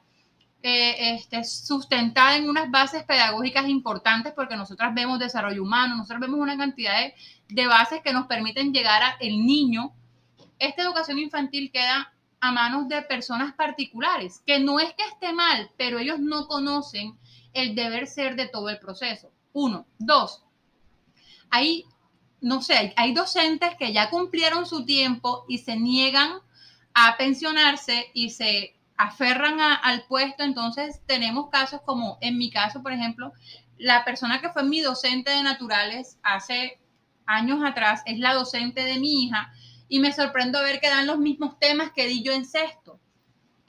eh, 0.63 1.17
este, 1.17 1.43
sustentada 1.43 2.37
en 2.37 2.49
unas 2.49 2.71
bases 2.71 3.03
pedagógicas 3.03 3.67
importantes, 3.67 4.33
porque 4.33 4.55
nosotras 4.55 4.95
vemos 4.95 5.19
desarrollo 5.19 5.65
humano, 5.65 5.97
nosotros 5.97 6.21
vemos 6.21 6.39
una 6.39 6.57
cantidad 6.57 7.01
de, 7.01 7.15
de 7.49 7.67
bases 7.67 8.01
que 8.01 8.13
nos 8.13 8.29
permiten 8.29 8.73
llegar 8.73 9.03
al 9.03 9.19
niño. 9.45 9.93
Esta 10.61 10.83
educación 10.83 11.19
infantil 11.19 11.73
queda 11.73 12.13
a 12.41 12.53
manos 12.53 12.89
de 12.89 13.03
personas 13.03 13.55
particulares, 13.55 14.43
que 14.47 14.61
no 14.61 14.79
es 14.81 14.93
que 14.95 15.05
esté 15.05 15.33
mal, 15.33 15.71
pero 15.77 15.99
ellos 15.99 16.21
no 16.21 16.47
conocen 16.47 17.19
el 17.53 17.75
deber 17.75 18.07
ser 18.07 18.37
de 18.37 18.49
todo 18.49 18.69
el 18.69 18.79
proceso. 18.79 19.33
Uno. 19.53 19.87
Dos. 19.99 20.45
Hay, 21.51 21.87
no 22.41 22.63
sé, 22.63 22.93
hay 22.97 23.15
docentes 23.15 23.75
que 23.77 23.93
ya 23.93 24.11
cumplieron 24.11 24.67
su 24.67 24.85
tiempo 24.85 25.45
y 25.49 25.59
se 25.59 25.77
niegan 25.77 26.39
a 26.95 27.17
pensionarse 27.17 28.11
y 28.15 28.31
se 28.31 28.77
aferran 28.97 29.61
al 29.61 30.03
puesto, 30.07 30.43
entonces 30.43 31.01
tenemos 31.07 31.51
casos 31.51 31.81
como 31.85 32.19
en 32.21 32.37
mi 32.37 32.51
caso, 32.51 32.83
por 32.83 32.93
ejemplo, 32.93 33.33
la 33.79 34.05
persona 34.05 34.41
que 34.41 34.51
fue 34.51 34.65
mi 34.65 34.81
docente 34.81 35.31
de 35.31 35.43
naturales 35.43 36.19
hace 36.23 36.81
años 37.27 37.61
atrás 37.65 38.03
es 38.07 38.19
la 38.19 38.35
docente 38.35 38.85
de 38.85 38.99
mi 38.99 39.25
hija 39.25 39.53
y 39.89 40.01
me 40.01 40.13
sorprendo 40.13 40.63
ver 40.63 40.81
que 40.81 40.89
dan 40.89 41.07
los 41.07 41.19
mismos 41.19 41.59
temas 41.59 41.93
que 41.93 42.07
di 42.07 42.23
yo 42.23 42.33
en 42.33 42.45
sexto. 42.45 43.01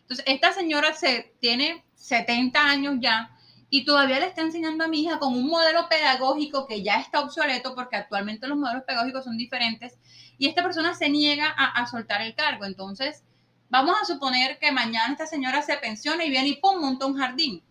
Entonces, 0.02 0.26
esta 0.28 0.52
señora 0.52 0.94
se, 0.94 1.34
tiene 1.40 1.84
70 1.96 2.60
años 2.60 2.96
ya 3.00 3.36
y 3.70 3.86
todavía 3.86 4.20
le 4.20 4.26
está 4.26 4.42
enseñando 4.42 4.84
a 4.84 4.88
mi 4.88 5.04
hija 5.04 5.20
con 5.20 5.34
un 5.34 5.48
modelo 5.48 5.88
pedagógico 5.88 6.66
que 6.66 6.82
ya 6.82 7.00
está 7.00 7.20
obsoleto 7.22 7.76
porque 7.76 7.96
actualmente 7.96 8.48
los 8.48 8.58
modelos 8.58 8.84
pedagógicos 8.84 9.24
son 9.26 9.38
diferentes 9.38 9.98
y 10.38 10.48
esta 10.48 10.64
persona 10.64 10.94
se 10.96 11.10
niega 11.10 11.50
a, 11.50 11.86
soltar 11.86 12.22
el 12.22 12.34
cargo. 12.34 12.66
Entonces, 12.66 13.24
vamos 13.70 13.96
a 14.02 14.06
suponer 14.06 14.58
que 14.58 14.72
mañana 14.72 15.12
esta 15.12 15.28
señora 15.28 15.62
se 15.62 15.78
pensiona 15.78 16.26
y 16.26 16.30
viene 16.30 16.50
y 16.50 16.56
pum, 16.56 16.80
monta 16.82 17.06
un 17.06 17.18
jardín 17.18 17.64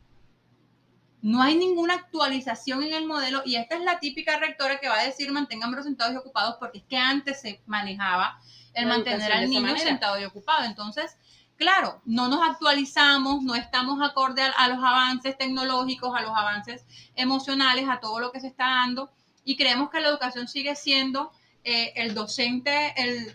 no 1.20 1.42
hay 1.42 1.56
ninguna 1.56 1.94
actualización 1.94 2.82
en 2.84 2.94
el 2.94 3.06
modelo 3.06 3.42
y 3.44 3.56
esta 3.56 3.76
es 3.76 3.82
la 3.82 3.98
típica 3.98 4.38
rectora 4.38 4.78
que 4.78 4.88
va 4.88 5.00
a 5.00 5.04
decir 5.04 5.32
mantengan 5.32 5.82
sentados 5.82 6.14
y 6.14 6.16
ocupados 6.16 6.56
porque 6.58 6.78
es 6.78 6.84
que 6.84 6.96
antes 6.96 7.40
se 7.40 7.60
manejaba 7.66 8.40
el 8.74 8.86
mantener 8.86 9.32
al 9.32 9.50
niño 9.50 9.76
sentado 9.76 10.20
y 10.20 10.24
ocupado. 10.24 10.64
Entonces, 10.64 11.16
claro, 11.56 12.00
no 12.04 12.28
nos 12.28 12.48
actualizamos, 12.48 13.42
no 13.42 13.56
estamos 13.56 14.00
acorde 14.00 14.42
a, 14.42 14.68
los 14.68 14.78
avances 14.78 15.36
tecnológicos, 15.36 16.14
a 16.16 16.22
los 16.22 16.30
avances 16.30 16.84
emocionales, 17.16 17.88
a 17.88 17.98
todo 17.98 18.20
lo 18.20 18.30
que 18.30 18.40
se 18.40 18.46
está 18.46 18.66
dando 18.66 19.10
y 19.44 19.56
creemos 19.56 19.90
que 19.90 20.00
la 20.00 20.08
educación 20.08 20.46
sigue 20.46 20.76
siendo 20.76 21.32
eh, 21.64 21.92
el 21.96 22.14
docente, 22.14 22.94
el, 22.96 23.34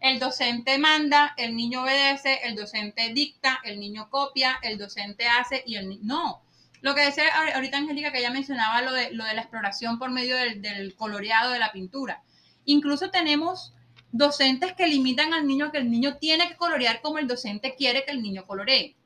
el 0.00 0.18
docente 0.18 0.78
manda, 0.78 1.32
el 1.36 1.54
niño 1.54 1.82
obedece, 1.82 2.40
el 2.44 2.56
docente 2.56 3.10
dicta, 3.12 3.60
el 3.62 3.78
niño 3.78 4.10
copia, 4.10 4.58
el 4.62 4.78
docente 4.78 5.28
hace 5.28 5.62
y 5.64 5.76
el 5.76 5.88
niño... 5.88 6.02
No, 6.02 6.45
lo 6.80 6.94
que 6.94 7.04
decía 7.04 7.24
ahorita 7.54 7.78
Angélica, 7.78 8.12
que 8.12 8.18
ella 8.18 8.30
mencionaba 8.30 8.82
lo 8.82 8.92
de, 8.92 9.12
lo 9.12 9.24
de 9.24 9.34
la 9.34 9.42
exploración 9.42 9.98
por 9.98 10.10
medio 10.10 10.36
del, 10.36 10.94
coloreado 10.94 11.50
de 11.50 11.58
la 11.58 11.72
pintura. 11.72 12.22
Incluso 12.64 13.10
tenemos 13.10 13.72
docentes 14.12 14.72
que 14.74 14.86
limitan 14.86 15.34
al 15.34 15.46
niño 15.46 15.70
que 15.70 15.78
el 15.78 15.90
niño 15.90 16.16
tiene 16.18 16.48
que 16.48 16.56
colorear 16.56 17.00
como 17.00 17.18
el 17.18 17.26
docente 17.26 17.74
quiere 17.76 18.04
que 18.04 18.12
el 18.12 18.22
niño 18.22 18.44
coloree. 18.46 18.96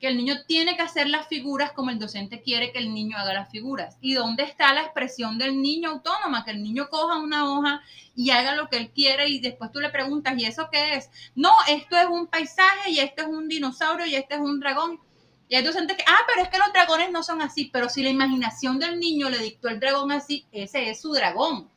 Que 0.00 0.08
el 0.08 0.16
niño 0.16 0.36
tiene 0.46 0.76
que 0.76 0.82
hacer 0.82 1.08
las 1.08 1.26
figuras 1.26 1.72
como 1.72 1.90
el 1.90 1.98
docente 1.98 2.40
quiere 2.40 2.70
que 2.70 2.78
el 2.78 2.94
niño 2.94 3.18
haga 3.18 3.34
las 3.34 3.50
figuras. 3.50 3.96
¿Y 4.00 4.14
dónde 4.14 4.44
está 4.44 4.72
la 4.72 4.82
expresión 4.82 5.38
del 5.38 5.60
niño 5.60 5.90
autónoma? 5.90 6.44
Que 6.44 6.52
el 6.52 6.62
niño 6.62 6.88
coja 6.88 7.18
una 7.18 7.50
hoja 7.50 7.82
y 8.14 8.30
haga 8.30 8.54
lo 8.54 8.68
que 8.68 8.76
él 8.76 8.90
quiere 8.90 9.28
y 9.28 9.40
después 9.40 9.72
tú 9.72 9.80
le 9.80 9.90
preguntas, 9.90 10.34
¿y 10.38 10.44
eso 10.44 10.68
qué 10.70 10.94
es? 10.94 11.10
No, 11.34 11.50
esto 11.68 11.96
es 11.96 12.06
un 12.06 12.28
paisaje 12.28 12.90
y 12.90 13.00
esto 13.00 13.22
es 13.22 13.28
un 13.28 13.48
dinosaurio 13.48 14.06
y 14.06 14.14
este 14.14 14.34
es 14.34 14.40
un 14.40 14.60
dragón. 14.60 15.00
Y 15.48 15.54
hay 15.56 15.62
docentes 15.62 15.96
que, 15.96 16.04
ah, 16.06 16.20
pero 16.26 16.42
es 16.42 16.50
que 16.50 16.58
los 16.58 16.72
dragones 16.72 17.10
no 17.10 17.22
son 17.22 17.40
así, 17.40 17.70
pero 17.72 17.88
si 17.88 18.02
la 18.02 18.10
imaginación 18.10 18.78
del 18.78 19.00
niño 19.00 19.30
le 19.30 19.38
dictó 19.38 19.68
el 19.68 19.80
dragón 19.80 20.12
así, 20.12 20.46
ese 20.52 20.90
es 20.90 21.00
su 21.00 21.12
dragón. 21.12 21.70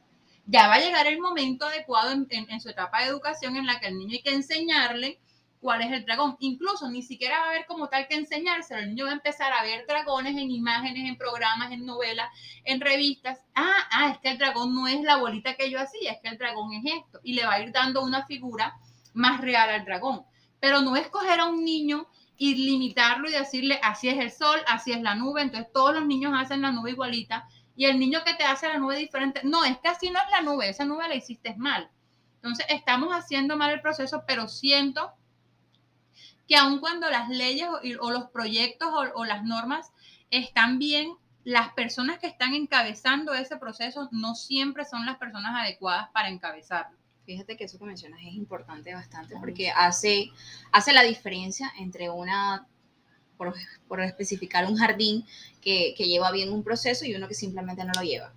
Ya 0.45 0.67
va 0.67 0.75
a 0.75 0.79
llegar 0.79 1.07
el 1.07 1.19
momento 1.19 1.65
adecuado 1.65 2.11
en, 2.11 2.61
su 2.61 2.69
etapa 2.69 2.99
de 3.01 3.07
educación 3.07 3.55
en 3.55 3.65
la 3.65 3.79
que 3.79 3.87
el 3.87 3.97
niño 3.97 4.13
hay 4.13 4.21
que 4.21 4.33
enseñarle 4.33 5.19
cuál 5.61 5.81
es 5.81 5.91
el 5.91 6.03
dragón. 6.03 6.35
Incluso 6.39 6.89
ni 6.89 7.01
siquiera 7.01 7.39
va 7.39 7.45
a 7.45 7.49
haber 7.51 7.65
como 7.65 7.87
tal 7.87 8.07
que 8.09 8.15
enseñárselo. 8.15 8.81
El 8.81 8.89
niño 8.89 9.05
va 9.05 9.11
a 9.11 9.15
empezar 9.15 9.53
a 9.53 9.63
ver 9.63 9.85
dragones 9.87 10.33
en 10.33 10.51
imágenes, 10.51 11.07
en 11.07 11.17
programas, 11.17 11.71
en 11.71 11.85
novelas, 11.85 12.27
en 12.65 12.81
revistas. 12.81 13.39
Ah, 13.55 13.87
ah, 13.91 14.09
es 14.09 14.17
que 14.17 14.31
el 14.31 14.37
dragón 14.37 14.75
no 14.75 14.89
es 14.89 15.01
la 15.01 15.15
bolita 15.15 15.55
que 15.55 15.69
yo 15.69 15.79
hacía, 15.79 16.11
es 16.11 16.19
que 16.21 16.27
el 16.27 16.37
dragón 16.37 16.73
es 16.73 16.93
esto. 16.97 17.21
Y 17.23 17.33
le 17.33 17.45
va 17.45 17.53
a 17.53 17.61
ir 17.61 17.71
dando 17.71 18.03
una 18.03 18.25
figura 18.25 18.75
más 19.13 19.39
real 19.39 19.69
al 19.69 19.85
dragón. 19.85 20.25
Pero 20.59 20.81
no 20.81 20.97
escoger 20.97 21.39
a 21.39 21.45
un 21.45 21.63
niño 21.63 22.07
y 22.41 22.55
limitarlo 22.55 23.29
y 23.29 23.33
decirle, 23.33 23.79
así 23.83 24.09
es 24.09 24.17
el 24.17 24.31
sol, 24.31 24.59
así 24.65 24.91
es 24.91 25.01
la 25.03 25.13
nube, 25.13 25.43
entonces 25.43 25.71
todos 25.71 25.93
los 25.93 26.07
niños 26.07 26.33
hacen 26.35 26.63
la 26.63 26.71
nube 26.71 26.89
igualita 26.89 27.47
y 27.75 27.85
el 27.85 27.99
niño 27.99 28.23
que 28.25 28.33
te 28.33 28.43
hace 28.43 28.67
la 28.67 28.79
nube 28.79 28.97
diferente, 28.97 29.41
no, 29.43 29.63
es 29.63 29.77
que 29.77 29.89
así 29.89 30.09
no 30.09 30.17
es 30.17 30.25
la 30.31 30.41
nube, 30.41 30.67
esa 30.67 30.83
nube 30.83 31.07
la 31.07 31.13
hiciste 31.13 31.53
mal. 31.57 31.91
Entonces 32.37 32.65
estamos 32.69 33.13
haciendo 33.13 33.57
mal 33.57 33.69
el 33.69 33.81
proceso, 33.81 34.23
pero 34.25 34.47
siento 34.47 35.13
que 36.47 36.55
aun 36.55 36.79
cuando 36.79 37.11
las 37.11 37.29
leyes 37.29 37.69
o, 37.99 38.09
los 38.09 38.31
proyectos 38.31 38.89
o 39.13 39.23
las 39.23 39.43
normas 39.43 39.91
están 40.31 40.79
bien, 40.79 41.13
las 41.43 41.73
personas 41.73 42.17
que 42.17 42.25
están 42.25 42.55
encabezando 42.55 43.35
ese 43.35 43.57
proceso 43.57 44.09
no 44.11 44.33
siempre 44.33 44.83
son 44.85 45.05
las 45.05 45.17
personas 45.17 45.53
adecuadas 45.63 46.09
para 46.09 46.29
encabezarlo. 46.29 46.97
Fíjate 47.25 47.55
que 47.55 47.65
eso 47.65 47.77
que 47.77 47.85
mencionas 47.85 48.19
es 48.21 48.33
importante 48.33 48.93
bastante 48.93 49.35
porque 49.39 49.69
hace, 49.69 50.31
hace 50.71 50.91
la 50.91 51.03
diferencia 51.03 51.71
entre 51.79 52.09
una, 52.09 52.67
por, 53.37 53.53
por 53.87 54.01
especificar, 54.01 54.65
un 54.65 54.75
jardín 54.75 55.25
que, 55.61 55.93
que, 55.95 56.07
lleva 56.07 56.31
bien 56.31 56.51
un 56.51 56.63
proceso 56.63 57.05
y 57.05 57.13
uno 57.13 57.27
que 57.27 57.35
simplemente 57.35 57.85
no 57.85 57.93
lo 57.95 58.01
lleva. 58.01 58.33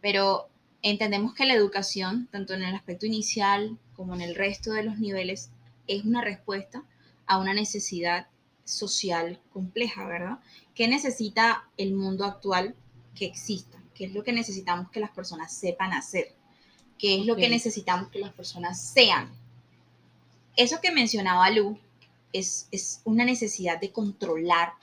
Pero 0.00 0.48
entendemos 0.82 1.34
que 1.34 1.46
la 1.46 1.54
educación, 1.54 2.28
tanto 2.30 2.54
en 2.54 2.62
el 2.62 2.74
aspecto 2.74 3.06
inicial 3.06 3.78
como 3.94 4.14
en 4.14 4.20
el 4.20 4.34
resto 4.34 4.72
de 4.72 4.82
los 4.82 4.98
niveles, 4.98 5.50
es 5.86 6.04
una 6.04 6.22
respuesta 6.22 6.84
a 7.26 7.38
una 7.38 7.54
necesidad 7.54 8.26
social 8.64 9.40
compleja, 9.52 10.06
¿verdad? 10.06 10.38
¿Qué 10.74 10.88
necesita 10.88 11.68
el 11.76 11.94
mundo 11.94 12.24
actual 12.24 12.74
que 13.14 13.24
exista? 13.24 13.82
¿Qué 13.94 14.04
es 14.06 14.12
lo 14.12 14.22
que 14.22 14.32
necesitamos 14.32 14.90
que 14.90 15.00
las 15.00 15.10
personas 15.10 15.52
sepan 15.52 15.92
hacer? 15.92 16.34
Qué 17.02 17.18
es 17.18 17.26
lo 17.26 17.34
que 17.34 17.48
necesitamos 17.48 18.10
que 18.10 18.20
las 18.20 18.32
personas 18.32 18.80
sean. 18.80 19.28
Eso 20.54 20.80
que 20.80 20.92
mencionaba 20.92 21.50
Lu 21.50 21.76
es, 22.32 22.68
es 22.70 23.00
una 23.04 23.24
necesidad 23.24 23.80
de 23.80 23.90
controlar 23.90 24.74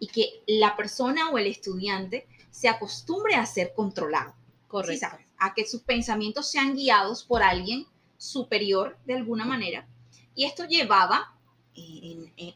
y 0.00 0.08
que 0.08 0.42
la 0.48 0.76
persona 0.76 1.30
o 1.30 1.38
el 1.38 1.46
estudiante 1.46 2.26
se 2.50 2.68
acostumbre 2.68 3.36
a 3.36 3.46
ser 3.46 3.74
controlado. 3.76 4.34
Correcto. 4.66 5.06
A 5.38 5.54
que 5.54 5.68
sus 5.68 5.82
pensamientos 5.82 6.50
sean 6.50 6.74
guiados 6.74 7.22
por 7.22 7.44
alguien 7.44 7.86
superior 8.16 8.98
de 9.06 9.14
alguna 9.14 9.44
manera. 9.44 9.86
Y 10.34 10.46
esto 10.46 10.64
llevaba 10.66 11.32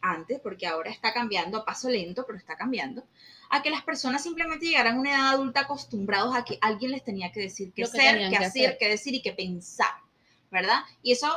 antes, 0.00 0.40
porque 0.40 0.66
ahora 0.66 0.90
está 0.90 1.14
cambiando 1.14 1.58
a 1.58 1.64
paso 1.64 1.88
lento, 1.88 2.24
pero 2.26 2.38
está 2.38 2.56
cambiando, 2.56 3.04
a 3.52 3.60
que 3.60 3.68
las 3.68 3.82
personas 3.82 4.22
simplemente 4.22 4.64
llegaran 4.64 4.96
a 4.96 5.00
una 5.00 5.10
edad 5.10 5.28
adulta 5.34 5.60
acostumbrados 5.60 6.34
a 6.34 6.42
que 6.42 6.56
alguien 6.62 6.90
les 6.90 7.04
tenía 7.04 7.30
que 7.32 7.40
decir 7.40 7.70
qué 7.74 7.82
hacer, 7.82 8.30
qué 8.30 8.36
hacer, 8.38 8.78
qué 8.80 8.88
decir 8.88 9.14
y 9.14 9.20
qué 9.20 9.32
pensar, 9.32 9.92
¿verdad? 10.50 10.80
Y 11.02 11.12
eso, 11.12 11.28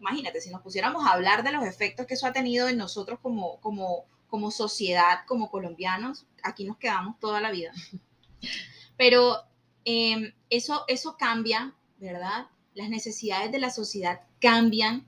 imagínate, 0.00 0.40
si 0.40 0.50
nos 0.50 0.62
pusiéramos 0.62 1.06
a 1.06 1.12
hablar 1.12 1.44
de 1.44 1.52
los 1.52 1.64
efectos 1.64 2.06
que 2.06 2.14
eso 2.14 2.26
ha 2.26 2.32
tenido 2.32 2.68
en 2.68 2.76
nosotros 2.76 3.20
como, 3.22 3.60
como, 3.60 4.04
como 4.26 4.50
sociedad, 4.50 5.20
como 5.28 5.48
colombianos, 5.48 6.26
aquí 6.42 6.64
nos 6.64 6.76
quedamos 6.76 7.20
toda 7.20 7.40
la 7.40 7.52
vida. 7.52 7.70
Pero 8.96 9.36
em, 9.84 10.34
eso, 10.50 10.82
eso 10.88 11.16
cambia, 11.16 11.72
¿verdad? 11.98 12.48
Las 12.74 12.88
necesidades 12.88 13.52
de 13.52 13.60
la 13.60 13.70
sociedad 13.70 14.22
cambian 14.40 15.06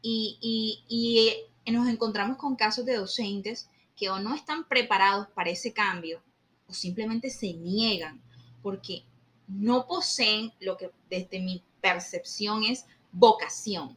y, 0.00 1.44
nos 1.66 1.88
encontramos 1.88 2.38
con 2.38 2.56
casos 2.56 2.86
de 2.86 2.96
docentes 2.96 3.68
que 3.96 4.10
o 4.10 4.18
no 4.18 4.34
están 4.34 4.64
preparados 4.68 5.28
para 5.28 5.50
ese 5.50 5.72
cambio 5.72 6.22
o 6.68 6.74
simplemente 6.74 7.30
se 7.30 7.52
niegan 7.52 8.20
porque 8.62 9.04
no 9.46 9.86
poseen 9.86 10.52
lo 10.60 10.76
que 10.76 10.90
desde 11.10 11.40
mi 11.40 11.62
percepción 11.80 12.64
es 12.64 12.86
vocación. 13.12 13.96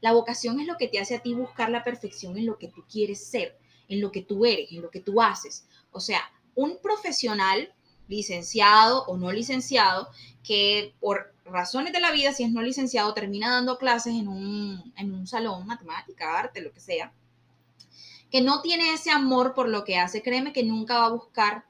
La 0.00 0.12
vocación 0.12 0.60
es 0.60 0.66
lo 0.66 0.76
que 0.76 0.88
te 0.88 0.98
hace 0.98 1.14
a 1.14 1.20
ti 1.20 1.34
buscar 1.34 1.70
la 1.70 1.84
perfección 1.84 2.38
en 2.38 2.46
lo 2.46 2.58
que 2.58 2.68
tú 2.68 2.84
quieres 2.90 3.24
ser, 3.24 3.58
en 3.88 4.00
lo 4.00 4.10
que 4.10 4.22
tú 4.22 4.46
eres, 4.46 4.72
en 4.72 4.82
lo 4.82 4.90
que 4.90 5.00
tú 5.00 5.20
haces. 5.20 5.66
O 5.92 6.00
sea, 6.00 6.20
un 6.54 6.78
profesional 6.78 7.72
licenciado 8.08 9.04
o 9.06 9.16
no 9.16 9.32
licenciado 9.32 10.08
que 10.42 10.94
por 11.00 11.34
razones 11.44 11.92
de 11.92 12.00
la 12.00 12.12
vida, 12.12 12.32
si 12.32 12.44
es 12.44 12.50
no 12.50 12.62
licenciado, 12.62 13.14
termina 13.14 13.50
dando 13.50 13.78
clases 13.78 14.14
en 14.14 14.28
un, 14.28 14.92
en 14.96 15.12
un 15.12 15.26
salón, 15.26 15.66
matemática, 15.66 16.38
arte, 16.38 16.60
lo 16.60 16.72
que 16.72 16.80
sea, 16.80 17.12
que 18.30 18.40
no 18.40 18.60
tiene 18.60 18.92
ese 18.92 19.10
amor 19.10 19.54
por 19.54 19.68
lo 19.68 19.84
que 19.84 19.98
hace, 19.98 20.22
créeme 20.22 20.52
que 20.52 20.64
nunca 20.64 20.98
va 20.98 21.06
a 21.06 21.10
buscar 21.10 21.64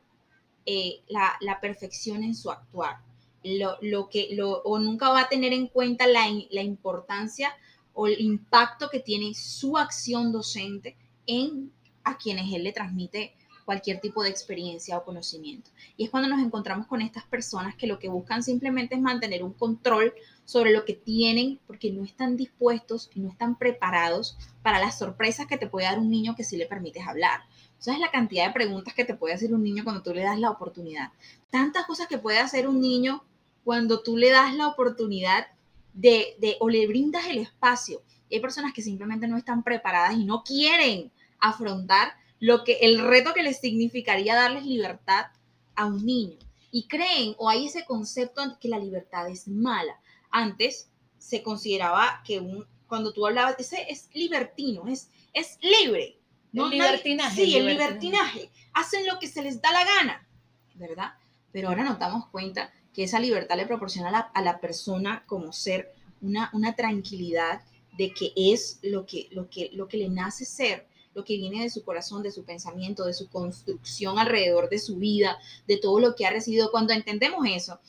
eh, 0.65 1.03
la, 1.09 1.37
la, 1.41 1.61
perfección 1.61 2.23
en 2.25 2.35
su 2.35 2.51
actuar. 2.51 2.99
Lo, 3.45 3.77
lo 3.81 4.09
que, 4.09 4.29
lo, 4.33 4.63
o 4.63 4.79
nunca 4.79 5.11
va 5.11 5.23
a 5.23 5.29
tener 5.29 5.53
en 5.53 5.69
cuenta 5.69 6.07
la, 6.07 6.27
la 6.51 6.63
importancia 6.63 7.55
o 7.95 8.09
el 8.09 8.21
impacto 8.21 8.91
que 8.91 9.01
tiene 9.01 9.35
su 9.35 9.79
acción 9.79 10.33
docente 10.33 10.97
en 11.27 11.73
a 12.03 12.17
quienes 12.19 12.53
él 12.53 12.65
le 12.65 12.73
transmite 12.73 13.35
cualquier 13.67 14.01
tipo 14.01 14.23
de 14.23 14.31
experiencia 14.31 14.97
o 14.97 15.05
conocimiento. 15.05 15.71
Y 15.99 16.05
es 16.05 16.11
cuando 16.11 16.29
nos 16.29 16.41
encontramos 16.41 16.87
con 16.87 17.03
estas 17.03 17.25
personas 17.25 17.75
que 17.75 17.89
lo 17.89 17.99
que 17.99 18.09
buscan 18.09 18.43
simplemente 18.43 18.95
es 18.95 19.01
mantener 19.03 19.43
un 19.43 19.53
control 19.53 20.15
sobre 20.47 20.73
lo 20.73 20.85
que 20.85 20.95
tienen 20.95 21.59
porque 21.67 21.91
no 21.91 22.05
están 22.05 22.37
dispuestos 22.37 23.11
y 23.15 23.21
no 23.21 23.29
están 23.29 23.59
preparados 23.59 24.39
para 24.63 24.79
las 24.79 24.97
sorpresas 24.97 25.47
que 25.47 25.59
te 25.59 25.67
puede 25.67 25.87
dar 25.87 25.99
un 25.99 26.09
niño 26.09 26.37
que 26.37 26.45
sí 26.45 26.57
le 26.57 26.67
permites 26.67 27.07
hablar. 27.07 27.41
¿Sabes 27.81 28.01
la 28.01 28.13
cantidad 28.13 28.47
de 28.47 28.55
preguntas 28.55 28.95
que 28.95 29.05
te 29.05 29.15
puede 29.15 29.35
hacer 29.35 29.53
un 29.53 29.65
niño 29.65 29.83
cuando 29.83 30.03
tú 30.03 30.15
le 30.15 30.23
das 30.23 30.39
la 30.39 30.51
oportunidad? 30.51 31.11
Tantas 31.51 31.87
cosas 31.87 32.07
que 32.07 32.19
puede 32.19 32.39
hacer 32.39 32.69
un 32.69 32.81
niño 32.81 33.25
cuando 33.65 34.01
tú 34.01 34.17
le 34.17 34.31
das 34.31 34.55
la 34.55 34.69
oportunidad 34.69 35.49
de, 35.93 36.37
de 36.39 36.57
o 36.61 36.69
le 36.69 36.87
brindas 36.87 37.27
el 37.27 37.39
espacio 37.39 38.03
Y 38.29 38.37
hay 38.37 38.41
personas 38.41 38.73
que 38.73 38.83
simplemente 38.83 39.27
no 39.27 39.37
están 39.37 39.65
preparadas 39.65 40.15
y 40.15 40.25
no 40.25 40.45
quieren 40.45 41.11
afrontar 41.41 42.13
lo 42.39 42.65
que 42.65 42.79
el 42.83 42.99
reto 42.99 43.33
que 43.35 43.43
les 43.43 43.61
significaría 43.61 44.35
darles 44.35 44.65
libertad 44.65 45.27
a 45.75 45.87
un 45.87 46.05
niño. 46.05 46.39
Y 46.71 46.89
creen 46.89 47.35
o 47.39 47.49
hay 47.49 47.67
ese 47.67 47.85
concepto 47.85 48.43
que 48.61 48.69
la 48.69 48.79
libertad 48.79 49.29
es 49.29 49.49
mala. 49.49 49.99
Antes 50.31 50.91
se 51.19 51.43
consideraba 51.43 52.23
que 52.25 52.41
un, 52.41 52.67
cuando 52.87 53.13
tú 53.13 53.27
hablabas, 53.27 53.57
ese 53.59 53.87
es 53.89 54.09
libertino, 54.13 54.87
es, 54.89 55.11
es 55.33 55.59
libre. 55.61 56.19
¿no? 56.53 56.67
El 56.67 56.73
libertinaje. 56.73 57.45
sí, 57.45 57.57
el 57.57 57.67
libertinaje. 57.67 58.51
Hacen 58.75 59.07
lo 59.07 59.19
que 59.19 59.29
se 59.29 59.43
les 59.43 59.61
da 59.61 59.73
la 59.73 59.85
gana, 59.85 60.29
¿verdad? 60.75 61.15
Pero 61.53 61.69
ahora 61.69 61.85
nos 61.85 61.99
damos 61.99 62.29
cuenta 62.29 62.73
que 62.93 63.05
esa 63.05 63.21
libertad 63.21 63.57
le 63.57 63.67
proporciona 63.67 64.09
a 64.09 64.13
la, 64.13 64.19
a 64.21 64.43
la 64.43 64.61
persona 64.61 65.25
como 65.27 65.53
ser 65.53 65.93
una, 66.21 66.51
una 66.53 66.75
tranquilidad 66.75 67.63
de 67.97 68.13
que 68.13 68.33
es 68.37 68.79
lo 68.83 69.07
que, 69.07 69.29
lo, 69.31 69.49
que, 69.49 69.71
lo 69.73 69.89
que 69.89 69.97
le 69.97 70.09
nace 70.09 70.45
ser, 70.45 70.87
lo 71.17 71.25
que 71.25 71.39
viene 71.39 71.63
de 71.63 71.71
su 71.71 71.83
corazón, 71.83 72.23
de 72.23 72.31
su 72.31 72.45
pensamiento, 72.45 73.07
de 73.07 73.15
su 73.15 73.31
construcción 73.31 74.19
alrededor 74.19 74.69
de 74.69 74.79
su 74.79 74.97
vida, 74.97 75.39
de 75.67 75.79
todo 75.79 75.99
lo 75.99 76.15
que 76.15 76.27
ha 76.27 76.31
recibido. 76.31 76.71
Cuando 76.71 76.93
entendemos 76.93 77.47
eso, 77.49 77.81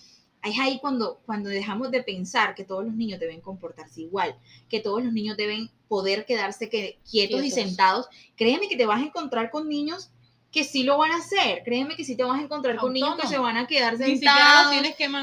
es 0.44 0.58
ahí 0.60 0.80
cuando, 0.80 1.20
cuando 1.26 1.50
dejamos 1.50 1.92
de 1.92 2.04
pensar 2.04 2.56
que 2.56 2.64
todos 2.64 2.86
los 2.86 2.94
niños 2.94 3.20
deben 3.20 3.42
comportarse 3.42 4.02
igual, 4.02 4.38
que 4.70 4.80
todos 4.80 5.04
los 5.04 5.12
niños 5.12 5.36
deben 5.36 5.70
poder 5.90 6.26
quedarse 6.26 6.70
que, 6.70 7.00
quietos, 7.10 7.44
y 7.44 7.52
sentados. 7.52 8.08
Créeme 8.38 8.70
que 8.70 8.78
te 8.78 8.86
vas 8.86 9.02
a 9.02 9.06
encontrar 9.06 9.52
con 9.52 9.68
niños 9.68 10.10
que 10.50 10.64
sí 10.64 10.84
lo 10.84 10.98
van 10.98 11.12
a 11.12 11.18
hacer. 11.18 11.64
Créeme 11.66 11.98
que 11.98 12.06
sí 12.06 12.16
te 12.16 12.24
vas 12.24 12.40
a 12.40 12.44
encontrar 12.44 12.78
con 12.78 12.94
niños 12.94 13.20
que 13.20 13.28
se 13.28 13.38
van 13.38 13.58
a 13.58 13.68
quedar 13.68 13.98
sentados 13.98 14.74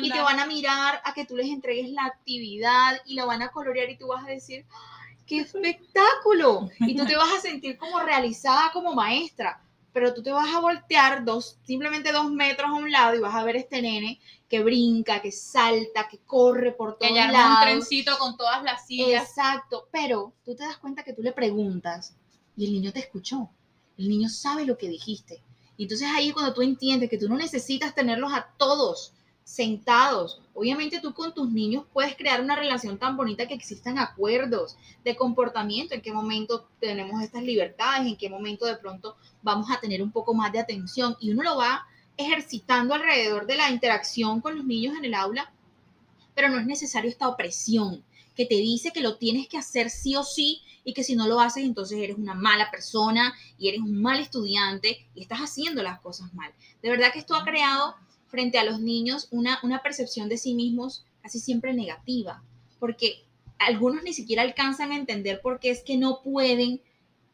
y 0.02 0.10
te 0.10 0.20
van 0.20 0.40
a 0.40 0.46
mirar 0.46 1.00
a 1.04 1.14
que 1.14 1.24
tú 1.24 1.36
les 1.36 1.46
entregues 1.46 1.88
la 1.88 2.04
actividad 2.04 3.00
y 3.06 3.14
la 3.14 3.24
van 3.24 3.40
a 3.40 3.48
colorear 3.48 3.88
y 3.88 3.96
tú 3.96 4.08
vas 4.08 4.24
a 4.24 4.28
decir, 4.28 4.66
¡qué 5.26 5.40
espectáculo! 5.40 6.68
Y 6.80 6.96
tú 6.96 7.04
te 7.06 7.16
vas 7.16 7.32
a 7.32 7.40
sentir 7.40 7.78
como 7.78 8.00
realizada 8.00 8.70
como 8.72 8.94
maestra, 8.94 9.60
pero 9.92 10.12
tú 10.12 10.22
te 10.22 10.32
vas 10.32 10.52
a 10.52 10.60
voltear 10.60 11.24
dos, 11.24 11.58
simplemente 11.64 12.12
dos 12.12 12.30
metros 12.30 12.68
a 12.68 12.74
un 12.74 12.90
lado 12.90 13.14
y 13.14 13.20
vas 13.20 13.34
a 13.34 13.44
ver 13.44 13.56
este 13.56 13.80
nene 13.80 14.20
que 14.48 14.62
brinca, 14.62 15.22
que 15.22 15.32
salta, 15.32 16.08
que 16.08 16.18
corre 16.18 16.72
por 16.72 16.98
todos 16.98 17.12
que 17.12 17.32
lados. 17.32 17.58
un 17.58 17.62
trencito 17.62 18.18
con 18.18 18.36
todas 18.36 18.62
las 18.62 18.86
sillas. 18.86 19.28
Exacto, 19.28 19.88
pero 19.90 20.32
tú 20.44 20.54
te 20.54 20.64
das 20.64 20.78
cuenta 20.78 21.04
que 21.04 21.12
tú 21.12 21.22
le 21.22 21.32
preguntas 21.32 22.14
y 22.56 22.66
el 22.66 22.72
niño 22.72 22.92
te 22.92 23.00
escuchó. 23.00 23.50
El 23.96 24.08
niño 24.08 24.28
sabe 24.28 24.66
lo 24.66 24.76
que 24.76 24.88
dijiste. 24.88 25.42
Y 25.76 25.84
entonces 25.84 26.08
ahí 26.12 26.32
cuando 26.32 26.54
tú 26.54 26.62
entiendes 26.62 27.10
que 27.10 27.18
tú 27.18 27.28
no 27.28 27.36
necesitas 27.36 27.94
tenerlos 27.94 28.32
a 28.32 28.48
todos 28.56 29.12
sentados. 29.44 30.40
Obviamente 30.54 31.00
tú 31.00 31.12
con 31.12 31.34
tus 31.34 31.50
niños 31.50 31.84
puedes 31.92 32.16
crear 32.16 32.40
una 32.40 32.56
relación 32.56 32.98
tan 32.98 33.16
bonita 33.16 33.46
que 33.46 33.54
existan 33.54 33.98
acuerdos 33.98 34.76
de 35.04 35.14
comportamiento, 35.14 35.94
en 35.94 36.00
qué 36.00 36.12
momento 36.12 36.68
tenemos 36.80 37.22
estas 37.22 37.42
libertades, 37.42 38.06
en 38.06 38.16
qué 38.16 38.30
momento 38.30 38.64
de 38.64 38.76
pronto 38.76 39.16
vamos 39.42 39.70
a 39.70 39.80
tener 39.80 40.02
un 40.02 40.10
poco 40.10 40.34
más 40.34 40.50
de 40.52 40.60
atención 40.60 41.16
y 41.20 41.30
uno 41.30 41.42
lo 41.42 41.56
va 41.56 41.86
ejercitando 42.16 42.94
alrededor 42.94 43.46
de 43.46 43.56
la 43.56 43.70
interacción 43.70 44.40
con 44.40 44.56
los 44.56 44.64
niños 44.64 44.96
en 44.96 45.04
el 45.04 45.14
aula, 45.14 45.52
pero 46.34 46.48
no 46.48 46.58
es 46.58 46.66
necesario 46.66 47.10
esta 47.10 47.28
opresión 47.28 48.02
que 48.34 48.46
te 48.46 48.56
dice 48.56 48.92
que 48.92 49.00
lo 49.00 49.16
tienes 49.16 49.46
que 49.48 49.58
hacer 49.58 49.90
sí 49.90 50.16
o 50.16 50.24
sí 50.24 50.62
y 50.84 50.92
que 50.92 51.04
si 51.04 51.16
no 51.16 51.28
lo 51.28 51.40
haces 51.40 51.64
entonces 51.64 51.98
eres 51.98 52.16
una 52.16 52.34
mala 52.34 52.70
persona 52.70 53.34
y 53.58 53.68
eres 53.68 53.80
un 53.80 54.00
mal 54.00 54.20
estudiante 54.20 55.06
y 55.14 55.22
estás 55.22 55.40
haciendo 55.40 55.82
las 55.82 56.00
cosas 56.00 56.32
mal. 56.34 56.52
De 56.82 56.90
verdad 56.90 57.12
que 57.12 57.20
esto 57.20 57.34
ha 57.34 57.44
creado 57.44 57.94
frente 58.34 58.58
a 58.58 58.64
los 58.64 58.80
niños 58.80 59.28
una, 59.30 59.60
una 59.62 59.80
percepción 59.80 60.28
de 60.28 60.38
sí 60.38 60.54
mismos 60.54 61.06
casi 61.22 61.38
siempre 61.38 61.72
negativa, 61.72 62.42
porque 62.80 63.24
algunos 63.60 64.02
ni 64.02 64.12
siquiera 64.12 64.42
alcanzan 64.42 64.90
a 64.90 64.96
entender 64.96 65.40
por 65.40 65.60
qué 65.60 65.70
es 65.70 65.84
que 65.84 65.96
no 65.96 66.20
pueden 66.20 66.82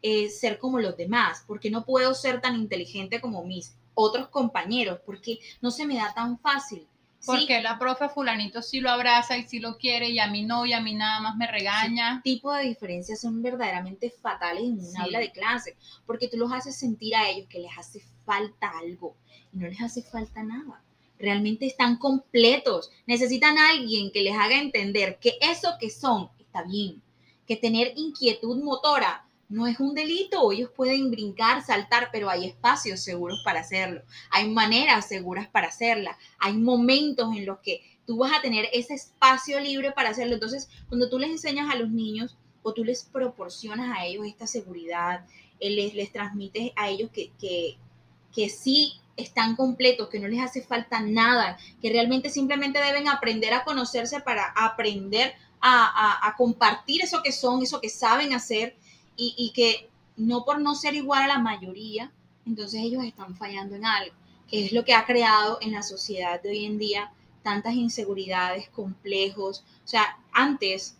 eh, 0.03 0.29
ser 0.29 0.59
como 0.59 0.79
los 0.79 0.99
demás, 0.99 1.43
porque 1.47 1.71
no 1.71 1.87
puedo 1.87 2.13
ser 2.13 2.43
tan 2.43 2.55
inteligente 2.55 3.19
como 3.23 3.43
mis 3.45 3.75
otros 3.95 4.29
compañeros, 4.29 5.01
porque 5.07 5.39
no 5.63 5.71
se 5.71 5.87
me 5.87 5.97
da 5.97 6.13
tan 6.15 6.39
fácil. 6.39 6.87
Porque 7.25 7.63
la 7.63 7.79
profe 7.79 8.09
fulanito 8.11 8.61
sí 8.63 8.81
lo 8.81 8.91
abraza 8.91 9.37
y 9.39 9.47
sí 9.47 9.59
lo 9.59 9.77
quiere 9.79 10.11
y 10.11 10.19
a 10.19 10.29
mí 10.29 10.43
no 10.45 10.65
y 10.65 10.75
a 10.75 10.81
mí 10.81 10.95
nada 10.95 11.21
más 11.21 11.37
me 11.37 11.47
regaña. 11.47 12.13
Ese 12.13 12.23
tipo 12.23 12.53
de 12.53 12.65
diferencias 12.65 13.21
son 13.21 13.43
verdaderamente 13.43 14.11
fatales 14.11 14.65
en 14.65 14.79
un 14.79 14.97
aula 14.99 15.19
de 15.19 15.33
clase, 15.33 15.77
porque 16.07 16.29
tú 16.29 16.37
los 16.37 16.53
haces 16.53 16.77
sentir 16.77 17.15
a 17.17 17.29
ellos 17.29 17.47
que 17.49 17.59
les 17.59 17.73
hace 17.77 18.03
falta 18.27 18.71
algo 18.79 19.17
y 19.53 19.59
no 19.59 19.67
les 19.67 19.81
hace 19.81 20.03
falta 20.03 20.43
nada 20.43 20.83
realmente 21.21 21.67
están 21.67 21.97
completos. 21.97 22.91
Necesitan 23.07 23.59
alguien 23.59 24.11
que 24.11 24.23
les 24.23 24.37
haga 24.37 24.61
entender 24.61 25.19
que 25.21 25.39
eso 25.41 25.75
que 25.79 25.91
son 25.91 26.31
está 26.39 26.65
bien, 26.65 27.01
que 27.47 27.57
tener 27.57 27.93
inquietud 27.97 28.63
motora 28.63 29.27
no 29.49 29.67
es 29.67 29.81
un 29.81 29.95
delito, 29.95 30.53
ellos 30.53 30.71
pueden 30.75 31.11
brincar, 31.11 31.65
saltar, 31.65 32.09
pero 32.13 32.31
hay 32.31 32.47
espacios 32.47 33.01
seguros 33.01 33.43
para 33.45 33.61
hacerlo, 33.61 34.03
hay 34.31 34.49
maneras 34.49 35.09
seguras 35.09 35.49
para 35.49 35.69
hacerla, 35.69 36.17
hay 36.39 36.55
momentos 36.55 37.35
en 37.37 37.47
los 37.47 37.59
que 37.59 37.83
tú 38.07 38.19
vas 38.19 38.33
a 38.33 38.41
tener 38.41 38.69
ese 38.73 38.95
espacio 38.95 39.59
libre 39.59 39.91
para 39.91 40.11
hacerlo. 40.11 40.35
Entonces, 40.35 40.69
cuando 40.89 41.11
tú 41.11 41.19
les 41.19 41.31
enseñas 41.31 41.69
a 41.69 41.77
los 41.77 41.91
niños 41.91 42.37
o 42.63 42.73
tú 42.73 42.85
les 42.85 43.05
proporcionas 43.05 43.97
a 43.99 44.07
ellos 44.07 44.25
esta 44.25 44.47
seguridad, 44.47 45.27
eh, 45.59 45.71
les, 45.71 45.95
les 45.95 46.13
transmites 46.13 46.71
a 46.77 46.89
ellos 46.89 47.11
que, 47.11 47.33
que, 47.41 47.77
que 48.33 48.49
sí 48.49 49.00
están 49.17 49.57
completos, 49.57 50.09
que 50.09 50.19
no 50.19 50.29
les 50.29 50.41
hace 50.41 50.63
falta 50.63 51.01
nada, 51.01 51.59
que 51.81 51.91
realmente 51.91 52.31
simplemente 52.31 52.81
deben 52.81 53.09
aprender 53.09 53.53
a 53.53 53.65
conocerse 53.65 54.21
para 54.21 54.47
aprender 54.57 55.35
a, 55.61 56.35
compartir 56.39 57.03
eso 57.03 57.23
que 57.23 57.33
son, 57.33 57.63
eso 57.63 57.81
que 57.81 57.91
saben 57.91 58.33
hacer 58.33 58.77
y, 59.17 59.53
que 59.55 59.91
no 60.17 60.45
por 60.45 60.61
no 60.61 60.75
ser 60.75 60.95
igual 60.95 61.25
a 61.25 61.35
la 61.35 61.39
mayoría, 61.39 62.11
entonces 62.47 62.81
ellos 62.83 63.05
están 63.05 63.37
fallando 63.37 63.77
en 63.77 63.85
algo, 63.85 64.15
que 64.49 64.65
es 64.65 64.73
lo 64.73 64.85
que 64.85 64.95
ha 64.95 65.05
creado 65.05 65.59
en 65.61 65.73
la 65.73 65.83
sociedad 65.83 66.41
de 66.41 66.51
hoy 66.51 66.65
en 66.65 66.79
día 66.79 67.13
tantas 67.43 67.75
inseguridades, 67.75 68.69
complejos. 68.71 69.65
O 69.85 69.89
sea, 69.89 70.19
antes 70.33 70.97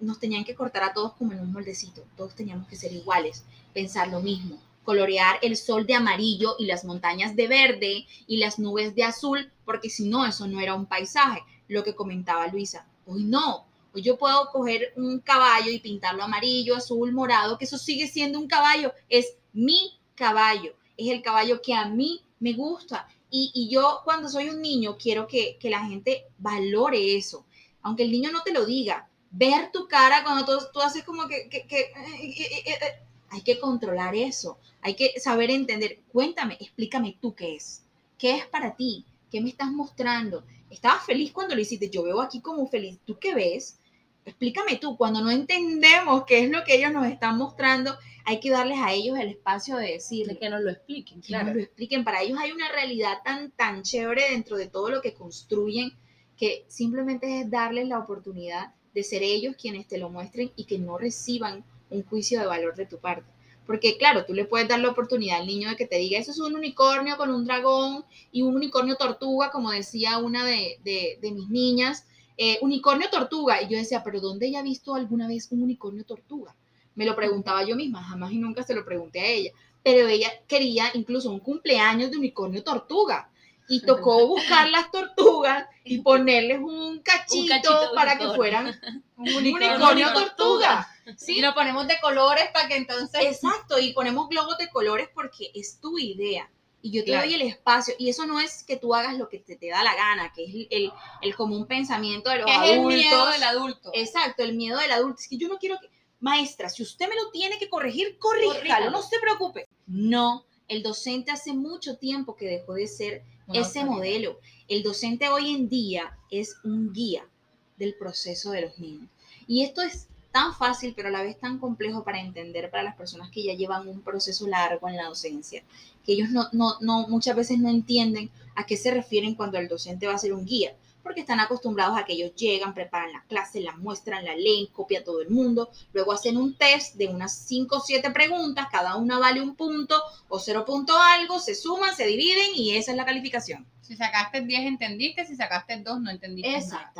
nos 0.00 0.18
tenían 0.18 0.44
que 0.44 0.54
cortar 0.54 0.82
a 0.82 0.92
todos 0.92 1.14
como 1.14 1.32
en 1.32 1.40
un 1.40 1.52
moldecito, 1.52 2.04
todos 2.16 2.34
teníamos 2.34 2.68
que 2.68 2.76
ser 2.76 2.92
iguales, 2.92 3.44
pensar 3.72 4.08
lo 4.08 4.20
mismo, 4.20 4.58
colorear 4.86 5.38
el 5.42 5.56
sol 5.56 5.84
de 5.84 5.94
amarillo 5.94 6.54
y 6.58 6.64
las 6.64 6.84
montañas 6.84 7.34
de 7.34 7.48
verde 7.48 8.06
y 8.26 8.36
las 8.38 8.58
nubes 8.58 8.94
de 8.94 9.02
azul, 9.02 9.52
porque 9.64 9.90
si 9.90 10.08
no, 10.08 10.24
eso 10.24 10.46
no 10.46 10.60
era 10.60 10.74
un 10.74 10.86
paisaje, 10.86 11.42
lo 11.68 11.82
que 11.82 11.96
comentaba 11.96 12.46
Luisa. 12.46 12.86
Hoy 13.04 13.24
no, 13.24 13.66
hoy 13.92 14.02
yo 14.02 14.16
puedo 14.16 14.48
coger 14.50 14.92
un 14.96 15.18
caballo 15.18 15.70
y 15.72 15.80
pintarlo 15.80 16.22
amarillo, 16.22 16.76
azul, 16.76 17.12
morado, 17.12 17.58
que 17.58 17.64
eso 17.64 17.76
sigue 17.76 18.06
siendo 18.06 18.38
un 18.38 18.46
caballo, 18.46 18.92
es 19.08 19.34
mi 19.52 19.98
caballo, 20.14 20.72
es 20.96 21.10
el 21.10 21.20
caballo 21.20 21.60
que 21.60 21.74
a 21.74 21.86
mí 21.86 22.22
me 22.38 22.52
gusta. 22.52 23.08
Y, 23.28 23.68
yo 23.68 24.02
cuando 24.04 24.28
soy 24.28 24.48
un 24.48 24.62
niño 24.62 24.96
quiero 24.96 25.26
que, 25.26 25.58
la 25.62 25.84
gente 25.84 26.26
valore 26.38 27.16
eso, 27.16 27.44
aunque 27.82 28.04
el 28.04 28.12
niño 28.12 28.30
no 28.30 28.42
te 28.42 28.52
lo 28.52 28.64
diga, 28.64 29.08
ver 29.32 29.72
tu 29.72 29.88
cara 29.88 30.22
cuando 30.22 30.44
tú, 30.44 30.64
tú 30.72 30.80
haces 30.80 31.02
como 31.02 31.26
que, 31.26 31.48
que, 31.48 31.66
que 31.66 31.80
eh, 31.80 32.34
eh, 32.38 32.78
eh, 32.80 33.06
hay 33.36 33.42
que 33.42 33.60
controlar 33.60 34.14
eso, 34.14 34.58
hay 34.80 34.94
que 34.94 35.20
saber 35.20 35.50
entender. 35.50 36.00
Cuéntame, 36.10 36.56
explícame 36.58 37.18
tú 37.20 37.34
qué 37.34 37.56
es. 37.56 37.84
¿Qué 38.18 38.34
es 38.34 38.46
para 38.46 38.74
ti? 38.74 39.04
¿Qué 39.30 39.42
me 39.42 39.50
estás 39.50 39.70
mostrando? 39.70 40.42
¿Estabas 40.70 41.04
feliz 41.04 41.32
cuando 41.32 41.54
lo 41.54 41.60
hiciste? 41.60 41.90
Yo 41.90 42.02
veo 42.02 42.22
aquí 42.22 42.40
como 42.40 42.66
feliz. 42.66 42.98
¿Tú 43.04 43.18
qué 43.18 43.34
ves? 43.34 43.78
Explícame 44.24 44.76
tú. 44.76 44.96
Cuando 44.96 45.20
no 45.20 45.30
entendemos 45.30 46.24
qué 46.24 46.44
es 46.44 46.50
lo 46.50 46.64
que 46.64 46.76
ellos 46.76 46.92
nos 46.92 47.06
están 47.06 47.36
mostrando, 47.36 47.94
hay 48.24 48.40
que 48.40 48.48
darles 48.48 48.78
a 48.78 48.94
ellos 48.94 49.18
el 49.18 49.28
espacio 49.28 49.76
de 49.76 49.92
decir. 49.92 50.38
que 50.38 50.48
nos 50.48 50.62
lo 50.62 50.70
expliquen, 50.70 51.20
claro. 51.20 51.44
Que 51.44 51.50
nos 51.50 51.56
lo 51.56 51.62
expliquen. 51.64 52.04
Para 52.04 52.22
ellos 52.22 52.38
hay 52.40 52.52
una 52.52 52.72
realidad 52.72 53.18
tan, 53.22 53.50
tan 53.50 53.82
chévere 53.82 54.30
dentro 54.30 54.56
de 54.56 54.68
todo 54.68 54.88
lo 54.88 55.02
que 55.02 55.12
construyen 55.12 55.92
que 56.38 56.64
simplemente 56.68 57.40
es 57.40 57.50
darles 57.50 57.86
la 57.86 57.98
oportunidad 57.98 58.72
de 58.94 59.02
ser 59.02 59.22
ellos 59.22 59.56
quienes 59.60 59.86
te 59.86 59.98
lo 59.98 60.08
muestren 60.08 60.50
y 60.56 60.64
que 60.64 60.78
no 60.78 60.96
reciban 60.96 61.64
un 61.90 62.04
juicio 62.04 62.40
de 62.40 62.46
valor 62.46 62.74
de 62.74 62.86
tu 62.86 62.98
parte. 62.98 63.30
Porque 63.66 63.96
claro, 63.98 64.24
tú 64.24 64.32
le 64.32 64.44
puedes 64.44 64.68
dar 64.68 64.78
la 64.78 64.90
oportunidad 64.90 65.40
al 65.40 65.46
niño 65.46 65.68
de 65.68 65.76
que 65.76 65.86
te 65.86 65.96
diga, 65.96 66.18
eso 66.18 66.30
es 66.30 66.38
un 66.38 66.54
unicornio 66.54 67.16
con 67.16 67.30
un 67.30 67.44
dragón 67.44 68.04
y 68.30 68.42
un 68.42 68.54
unicornio 68.54 68.96
tortuga, 68.96 69.50
como 69.50 69.72
decía 69.72 70.18
una 70.18 70.44
de, 70.44 70.78
mis 71.20 71.48
niñas, 71.48 72.06
eh, 72.36 72.58
unicornio 72.60 73.10
tortuga. 73.10 73.60
Y 73.62 73.68
yo 73.68 73.76
decía, 73.76 74.04
pero 74.04 74.20
¿dónde 74.20 74.46
ella 74.46 74.60
ha 74.60 74.62
visto 74.62 74.94
alguna 74.94 75.26
vez 75.26 75.50
un 75.50 75.62
unicornio 75.62 76.04
tortuga? 76.04 76.54
Me 76.94 77.04
lo 77.04 77.16
preguntaba 77.16 77.64
yo 77.64 77.74
misma, 77.74 78.04
jamás 78.04 78.32
y 78.32 78.38
nunca 78.38 78.62
se 78.62 78.74
lo 78.74 78.84
pregunté 78.84 79.20
a 79.20 79.26
ella. 79.26 79.50
Pero 79.82 80.06
ella 80.06 80.30
quería 80.46 80.86
incluso 80.94 81.30
un 81.30 81.40
cumpleaños 81.40 82.10
de 82.10 82.18
unicornio 82.18 82.62
tortuga 82.62 83.28
y 83.68 83.80
tocó 83.80 84.26
buscar 84.28 84.68
las 84.70 84.90
tortugas 84.90 85.66
y 85.84 85.98
ponerles 86.02 86.60
un 86.60 87.00
cachito, 87.00 87.92
para 87.94 88.16
que 88.16 88.28
fueran 88.28 88.72
un 89.16 89.34
unicornio, 89.34 90.12
tortuga. 90.12 90.88
¿Sí? 91.16 91.38
Y 91.38 91.40
lo 91.40 91.54
ponemos 91.54 91.86
de 91.86 91.98
colores 92.00 92.44
para 92.52 92.68
que 92.68 92.76
entonces... 92.76 93.20
Exacto, 93.22 93.78
y 93.78 93.92
ponemos 93.92 94.28
globos 94.28 94.58
de 94.58 94.68
colores 94.68 95.08
porque 95.14 95.50
es 95.54 95.80
tu 95.80 95.98
idea. 95.98 96.50
Y 96.82 96.90
yo 96.92 97.04
te 97.04 97.16
doy 97.16 97.34
el 97.34 97.42
espacio. 97.42 97.94
Y 97.98 98.08
eso 98.08 98.26
no 98.26 98.38
es 98.38 98.62
que 98.62 98.76
tú 98.76 98.94
hagas 98.94 99.18
lo 99.18 99.28
que 99.28 99.40
te, 99.40 99.56
te 99.56 99.68
da 99.68 99.82
la 99.82 99.94
gana, 99.96 100.32
que 100.32 100.44
es 100.44 100.66
el, 100.70 100.92
el 101.20 101.34
común 101.34 101.66
pensamiento 101.66 102.30
de 102.30 102.38
los 102.38 102.50
adultos. 102.50 102.70
Es 102.70 102.76
el 102.76 102.86
miedo 102.86 103.26
del 103.26 103.42
adulto. 103.42 103.90
Exacto, 103.92 104.42
el 104.44 104.54
miedo 104.54 104.78
del 104.78 104.92
adulto. 104.92 105.20
Es 105.20 105.28
que 105.28 105.36
yo 105.36 105.48
no 105.48 105.58
quiero 105.58 105.78
que 105.80 105.90
maestra, 106.20 106.68
si 106.68 106.82
usted 106.82 107.08
me 107.08 107.14
lo 107.14 107.30
tiene 107.30 107.58
que 107.58 107.68
corregir, 107.68 108.18
corríjalo, 108.18 108.90
no 108.90 109.02
se 109.02 109.18
preocupe. 109.20 109.68
No, 109.86 110.46
el 110.68 110.82
docente 110.82 111.30
hace 111.30 111.52
mucho 111.52 111.98
tiempo 111.98 112.36
que 112.36 112.46
dejó 112.46 112.74
de 112.74 112.86
ser 112.86 113.24
ese 113.52 113.84
modelo. 113.84 114.38
El 114.68 114.82
docente 114.82 115.28
hoy 115.28 115.54
en 115.54 115.68
día 115.68 116.18
es 116.30 116.56
un 116.64 116.92
guía 116.92 117.28
del 117.76 117.94
proceso 117.96 118.50
de 118.50 118.62
los 118.62 118.78
niños. 118.78 119.08
Y 119.46 119.62
esto 119.62 119.82
es 119.82 120.08
tan 120.36 120.54
fácil, 120.54 120.92
pero 120.94 121.08
a 121.08 121.10
la 121.10 121.22
vez 121.22 121.38
tan 121.38 121.58
complejo 121.58 122.04
para 122.04 122.20
entender 122.20 122.70
para 122.70 122.82
las 122.82 122.94
personas 122.94 123.30
que 123.30 123.42
ya 123.42 123.54
llevan 123.54 123.88
un 123.88 124.02
proceso 124.02 124.46
largo 124.46 124.86
en 124.86 124.98
la 124.98 125.06
docencia, 125.06 125.64
que 126.04 126.12
ellos 126.12 126.28
no, 126.28 126.48
no, 126.52 126.74
no, 126.82 127.08
muchas 127.08 127.34
veces 127.34 127.58
no 127.58 127.70
entienden 127.70 128.30
a 128.54 128.66
qué 128.66 128.76
se 128.76 128.90
refieren 128.90 129.34
cuando 129.34 129.56
el 129.56 129.66
docente 129.66 130.06
va 130.06 130.12
a 130.12 130.18
ser 130.18 130.34
un 130.34 130.44
guía, 130.44 130.76
porque 131.02 131.22
están 131.22 131.40
acostumbrados 131.40 131.96
a 131.96 132.04
que 132.04 132.12
ellos 132.12 132.34
llegan, 132.34 132.74
preparan 132.74 133.14
la 133.14 133.22
clase, 133.22 133.62
la 133.62 133.74
muestran, 133.76 134.26
la 134.26 134.36
leen, 134.36 134.66
copia 134.66 135.00
a 135.00 135.04
todo 135.04 135.22
el 135.22 135.30
mundo, 135.30 135.70
luego 135.94 136.12
hacen 136.12 136.36
un 136.36 136.54
test 136.54 136.96
de 136.96 137.08
unas 137.08 137.34
5 137.34 137.74
o 137.74 137.80
7 137.80 138.10
preguntas, 138.10 138.66
cada 138.70 138.96
una 138.96 139.18
vale 139.18 139.40
un 139.40 139.56
punto 139.56 139.98
o 140.28 140.38
cero 140.38 140.66
punto 140.66 140.92
algo, 141.00 141.40
se 141.40 141.54
suman, 141.54 141.96
se 141.96 142.06
dividen 142.06 142.50
y 142.54 142.76
esa 142.76 142.90
es 142.90 142.98
la 142.98 143.06
calificación. 143.06 143.66
Si 143.80 143.96
sacaste 143.96 144.42
10 144.42 144.66
entendiste, 144.66 145.24
si 145.24 145.34
sacaste 145.34 145.78
2 145.78 145.98
no 146.02 146.10
entendiste 146.10 146.58
nada. 146.66 146.92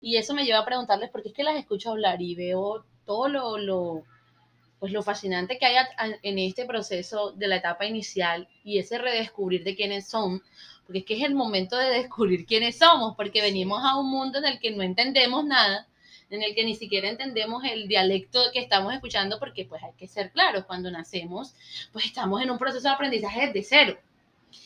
Y 0.00 0.16
eso 0.16 0.34
me 0.34 0.44
lleva 0.44 0.60
a 0.60 0.64
preguntarles, 0.64 1.10
porque 1.10 1.28
es 1.28 1.34
que 1.34 1.42
las 1.42 1.56
escucho 1.56 1.90
hablar 1.90 2.22
y 2.22 2.34
veo 2.34 2.84
todo 3.04 3.28
lo, 3.28 3.58
lo, 3.58 4.04
pues 4.78 4.92
lo 4.92 5.02
fascinante 5.02 5.58
que 5.58 5.66
hay 5.66 5.76
en 6.22 6.38
este 6.38 6.64
proceso 6.64 7.32
de 7.32 7.48
la 7.48 7.56
etapa 7.56 7.86
inicial 7.86 8.48
y 8.64 8.78
ese 8.78 8.98
redescubrir 8.98 9.64
de 9.64 9.74
quiénes 9.74 10.06
son, 10.06 10.42
porque 10.84 11.00
es 11.00 11.04
que 11.04 11.16
es 11.18 11.24
el 11.24 11.34
momento 11.34 11.76
de 11.76 11.90
descubrir 11.90 12.46
quiénes 12.46 12.78
somos, 12.78 13.16
porque 13.16 13.42
venimos 13.42 13.82
a 13.84 13.98
un 13.98 14.10
mundo 14.10 14.38
en 14.38 14.44
el 14.44 14.60
que 14.60 14.70
no 14.70 14.82
entendemos 14.82 15.44
nada, 15.44 15.88
en 16.30 16.42
el 16.42 16.54
que 16.54 16.64
ni 16.64 16.74
siquiera 16.74 17.08
entendemos 17.08 17.64
el 17.64 17.88
dialecto 17.88 18.40
que 18.52 18.60
estamos 18.60 18.92
escuchando, 18.94 19.38
porque 19.38 19.64
pues 19.64 19.82
hay 19.82 19.92
que 19.96 20.06
ser 20.06 20.30
claros, 20.30 20.64
cuando 20.66 20.90
nacemos, 20.90 21.54
pues 21.92 22.04
estamos 22.04 22.40
en 22.42 22.50
un 22.50 22.58
proceso 22.58 22.86
de 22.86 22.94
aprendizaje 22.94 23.46
desde 23.46 23.62
cero 23.62 23.98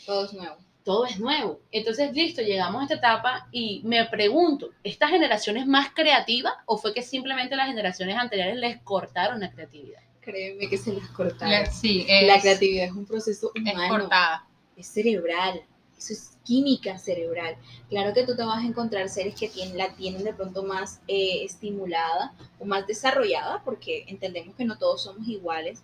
Todo 0.05 0.25
es 0.27 0.33
nuevo. 0.33 0.57
Todo 0.85 1.05
es 1.07 1.19
nuevo. 1.21 1.61
Entonces, 1.71 2.13
listo, 2.15 2.43
llegamos 2.43 2.81
a 2.81 2.85
esta 2.85 2.97
etapa 2.97 3.49
y 3.53 3.81
me 3.85 4.05
pregunto, 4.07 4.71
¿esta 4.85 5.09
generación 5.09 5.57
es 5.57 5.67
más 5.67 5.91
creativa 5.95 6.63
o 6.67 6.77
fue 6.79 6.93
que 6.95 7.03
simplemente 7.03 7.57
las 7.57 7.69
generaciones 7.69 8.17
anteriores 8.17 8.57
les 8.57 8.79
cortaron 8.83 9.41
la 9.41 9.51
creatividad? 9.51 10.01
Créeme 10.21 10.69
que 10.69 10.79
se 10.79 10.93
las 10.93 11.09
cortaron. 11.09 11.51
La- 11.53 11.67
sí, 11.67 12.05
es, 12.09 12.27
La 12.27 12.41
creatividad 12.41 12.87
es 12.87 12.93
un 12.93 13.07
proceso 13.07 13.51
es 13.55 13.63
humano. 13.63 13.89
cortada. 13.89 14.47
es 14.77 14.87
cerebral, 14.87 15.63
eso 15.99 16.13
es 16.15 16.39
química 16.45 16.99
cerebral. 16.99 17.57
Claro 17.89 18.13
que 18.15 18.25
tú 18.25 18.35
te 18.35 18.43
vas 18.43 18.65
a 18.65 18.67
encontrar 18.67 19.09
seres 19.09 19.35
que 19.35 19.49
tienen, 19.49 19.77
la 19.79 19.95
tienen 19.95 20.25
de 20.25 20.33
pronto 20.35 20.63
más 20.65 21.01
eh, 21.07 21.45
estimulada 21.45 22.33
o 22.59 22.65
más 22.65 22.87
desarrollada, 22.87 23.63
porque 23.65 24.05
entendemos 24.09 24.57
que 24.57 24.65
no 24.65 24.79
todos 24.79 25.03
somos 25.05 25.29
iguales, 25.29 25.83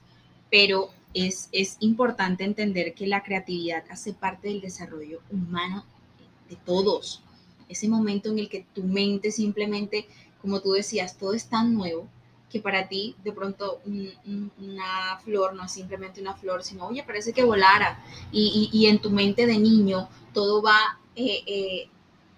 pero 0.51 0.91
es, 1.15 1.49
es 1.53 1.77
importante 1.81 2.45
entender 2.45 2.95
que 2.95 3.07
la 3.07 3.23
creatividad 3.23 3.85
hace 3.91 4.13
parte 4.13 4.49
del 4.49 4.61
desarrollo 4.61 5.21
humano 5.31 5.85
de 6.49 6.57
todos. 6.57 7.23
Ese 7.69 7.89
momento 7.89 8.31
en 8.31 8.39
el 8.39 8.49
que 8.49 8.67
tu 8.75 8.83
mente 8.83 9.31
simplemente, 9.31 10.07
como 10.41 10.61
tú 10.61 10.73
decías, 10.73 11.17
todo 11.19 11.35
es 11.35 11.49
tan 11.49 11.75
nuevo 11.75 12.09
que 12.51 12.61
para 12.61 12.89
ti 12.89 13.15
de 13.25 13.33
pronto 13.33 13.81
un- 13.85 14.11
un- 14.25 14.51
una 14.59 15.19
flor 15.23 15.55
no 15.55 15.65
es 15.65 15.73
simplemente 15.73 16.21
una 16.21 16.35
flor, 16.35 16.63
sino, 16.63 16.87
oye, 16.87 17.03
parece 17.03 17.33
que 17.35 17.45
volara 17.45 18.03
y, 18.33 18.71
y- 18.73 18.87
en 18.87 19.01
tu 19.01 19.11
mente 19.11 19.47
de 19.47 19.59
niño 19.59 20.09
todo 20.33 20.63
va 20.63 20.99
eh, 21.17 21.43
eh, 21.47 21.89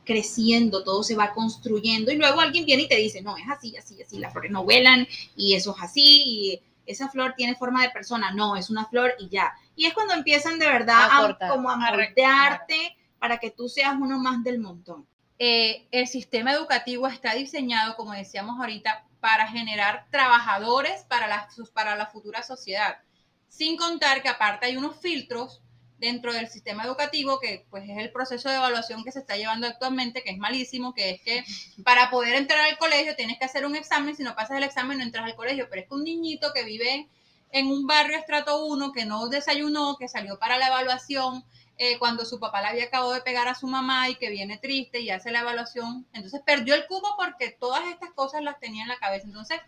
creciendo, 0.04 0.82
todo 0.82 1.02
se 1.04 1.14
va 1.14 1.32
construyendo 1.32 2.10
y 2.10 2.16
luego 2.16 2.40
alguien 2.40 2.64
viene 2.64 2.84
y 2.84 2.88
te 2.88 2.96
dice, 2.96 3.22
no, 3.22 3.36
es 3.36 3.44
así, 3.48 3.76
así, 3.76 4.02
así, 4.02 4.18
las 4.18 4.32
flores 4.32 4.50
no 4.50 4.64
vuelan 4.64 5.06
y 5.36 5.54
eso 5.54 5.74
es 5.76 5.82
así 5.82 6.60
esa 6.90 7.08
flor 7.08 7.34
tiene 7.36 7.54
forma 7.56 7.82
de 7.82 7.90
persona, 7.90 8.32
no, 8.32 8.56
es 8.56 8.70
una 8.70 8.86
flor 8.86 9.14
y 9.18 9.28
ya. 9.28 9.54
Y 9.76 9.86
es 9.86 9.94
cuando 9.94 10.14
empiezan 10.14 10.58
de 10.58 10.66
verdad 10.66 11.08
A 11.10 11.18
a, 11.18 11.20
cortar, 11.22 11.50
como 11.50 11.70
a 11.70 11.74
a 11.74 11.76
moldearte 11.76 12.96
para 13.18 13.38
que 13.38 13.50
tú 13.50 13.68
seas 13.68 13.94
uno 13.98 14.18
más 14.18 14.42
del 14.42 14.58
montón. 14.58 15.06
Eh, 15.38 15.86
el 15.90 16.06
sistema 16.06 16.52
educativo 16.52 17.06
está 17.06 17.34
diseñado, 17.34 17.96
como 17.96 18.12
decíamos 18.12 18.58
ahorita, 18.60 19.04
para 19.20 19.46
generar 19.46 20.06
trabajadores 20.10 21.04
para 21.04 21.28
la, 21.28 21.48
para 21.72 21.96
la 21.96 22.06
futura 22.06 22.42
sociedad. 22.42 22.98
Sin 23.48 23.76
contar 23.76 24.22
que 24.22 24.28
aparte 24.28 24.66
hay 24.66 24.76
unos 24.76 25.00
filtros 25.00 25.62
dentro 26.00 26.32
del 26.32 26.48
sistema 26.48 26.84
educativo 26.84 27.38
que 27.38 27.66
pues 27.70 27.88
es 27.88 27.98
el 27.98 28.10
proceso 28.10 28.48
de 28.48 28.56
evaluación 28.56 29.04
que 29.04 29.12
se 29.12 29.20
está 29.20 29.36
llevando 29.36 29.66
actualmente, 29.66 30.22
que 30.22 30.30
es 30.30 30.38
malísimo, 30.38 30.94
que 30.94 31.10
es 31.10 31.20
que 31.22 31.44
para 31.84 32.10
poder 32.10 32.34
entrar 32.34 32.60
al 32.60 32.78
colegio 32.78 33.14
tienes 33.14 33.38
que 33.38 33.44
hacer 33.44 33.66
un 33.66 33.76
examen, 33.76 34.16
si 34.16 34.22
no 34.22 34.34
pasas 34.34 34.56
el 34.56 34.64
examen 34.64 34.98
no 34.98 35.04
entras 35.04 35.26
al 35.26 35.36
colegio, 35.36 35.68
pero 35.68 35.82
es 35.82 35.88
que 35.88 35.94
un 35.94 36.04
niñito 36.04 36.52
que 36.52 36.64
vive 36.64 37.08
en 37.52 37.66
un 37.66 37.86
barrio 37.86 38.16
estrato 38.16 38.64
1, 38.64 38.92
que 38.92 39.04
no 39.04 39.28
desayunó, 39.28 39.96
que 39.98 40.08
salió 40.08 40.38
para 40.38 40.56
la 40.56 40.68
evaluación, 40.68 41.44
eh, 41.82 41.98
cuando 41.98 42.24
su 42.24 42.38
papá 42.38 42.60
le 42.60 42.68
había 42.68 42.84
acabado 42.84 43.12
de 43.12 43.22
pegar 43.22 43.48
a 43.48 43.54
su 43.54 43.66
mamá 43.66 44.08
y 44.08 44.16
que 44.16 44.30
viene 44.30 44.58
triste 44.58 45.00
y 45.00 45.10
hace 45.10 45.30
la 45.30 45.40
evaluación, 45.40 46.06
entonces 46.12 46.42
perdió 46.44 46.74
el 46.74 46.86
cubo 46.86 47.16
porque 47.16 47.56
todas 47.58 47.86
estas 47.86 48.10
cosas 48.12 48.42
las 48.42 48.60
tenía 48.60 48.82
en 48.82 48.88
la 48.88 48.98
cabeza. 48.98 49.26
Entonces, 49.26 49.60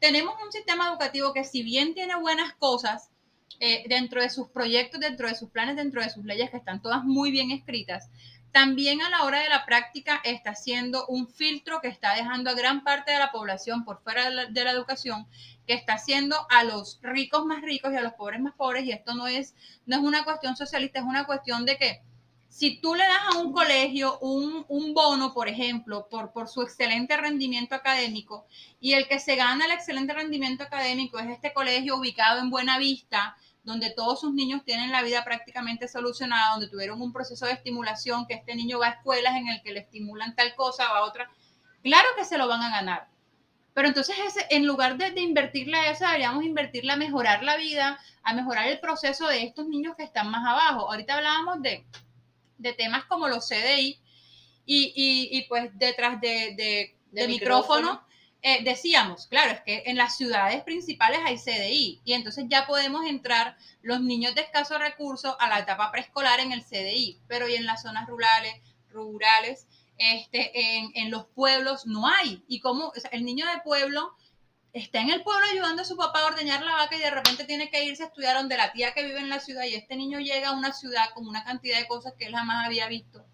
tenemos 0.00 0.34
un 0.42 0.50
sistema 0.50 0.88
educativo 0.88 1.34
que 1.34 1.44
si 1.44 1.62
bien 1.62 1.92
tiene 1.94 2.16
buenas 2.16 2.54
cosas, 2.54 3.09
eh, 3.58 3.84
dentro 3.88 4.22
de 4.22 4.30
sus 4.30 4.48
proyectos, 4.48 5.00
dentro 5.00 5.28
de 5.28 5.34
sus 5.34 5.50
planes, 5.50 5.76
dentro 5.76 6.02
de 6.02 6.10
sus 6.10 6.24
leyes, 6.24 6.50
que 6.50 6.56
están 6.56 6.80
todas 6.80 7.04
muy 7.04 7.30
bien 7.30 7.50
escritas, 7.50 8.08
también 8.52 9.00
a 9.02 9.10
la 9.10 9.24
hora 9.24 9.40
de 9.40 9.48
la 9.48 9.64
práctica 9.64 10.20
está 10.24 10.54
siendo 10.54 11.06
un 11.06 11.28
filtro 11.28 11.80
que 11.80 11.88
está 11.88 12.14
dejando 12.14 12.50
a 12.50 12.54
gran 12.54 12.82
parte 12.82 13.12
de 13.12 13.18
la 13.18 13.30
población 13.30 13.84
por 13.84 14.02
fuera 14.02 14.24
de 14.24 14.30
la, 14.30 14.46
de 14.46 14.64
la 14.64 14.72
educación, 14.72 15.26
que 15.66 15.74
está 15.74 15.94
haciendo 15.94 16.36
a 16.50 16.64
los 16.64 16.98
ricos 17.02 17.44
más 17.46 17.62
ricos 17.62 17.92
y 17.92 17.96
a 17.96 18.02
los 18.02 18.14
pobres 18.14 18.40
más 18.40 18.54
pobres, 18.54 18.84
y 18.84 18.92
esto 18.92 19.14
no 19.14 19.28
es, 19.28 19.54
no 19.86 19.96
es 19.96 20.02
una 20.02 20.24
cuestión 20.24 20.56
socialista, 20.56 20.98
es 20.98 21.04
una 21.04 21.26
cuestión 21.26 21.64
de 21.64 21.76
que 21.76 22.02
si 22.50 22.80
tú 22.80 22.96
le 22.96 23.04
das 23.04 23.32
a 23.32 23.38
un 23.38 23.52
colegio 23.52 24.18
un, 24.18 24.66
un 24.68 24.92
bono, 24.92 25.32
por 25.32 25.48
ejemplo, 25.48 26.08
por, 26.10 26.32
por 26.32 26.48
su 26.48 26.62
excelente 26.62 27.16
rendimiento 27.16 27.76
académico, 27.76 28.44
y 28.80 28.94
el 28.94 29.06
que 29.06 29.20
se 29.20 29.36
gana 29.36 29.66
el 29.66 29.70
excelente 29.70 30.12
rendimiento 30.12 30.64
académico 30.64 31.20
es 31.20 31.28
este 31.30 31.52
colegio 31.52 31.96
ubicado 31.96 32.40
en 32.40 32.50
Buena 32.50 32.76
Vista, 32.78 33.36
donde 33.62 33.90
todos 33.90 34.20
sus 34.20 34.34
niños 34.34 34.64
tienen 34.64 34.90
la 34.90 35.02
vida 35.02 35.22
prácticamente 35.22 35.86
solucionada, 35.86 36.50
donde 36.50 36.68
tuvieron 36.68 37.00
un 37.00 37.12
proceso 37.12 37.46
de 37.46 37.52
estimulación, 37.52 38.26
que 38.26 38.34
este 38.34 38.56
niño 38.56 38.80
va 38.80 38.88
a 38.88 38.90
escuelas 38.90 39.36
en 39.36 39.46
el 39.46 39.62
que 39.62 39.72
le 39.72 39.80
estimulan 39.80 40.34
tal 40.34 40.52
cosa 40.56 40.92
o 40.92 40.96
a 40.96 41.04
otra, 41.04 41.30
claro 41.84 42.08
que 42.16 42.24
se 42.24 42.36
lo 42.36 42.48
van 42.48 42.62
a 42.62 42.70
ganar. 42.70 43.08
Pero 43.74 43.86
entonces, 43.86 44.16
en 44.50 44.66
lugar 44.66 44.96
de, 44.96 45.12
de 45.12 45.20
invertirle 45.20 45.76
a 45.76 45.92
eso, 45.92 46.04
deberíamos 46.04 46.42
invertirle 46.42 46.92
a 46.92 46.96
mejorar 46.96 47.44
la 47.44 47.56
vida, 47.56 48.00
a 48.24 48.34
mejorar 48.34 48.66
el 48.66 48.80
proceso 48.80 49.28
de 49.28 49.44
estos 49.44 49.68
niños 49.68 49.94
que 49.96 50.02
están 50.02 50.32
más 50.32 50.44
abajo. 50.44 50.90
Ahorita 50.90 51.14
hablábamos 51.14 51.62
de, 51.62 51.86
de 52.60 52.72
temas 52.74 53.04
como 53.06 53.28
los 53.28 53.48
CDI 53.48 54.00
y, 54.66 54.92
y, 54.94 55.38
y 55.38 55.42
pues 55.48 55.70
detrás 55.78 56.20
de, 56.20 56.54
de, 56.56 56.96
de 57.10 57.26
De 57.26 57.28
micrófono, 57.28 57.80
micrófono. 57.80 58.06
eh, 58.42 58.62
decíamos, 58.64 59.26
claro, 59.26 59.52
es 59.52 59.60
que 59.62 59.82
en 59.86 59.96
las 59.96 60.16
ciudades 60.16 60.62
principales 60.62 61.20
hay 61.24 61.36
CDI 61.38 62.00
y 62.04 62.12
entonces 62.14 62.46
ya 62.48 62.66
podemos 62.66 63.04
entrar 63.06 63.56
los 63.82 64.00
niños 64.00 64.34
de 64.34 64.42
escasos 64.42 64.78
recursos 64.78 65.34
a 65.40 65.48
la 65.48 65.58
etapa 65.60 65.90
preescolar 65.90 66.40
en 66.40 66.52
el 66.52 66.64
CDI, 66.64 67.20
pero 67.28 67.48
y 67.48 67.54
en 67.56 67.66
las 67.66 67.82
zonas 67.82 68.08
rurales, 68.08 68.54
rurales, 68.90 69.66
este, 69.98 70.78
en, 70.78 70.90
en 70.94 71.10
los 71.10 71.26
pueblos 71.26 71.86
no 71.86 72.06
hay. 72.08 72.42
Y 72.48 72.60
como 72.60 72.88
o 72.88 72.94
sea, 72.96 73.10
el 73.12 73.24
niño 73.24 73.46
de 73.46 73.60
pueblo 73.62 74.14
está 74.72 75.00
en 75.00 75.10
el 75.10 75.22
pueblo 75.22 75.44
ayudando 75.52 75.82
a 75.82 75.84
su 75.84 75.96
papá 75.96 76.20
a 76.20 76.26
ordeñar 76.26 76.62
la 76.62 76.74
vaca 76.74 76.96
y 76.96 77.00
de 77.00 77.10
repente 77.10 77.44
tiene 77.44 77.70
que 77.70 77.84
irse 77.84 78.04
a 78.04 78.06
estudiar 78.06 78.36
donde 78.36 78.56
la 78.56 78.72
tía 78.72 78.92
que 78.92 79.04
vive 79.04 79.18
en 79.18 79.28
la 79.28 79.40
ciudad 79.40 79.64
y 79.64 79.74
este 79.74 79.96
niño 79.96 80.20
llega 80.20 80.48
a 80.48 80.52
una 80.52 80.72
ciudad 80.72 81.10
con 81.14 81.26
una 81.26 81.44
cantidad 81.44 81.78
de 81.78 81.88
cosas 81.88 82.14
que 82.18 82.26
él 82.26 82.34
jamás 82.34 82.66
había 82.66 82.86
visto 82.86 83.24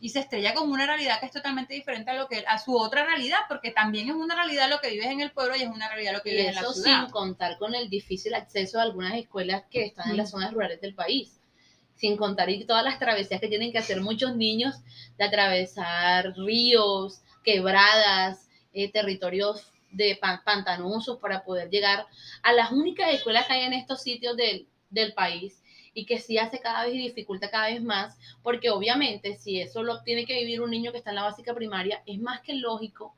y 0.00 0.10
se 0.10 0.20
estrella 0.20 0.52
con 0.52 0.70
una 0.70 0.86
realidad 0.86 1.18
que 1.18 1.26
es 1.26 1.32
totalmente 1.32 1.72
diferente 1.72 2.10
a 2.10 2.14
lo 2.14 2.28
que 2.28 2.44
a 2.46 2.58
su 2.58 2.76
otra 2.76 3.06
realidad, 3.06 3.38
porque 3.48 3.70
también 3.70 4.10
es 4.10 4.14
una 4.14 4.34
realidad 4.34 4.68
lo 4.68 4.78
que 4.80 4.90
vives 4.90 5.06
en 5.06 5.20
el 5.20 5.32
pueblo 5.32 5.56
y 5.56 5.62
es 5.62 5.68
una 5.68 5.88
realidad 5.88 6.12
lo 6.12 6.20
que 6.20 6.28
Y 6.28 6.32
vives 6.32 6.48
en 6.48 6.54
la 6.56 6.60
eso 6.60 6.74
ciudad. 6.74 7.00
sin 7.04 7.10
contar 7.10 7.56
con 7.56 7.74
el 7.74 7.88
difícil 7.88 8.34
acceso 8.34 8.78
a 8.78 8.82
algunas 8.82 9.14
escuelas 9.14 9.62
que 9.70 9.86
están 9.86 10.10
en 10.10 10.18
las 10.18 10.30
zonas 10.30 10.52
rurales 10.52 10.78
del 10.82 10.94
país. 10.94 11.40
Sin 11.94 12.18
contar 12.18 12.50
y 12.50 12.66
todas 12.66 12.84
las 12.84 12.98
travesías 12.98 13.40
que 13.40 13.48
tienen 13.48 13.72
que 13.72 13.78
hacer 13.78 14.02
muchos 14.02 14.36
niños 14.36 14.74
de 15.16 15.24
atravesar 15.24 16.34
ríos, 16.36 17.22
quebradas, 17.42 18.48
eh, 18.74 18.92
territorios 18.92 19.70
de 19.94 20.16
pan- 20.16 20.40
pantanosos 20.44 21.18
para 21.18 21.44
poder 21.44 21.70
llegar 21.70 22.06
a 22.42 22.52
las 22.52 22.72
únicas 22.72 23.12
escuelas 23.12 23.46
que 23.46 23.54
hay 23.54 23.64
en 23.64 23.72
estos 23.72 24.02
sitios 24.02 24.36
del, 24.36 24.66
del 24.90 25.12
país 25.14 25.60
y 25.94 26.06
que 26.06 26.18
sí 26.18 26.38
hace 26.38 26.58
cada 26.58 26.84
vez 26.84 26.94
y 26.94 26.98
dificulta 26.98 27.50
cada 27.50 27.68
vez 27.68 27.82
más, 27.82 28.18
porque 28.42 28.70
obviamente 28.70 29.36
si 29.36 29.60
eso 29.60 29.82
lo 29.82 30.02
tiene 30.02 30.26
que 30.26 30.34
vivir 30.40 30.60
un 30.60 30.70
niño 30.70 30.90
que 30.90 30.98
está 30.98 31.10
en 31.10 31.16
la 31.16 31.22
básica 31.22 31.54
primaria, 31.54 32.02
es 32.06 32.18
más 32.18 32.40
que 32.40 32.54
lógico 32.54 33.14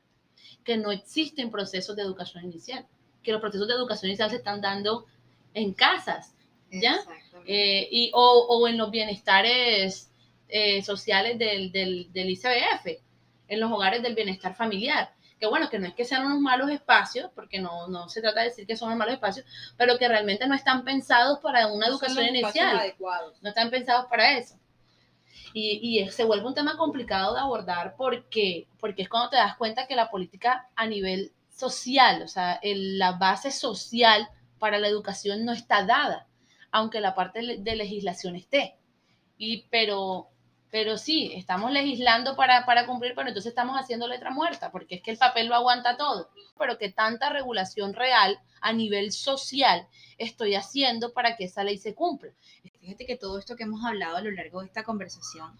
que 0.63 0.77
no 0.77 0.91
existen 0.91 1.49
procesos 1.49 1.95
de 1.95 2.03
educación 2.03 2.43
inicial, 2.43 2.85
que 3.23 3.31
los 3.31 3.41
procesos 3.41 3.67
de 3.67 3.73
educación 3.73 4.09
inicial 4.09 4.29
se 4.29 4.35
están 4.37 4.61
dando 4.61 5.05
en 5.53 5.73
casas, 5.73 6.35
¿ya? 6.71 6.99
Eh, 7.45 7.87
y, 7.89 8.11
o, 8.13 8.45
o 8.49 8.67
en 8.67 8.77
los 8.77 8.91
bienestares 8.91 10.11
eh, 10.49 10.81
sociales 10.83 11.39
del, 11.39 11.71
del, 11.71 12.11
del 12.13 12.29
ICBF, 12.29 13.01
en 13.47 13.59
los 13.59 13.71
hogares 13.71 14.03
del 14.03 14.13
bienestar 14.15 14.55
familiar, 14.55 15.13
que 15.39 15.47
bueno, 15.47 15.69
que 15.69 15.79
no 15.79 15.87
es 15.87 15.93
que 15.93 16.05
sean 16.05 16.25
unos 16.25 16.39
malos 16.39 16.69
espacios, 16.69 17.29
porque 17.35 17.59
no, 17.59 17.87
no 17.87 18.09
se 18.09 18.21
trata 18.21 18.41
de 18.41 18.47
decir 18.47 18.65
que 18.65 18.75
son 18.75 18.87
unos 18.87 18.99
malos 18.99 19.13
espacios, 19.15 19.45
pero 19.77 19.97
que 19.97 20.07
realmente 20.07 20.47
no 20.47 20.55
están 20.55 20.83
pensados 20.83 21.39
para 21.39 21.67
una 21.67 21.87
educación 21.87 22.25
inicial. 22.25 22.95
No 23.41 23.49
están 23.49 23.69
pensados 23.69 24.07
para 24.07 24.37
eso. 24.37 24.55
Y, 25.53 26.01
y, 26.01 26.09
se 26.09 26.23
vuelve 26.23 26.45
un 26.45 26.53
tema 26.53 26.77
complicado 26.77 27.33
de 27.33 27.39
abordar 27.39 27.95
porque, 27.97 28.67
porque 28.79 29.03
es 29.03 29.09
cuando 29.09 29.29
te 29.29 29.37
das 29.37 29.55
cuenta 29.55 29.87
que 29.87 29.95
la 29.95 30.09
política 30.09 30.67
a 30.75 30.85
nivel 30.85 31.31
social, 31.49 32.21
o 32.21 32.27
sea, 32.27 32.59
la 32.63 33.13
base 33.13 33.51
social 33.51 34.29
para 34.59 34.79
la 34.79 34.87
educación 34.87 35.45
no 35.45 35.53
está 35.53 35.85
dada, 35.85 36.27
aunque 36.71 37.01
la 37.01 37.15
parte 37.15 37.57
de 37.59 37.75
legislación 37.75 38.35
esté. 38.35 38.77
Y, 39.37 39.63
pero, 39.69 40.29
pero 40.69 40.97
sí, 40.97 41.31
estamos 41.33 41.71
legislando 41.71 42.35
para, 42.35 42.65
para 42.65 42.85
cumplir, 42.85 43.13
pero 43.15 43.29
entonces 43.29 43.51
estamos 43.51 43.77
haciendo 43.79 44.07
letra 44.07 44.31
muerta, 44.31 44.71
porque 44.71 44.95
es 44.95 45.01
que 45.01 45.11
el 45.11 45.17
papel 45.17 45.47
lo 45.47 45.55
aguanta 45.55 45.95
todo. 45.95 46.29
Pero 46.59 46.77
que 46.77 46.91
tanta 46.91 47.29
regulación 47.29 47.93
real 47.93 48.39
a 48.59 48.73
nivel 48.73 49.11
social 49.11 49.87
estoy 50.17 50.55
haciendo 50.55 51.13
para 51.13 51.37
que 51.37 51.45
esa 51.45 51.63
ley 51.63 51.77
se 51.77 51.95
cumpla. 51.95 52.31
Fíjate 52.81 53.05
que 53.05 53.17
todo 53.17 53.37
esto 53.37 53.55
que 53.55 53.63
hemos 53.63 53.83
hablado 53.85 54.17
a 54.17 54.21
lo 54.21 54.31
largo 54.31 54.61
de 54.61 54.67
esta 54.67 54.83
conversación 54.83 55.51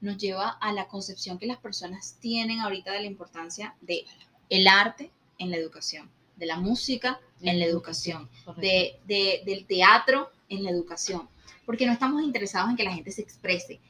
nos 0.00 0.18
lleva 0.18 0.50
a 0.50 0.72
la 0.72 0.86
concepción 0.86 1.38
que 1.38 1.46
las 1.46 1.58
personas 1.58 2.18
tienen 2.20 2.60
ahorita 2.60 2.92
de 2.92 3.00
la 3.00 3.06
importancia 3.06 3.74
de 3.80 4.04
el 4.50 4.68
arte 4.68 5.10
en 5.38 5.50
la 5.50 5.56
educación, 5.56 6.10
de 6.36 6.46
la 6.46 6.56
música 6.56 7.20
en 7.40 7.58
la 7.58 7.64
educación, 7.64 8.28
de, 8.56 9.00
de, 9.06 9.42
del 9.44 9.66
teatro 9.66 10.30
en 10.48 10.64
la 10.64 10.70
educación, 10.70 11.28
porque 11.66 11.86
no 11.86 11.92
estamos 11.92 12.22
interesados 12.22 12.70
en 12.70 12.76
que 12.76 12.84
la 12.84 12.92
gente 12.92 13.10
se 13.10 13.22
exprese. 13.22 13.80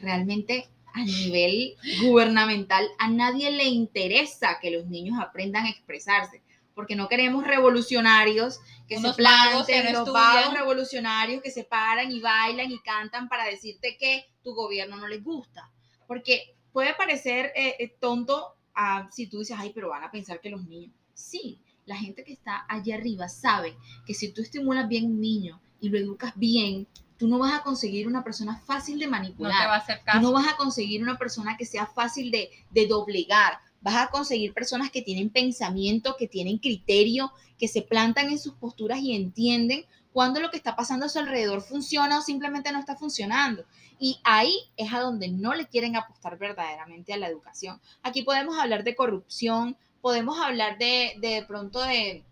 Realmente 0.00 0.68
a 0.92 1.04
nivel 1.04 1.76
gubernamental 2.00 2.86
a 2.98 3.08
nadie 3.08 3.50
le 3.50 3.64
interesa 3.64 4.58
que 4.60 4.70
los 4.70 4.86
niños 4.86 5.18
aprendan 5.20 5.66
a 5.66 5.70
expresarse, 5.70 6.42
porque 6.74 6.96
no 6.96 7.08
queremos 7.08 7.46
revolucionarios 7.46 8.60
que 8.88 8.98
se 8.98 9.12
planten, 9.12 9.92
los 9.92 10.12
vagos 10.12 10.54
revolucionarios 10.54 11.42
que 11.42 11.50
se 11.50 11.64
paran 11.64 12.10
y 12.10 12.20
bailan 12.20 12.70
y 12.70 12.78
cantan 12.80 13.28
para 13.28 13.44
decirte 13.44 13.96
que 13.98 14.24
tu 14.42 14.54
gobierno 14.54 14.96
no 14.96 15.06
les 15.06 15.22
gusta, 15.22 15.70
porque 16.06 16.54
puede 16.72 16.94
parecer 16.94 17.52
eh, 17.54 17.76
eh, 17.78 17.94
tonto 18.00 18.54
ah, 18.74 19.08
si 19.10 19.26
tú 19.26 19.40
dices, 19.40 19.56
ay, 19.58 19.72
pero 19.74 19.90
van 19.90 20.04
a 20.04 20.10
pensar 20.10 20.40
que 20.40 20.50
los 20.50 20.64
niños, 20.64 20.94
sí, 21.12 21.58
la 21.84 21.96
gente 21.96 22.24
que 22.24 22.32
está 22.32 22.64
allá 22.68 22.96
arriba 22.96 23.28
sabe 23.28 23.76
que 24.06 24.14
si 24.14 24.32
tú 24.32 24.42
estimulas 24.42 24.88
bien 24.88 25.06
un 25.06 25.20
niño 25.20 25.60
y 25.80 25.88
lo 25.88 25.98
educas 25.98 26.32
bien, 26.36 26.86
tú 27.18 27.28
no 27.28 27.38
vas 27.38 27.54
a 27.54 27.62
conseguir 27.62 28.06
una 28.06 28.22
persona 28.22 28.56
fácil 28.66 28.98
de 28.98 29.06
manipular. 29.06 29.52
No 29.52 29.60
te 29.60 29.66
va 29.66 29.74
a 29.74 29.78
hacer 29.78 30.02
caso. 30.04 30.18
Tú 30.18 30.22
no 30.26 30.32
vas 30.32 30.48
a 30.48 30.56
conseguir 30.56 31.02
una 31.02 31.18
persona 31.18 31.56
que 31.56 31.64
sea 31.64 31.86
fácil 31.86 32.30
de, 32.30 32.50
de 32.70 32.86
doblegar. 32.86 33.58
Vas 33.80 33.96
a 33.96 34.08
conseguir 34.08 34.52
personas 34.52 34.90
que 34.90 35.02
tienen 35.02 35.30
pensamiento, 35.30 36.16
que 36.18 36.28
tienen 36.28 36.58
criterio, 36.58 37.32
que 37.58 37.68
se 37.68 37.82
plantan 37.82 38.30
en 38.30 38.38
sus 38.38 38.54
posturas 38.54 38.98
y 39.00 39.14
entienden 39.14 39.86
cuando 40.12 40.40
lo 40.40 40.50
que 40.50 40.56
está 40.56 40.76
pasando 40.76 41.06
a 41.06 41.08
su 41.10 41.18
alrededor 41.18 41.60
funciona 41.60 42.18
o 42.18 42.22
simplemente 42.22 42.72
no 42.72 42.78
está 42.78 42.96
funcionando. 42.96 43.64
Y 43.98 44.18
ahí 44.24 44.54
es 44.76 44.92
a 44.92 45.00
donde 45.00 45.28
no 45.28 45.54
le 45.54 45.66
quieren 45.66 45.94
apostar 45.94 46.38
verdaderamente 46.38 47.12
a 47.12 47.18
la 47.18 47.28
educación. 47.28 47.80
Aquí 48.02 48.22
podemos 48.22 48.58
hablar 48.58 48.82
de 48.82 48.96
corrupción, 48.96 49.76
podemos 50.00 50.38
hablar 50.38 50.78
de, 50.78 51.14
de 51.20 51.44
pronto 51.46 51.82
de, 51.82 52.24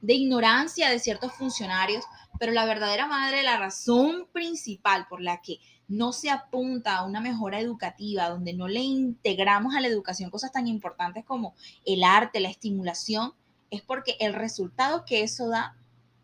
de 0.00 0.14
ignorancia 0.14 0.90
de 0.90 0.98
ciertos 0.98 1.32
funcionarios, 1.32 2.04
pero 2.40 2.52
la 2.52 2.64
verdadera 2.64 3.06
madre, 3.06 3.42
la 3.42 3.58
razón 3.58 4.26
principal 4.32 5.06
por 5.08 5.20
la 5.20 5.42
que 5.42 5.58
no 5.88 6.14
se 6.14 6.30
apunta 6.30 6.96
a 6.96 7.04
una 7.04 7.20
mejora 7.20 7.60
educativa, 7.60 8.30
donde 8.30 8.54
no 8.54 8.66
le 8.66 8.80
integramos 8.80 9.74
a 9.74 9.80
la 9.82 9.88
educación 9.88 10.30
cosas 10.30 10.50
tan 10.50 10.66
importantes 10.66 11.22
como 11.26 11.54
el 11.84 12.02
arte, 12.02 12.40
la 12.40 12.48
estimulación, 12.48 13.34
es 13.70 13.82
porque 13.82 14.16
el 14.20 14.32
resultado 14.32 15.04
que 15.04 15.22
eso 15.22 15.50
da 15.50 15.76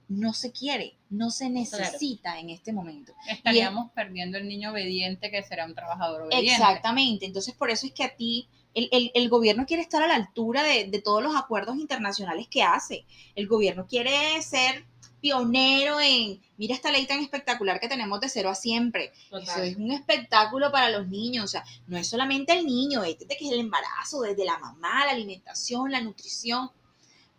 no 0.09 0.33
se 0.33 0.53
quiere, 0.53 0.97
no 1.11 1.31
se 1.31 1.51
necesita 1.51 2.41
en 2.41 2.49
este 2.49 2.73
momento. 2.73 3.12
Estaríamos 3.29 3.91
perdiendo 3.93 4.39
el 4.39 4.49
niño 4.49 4.71
obediente 4.71 5.31
que 5.31 5.43
será 5.43 5.67
un 5.67 5.75
trabajador 5.75 6.23
obediente. 6.23 6.51
Exactamente, 6.51 7.27
entonces 7.27 7.55
por 7.55 7.71
eso 7.71 7.87
es 7.87 7.93
que 7.93 8.05
a 8.05 8.17
ti 8.17 8.49
el, 8.73 9.29
gobierno 9.29 9.67
quiere 9.67 9.83
estar 9.83 10.03
a 10.03 10.09
la 10.09 10.14
altura 10.14 10.62
de, 10.62 11.03
todos 11.03 11.23
los 11.23 11.35
acuerdos 11.35 11.77
internacionales 11.77 12.47
que 12.49 12.62
hace. 12.62 13.05
El 13.35 13.49
gobierno 13.49 13.87
quiere 13.87 14.41
ser 14.43 14.85
pionero 15.27 16.01
en, 16.01 16.41
mira 16.57 16.72
esta 16.72 16.93
ley 16.93 17.05
tan 17.05 17.18
espectacular 17.20 17.81
que 17.81 17.89
tenemos 17.89 18.20
de 18.20 18.29
cero 18.29 18.49
a 18.49 18.55
siempre. 18.55 19.12
Eso 19.33 19.61
es 19.61 19.77
un 19.77 19.91
espectáculo 19.91 20.70
para 20.70 20.89
los 20.91 21.09
niños, 21.09 21.45
o 21.47 21.49
sea, 21.49 21.64
no 21.89 21.97
es 21.97 22.07
solamente 22.07 22.53
el 22.53 22.64
niño, 22.64 23.03
es 23.03 23.18
desde 23.18 23.37
que 23.37 23.45
es 23.45 23.53
el 23.53 23.59
embarazo, 23.59 24.20
desde 24.20 24.45
la 24.45 24.57
mamá, 24.59 25.05
la 25.05 25.11
alimentación, 25.11 25.91
la 25.91 26.01
nutrición. 26.01 26.70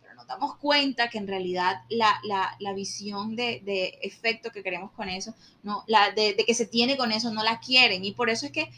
Pero 0.02 0.14
nos 0.16 0.26
damos 0.26 0.56
cuenta 0.56 1.08
que 1.08 1.16
en 1.16 1.28
realidad 1.28 1.80
la, 1.88 2.20
visión 2.74 3.34
de, 3.34 3.98
efecto 4.02 4.50
que 4.50 4.62
queremos 4.62 4.92
con 4.92 5.08
eso, 5.08 5.34
no, 5.62 5.82
la 5.86 6.10
de, 6.10 6.34
de 6.34 6.44
que 6.44 6.52
se 6.52 6.66
tiene 6.66 6.98
con 6.98 7.10
eso, 7.10 7.32
no 7.32 7.42
la 7.42 7.58
quieren. 7.58 8.04
Y 8.04 8.12
por 8.12 8.28
eso 8.28 8.44
es 8.44 8.52
que 8.52 8.70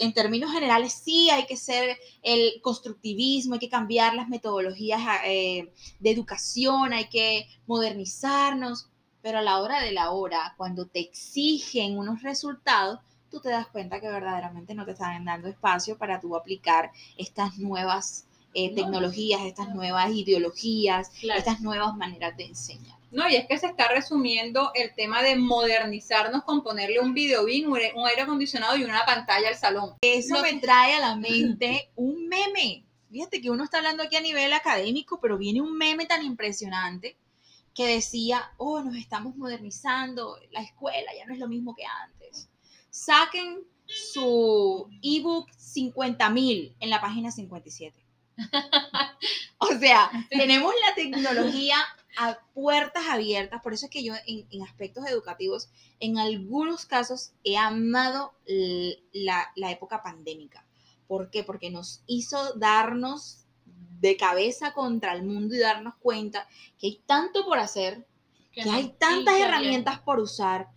en 0.00 0.14
términos 0.14 0.50
generales 0.50 0.94
sí 1.04 1.30
hay 1.30 1.46
que 1.46 1.56
ser 1.56 1.98
el 2.22 2.60
constructivismo, 2.62 3.54
hay 3.54 3.60
que 3.60 3.68
cambiar 3.68 4.14
las 4.14 4.28
metodologías 4.28 5.00
eh, 5.26 5.72
de 5.98 6.10
educación, 6.10 6.92
hay 6.94 7.08
que 7.08 7.46
modernizarnos, 7.66 8.88
pero 9.22 9.38
a 9.38 9.42
la 9.42 9.60
hora 9.60 9.82
de 9.82 9.92
la 9.92 10.10
hora, 10.10 10.54
cuando 10.56 10.86
te 10.86 11.00
exigen 11.00 11.98
unos 11.98 12.22
resultados, 12.22 13.00
tú 13.30 13.40
te 13.40 13.50
das 13.50 13.66
cuenta 13.66 14.00
que 14.00 14.08
verdaderamente 14.08 14.74
no 14.74 14.86
te 14.86 14.92
están 14.92 15.24
dando 15.24 15.48
espacio 15.48 15.98
para 15.98 16.18
tú 16.18 16.34
aplicar 16.34 16.90
estas 17.18 17.58
nuevas 17.58 18.26
eh, 18.54 18.74
tecnologías, 18.74 19.42
estas 19.42 19.74
nuevas 19.74 20.10
ideologías, 20.10 21.10
estas 21.22 21.60
nuevas 21.60 21.94
maneras 21.96 22.36
de 22.38 22.46
enseñar. 22.46 22.99
No, 23.10 23.28
y 23.28 23.34
es 23.34 23.46
que 23.46 23.58
se 23.58 23.66
está 23.66 23.88
resumiendo 23.88 24.70
el 24.74 24.94
tema 24.94 25.22
de 25.22 25.36
modernizarnos 25.36 26.44
con 26.44 26.62
ponerle 26.62 27.00
un 27.00 27.12
videobeam, 27.12 27.70
un 27.70 28.06
aire 28.06 28.22
acondicionado 28.22 28.76
y 28.76 28.84
una 28.84 29.04
pantalla 29.04 29.48
al 29.48 29.56
salón. 29.56 29.94
Eso 30.00 30.40
me 30.42 30.54
trae 30.60 30.94
a 30.94 31.00
la 31.00 31.16
mente 31.16 31.90
un 31.96 32.28
meme. 32.28 32.84
Fíjate 33.10 33.40
que 33.40 33.50
uno 33.50 33.64
está 33.64 33.78
hablando 33.78 34.04
aquí 34.04 34.14
a 34.14 34.20
nivel 34.20 34.52
académico, 34.52 35.18
pero 35.20 35.38
viene 35.38 35.60
un 35.60 35.76
meme 35.76 36.06
tan 36.06 36.24
impresionante 36.24 37.16
que 37.74 37.86
decía, 37.86 38.52
oh, 38.56 38.80
nos 38.80 38.94
estamos 38.96 39.36
modernizando, 39.36 40.38
la 40.50 40.62
escuela 40.62 41.10
ya 41.16 41.26
no 41.26 41.32
es 41.32 41.40
lo 41.40 41.48
mismo 41.48 41.74
que 41.74 41.84
antes. 41.84 42.48
Saquen 42.90 43.64
su 43.86 44.88
ebook 45.02 45.50
50.000 45.50 46.74
en 46.78 46.90
la 46.90 47.00
página 47.00 47.32
57. 47.32 48.04
o 49.58 49.66
sea, 49.78 50.10
tenemos 50.30 50.72
la 50.86 50.94
tecnología 50.94 51.76
a 52.16 52.38
puertas 52.54 53.04
abiertas. 53.08 53.62
Por 53.62 53.72
eso 53.72 53.86
es 53.86 53.90
que 53.90 54.02
yo 54.02 54.14
en, 54.26 54.62
aspectos 54.62 55.06
educativos, 55.06 55.70
en 56.00 56.18
algunos 56.18 56.86
casos, 56.86 57.32
he 57.44 57.56
amado 57.56 58.34
la, 59.12 59.50
la, 59.56 59.70
época 59.70 60.02
pandémica. 60.02 60.66
¿Por 61.06 61.30
qué? 61.30 61.44
Porque 61.44 61.70
nos 61.70 62.02
hizo 62.06 62.54
darnos 62.54 63.46
de 64.00 64.16
cabeza 64.16 64.72
contra 64.72 65.12
el 65.12 65.24
mundo 65.24 65.54
y 65.54 65.58
darnos 65.58 65.94
cuenta 65.96 66.48
que 66.78 66.86
hay 66.86 67.02
tanto 67.06 67.44
por 67.44 67.58
hacer, 67.58 68.06
que, 68.52 68.62
hay 68.62 68.94
tantas 68.98 69.38
herramientas 69.38 70.00
por 70.00 70.18
usar, 70.18 70.68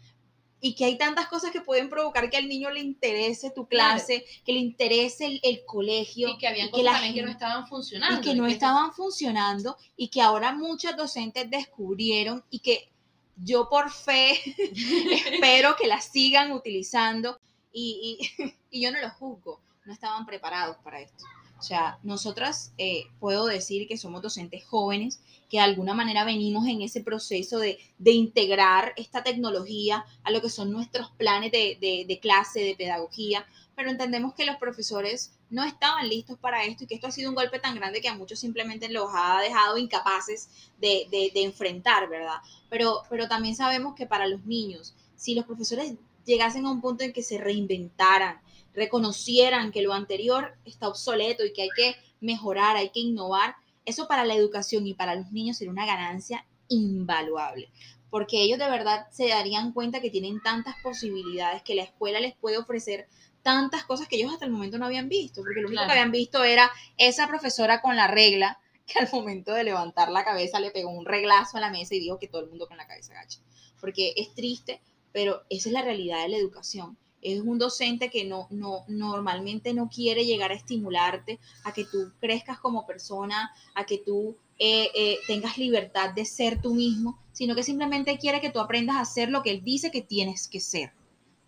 y 0.65 0.75
que 0.75 0.85
hay 0.85 0.97
tantas 0.97 1.27
cosas 1.27 1.51
que 1.51 1.59
pueden 1.59 1.89
provocar 1.89 2.29
que 2.29 2.37
al 2.37 2.47
niño 2.47 2.71
le 2.71 2.79
interese 2.79 3.51
tu 3.51 3.67
clase, 3.67 4.23
que 4.45 4.53
le 4.53 4.59
interese 4.59 5.41
el, 5.43 5.65
colegio. 5.65 6.29
Y 6.29 6.37
que 6.37 6.47
habían 6.47 6.69
cosas 6.69 7.01
que 7.13 7.21
no 7.21 7.29
estaban 7.29 7.67
funcionando. 7.67 8.21
Y 8.21 8.23
que 8.23 8.33
no 8.33 8.47
estaban 8.47 8.93
funcionando 8.93 9.75
y 9.97 10.07
que 10.07 10.21
ahora 10.21 10.53
muchos 10.53 10.95
docentes 10.95 11.49
descubrieron 11.49 12.45
y 12.49 12.59
que 12.59 12.89
yo 13.35 13.67
por 13.67 13.91
fe 13.91 14.39
espero 15.35 15.75
que 15.75 15.85
las 15.85 16.05
sigan 16.05 16.53
utilizando 16.53 17.41
y, 17.73 18.31
y 18.71 18.81
yo 18.81 18.89
no 18.93 19.01
lo 19.01 19.09
juzgo, 19.09 19.59
no 19.83 19.91
estaban 19.91 20.25
preparados 20.25 20.77
para 20.77 21.01
esto. 21.01 21.25
O 21.59 21.61
sea, 21.61 21.99
nosotras 22.03 22.73
eh, 22.77 23.03
puedo 23.19 23.47
decir 23.47 23.85
que 23.87 23.97
somos 23.97 24.21
docentes 24.21 24.65
jóvenes, 24.65 25.21
que 25.53 25.59
de 25.59 25.65
alguna 25.65 25.93
manera 25.93 26.25
venimos 26.25 26.65
en 26.65 26.81
ese 26.81 27.03
proceso 27.03 27.59
de, 27.59 27.77
integrar 28.03 28.91
esta 28.97 29.21
tecnología 29.21 30.03
a 30.23 30.31
lo 30.31 30.41
que 30.41 30.49
son 30.49 30.71
nuestros 30.71 31.11
planes 31.11 31.51
de, 31.51 32.19
clase, 32.19 32.61
de 32.61 32.75
pedagogía, 32.75 33.45
pero 33.75 33.91
entendemos 33.91 34.33
que 34.33 34.47
los 34.47 34.55
profesores 34.55 35.37
no 35.51 35.63
estaban 35.63 36.09
listos 36.09 36.39
para 36.39 36.65
esto 36.65 36.85
y 36.85 36.87
que 36.87 36.95
esto 36.95 37.05
ha 37.05 37.11
sido 37.11 37.29
un 37.29 37.35
golpe 37.35 37.59
tan 37.59 37.75
grande 37.75 38.01
que 38.01 38.09
a 38.09 38.15
muchos 38.15 38.39
simplemente 38.39 38.89
los 38.89 39.11
ha 39.13 39.39
dejado 39.41 39.77
incapaces 39.77 40.49
de, 40.81 41.31
enfrentar, 41.35 42.09
¿verdad? 42.09 42.37
Pero, 42.71 43.03
pero 43.07 43.27
también 43.27 43.55
sabemos 43.55 43.93
que 43.93 44.07
para 44.07 44.25
los 44.25 44.43
niños, 44.47 44.95
si 45.15 45.35
los 45.35 45.45
profesores 45.45 45.93
llegasen 46.25 46.65
a 46.65 46.71
un 46.71 46.81
punto 46.81 47.03
en 47.03 47.13
que 47.13 47.21
se 47.21 47.37
reinventaran, 47.37 48.41
reconocieran 48.73 49.71
que 49.71 49.83
lo 49.83 49.93
anterior 49.93 50.55
está 50.65 50.87
obsoleto 50.87 51.45
y 51.45 51.53
que 51.53 51.61
hay 51.61 51.69
que 51.77 51.95
mejorar, 52.21 52.75
hay 52.75 52.89
que 52.89 53.01
innovar, 53.01 53.55
eso 53.85 54.07
para 54.07 54.25
la 54.25 54.35
educación 54.35 54.85
y 54.87 54.93
para 54.93 55.15
los 55.15 55.31
niños 55.31 55.57
sería 55.57 55.71
una 55.71 55.85
ganancia 55.85 56.45
invaluable, 56.69 57.69
porque 58.09 58.41
ellos 58.41 58.59
de 58.59 58.69
verdad 58.69 59.07
se 59.11 59.27
darían 59.29 59.71
cuenta 59.73 60.01
que 60.01 60.09
tienen 60.09 60.41
tantas 60.41 60.75
posibilidades, 60.83 61.63
que 61.63 61.75
la 61.75 61.83
escuela 61.83 62.19
les 62.19 62.35
puede 62.35 62.57
ofrecer 62.57 63.07
tantas 63.41 63.83
cosas 63.83 64.07
que 64.07 64.15
ellos 64.15 64.31
hasta 64.31 64.45
el 64.45 64.51
momento 64.51 64.77
no 64.77 64.85
habían 64.85 65.09
visto, 65.09 65.41
porque 65.41 65.59
lo 65.61 65.67
único 65.67 65.81
Claro. 65.81 65.87
que 65.93 65.99
habían 65.99 66.11
visto 66.11 66.43
era 66.43 66.71
esa 66.97 67.27
profesora 67.27 67.81
con 67.81 67.95
la 67.95 68.07
regla 68.07 68.59
que 68.85 68.99
al 68.99 69.09
momento 69.11 69.53
de 69.53 69.63
levantar 69.63 70.09
la 70.09 70.23
cabeza 70.23 70.59
le 70.59 70.71
pegó 70.71 70.89
un 70.89 71.05
reglazo 71.05 71.57
a 71.57 71.61
la 71.61 71.69
mesa 71.69 71.95
y 71.95 71.99
dijo 71.99 72.19
que 72.19 72.27
todo 72.27 72.41
el 72.43 72.49
mundo 72.49 72.67
con 72.67 72.77
la 72.77 72.87
cabeza 72.87 73.13
agacha. 73.13 73.39
Porque 73.79 74.13
es 74.15 74.33
triste, 74.33 74.81
pero 75.11 75.43
esa 75.49 75.69
es 75.69 75.73
la 75.73 75.81
realidad 75.81 76.21
de 76.23 76.29
la 76.29 76.37
educación. 76.37 76.97
Es 77.23 77.39
un 77.41 77.57
docente 77.57 78.09
que 78.09 78.25
no, 78.25 78.47
no, 78.49 78.83
normalmente 78.87 79.73
no 79.73 79.89
quiere 79.89 80.25
llegar 80.25 80.51
a 80.51 80.55
estimularte, 80.55 81.39
a 81.63 81.73
que 81.73 81.85
tú 81.85 82.11
crezcas 82.19 82.59
como 82.59 82.85
persona, 82.85 83.51
a 83.75 83.85
que 83.85 83.97
tú 83.97 84.35
eh, 84.59 84.89
eh, 84.93 85.17
tengas 85.27 85.57
libertad 85.57 86.13
de 86.13 86.25
ser 86.25 86.61
tú 86.61 86.73
mismo, 86.75 87.17
sino 87.31 87.55
que 87.55 87.63
simplemente 87.63 88.17
quiere 88.17 88.41
que 88.41 88.51
tú 88.51 88.59
aprendas 88.59 88.97
a 88.97 89.01
hacer 89.01 89.29
lo 89.29 89.41
que 89.41 89.51
él 89.51 89.63
dice 89.63 89.89
que 89.91 90.01
tienes 90.01 90.47
que 90.47 90.59
ser, 90.59 90.91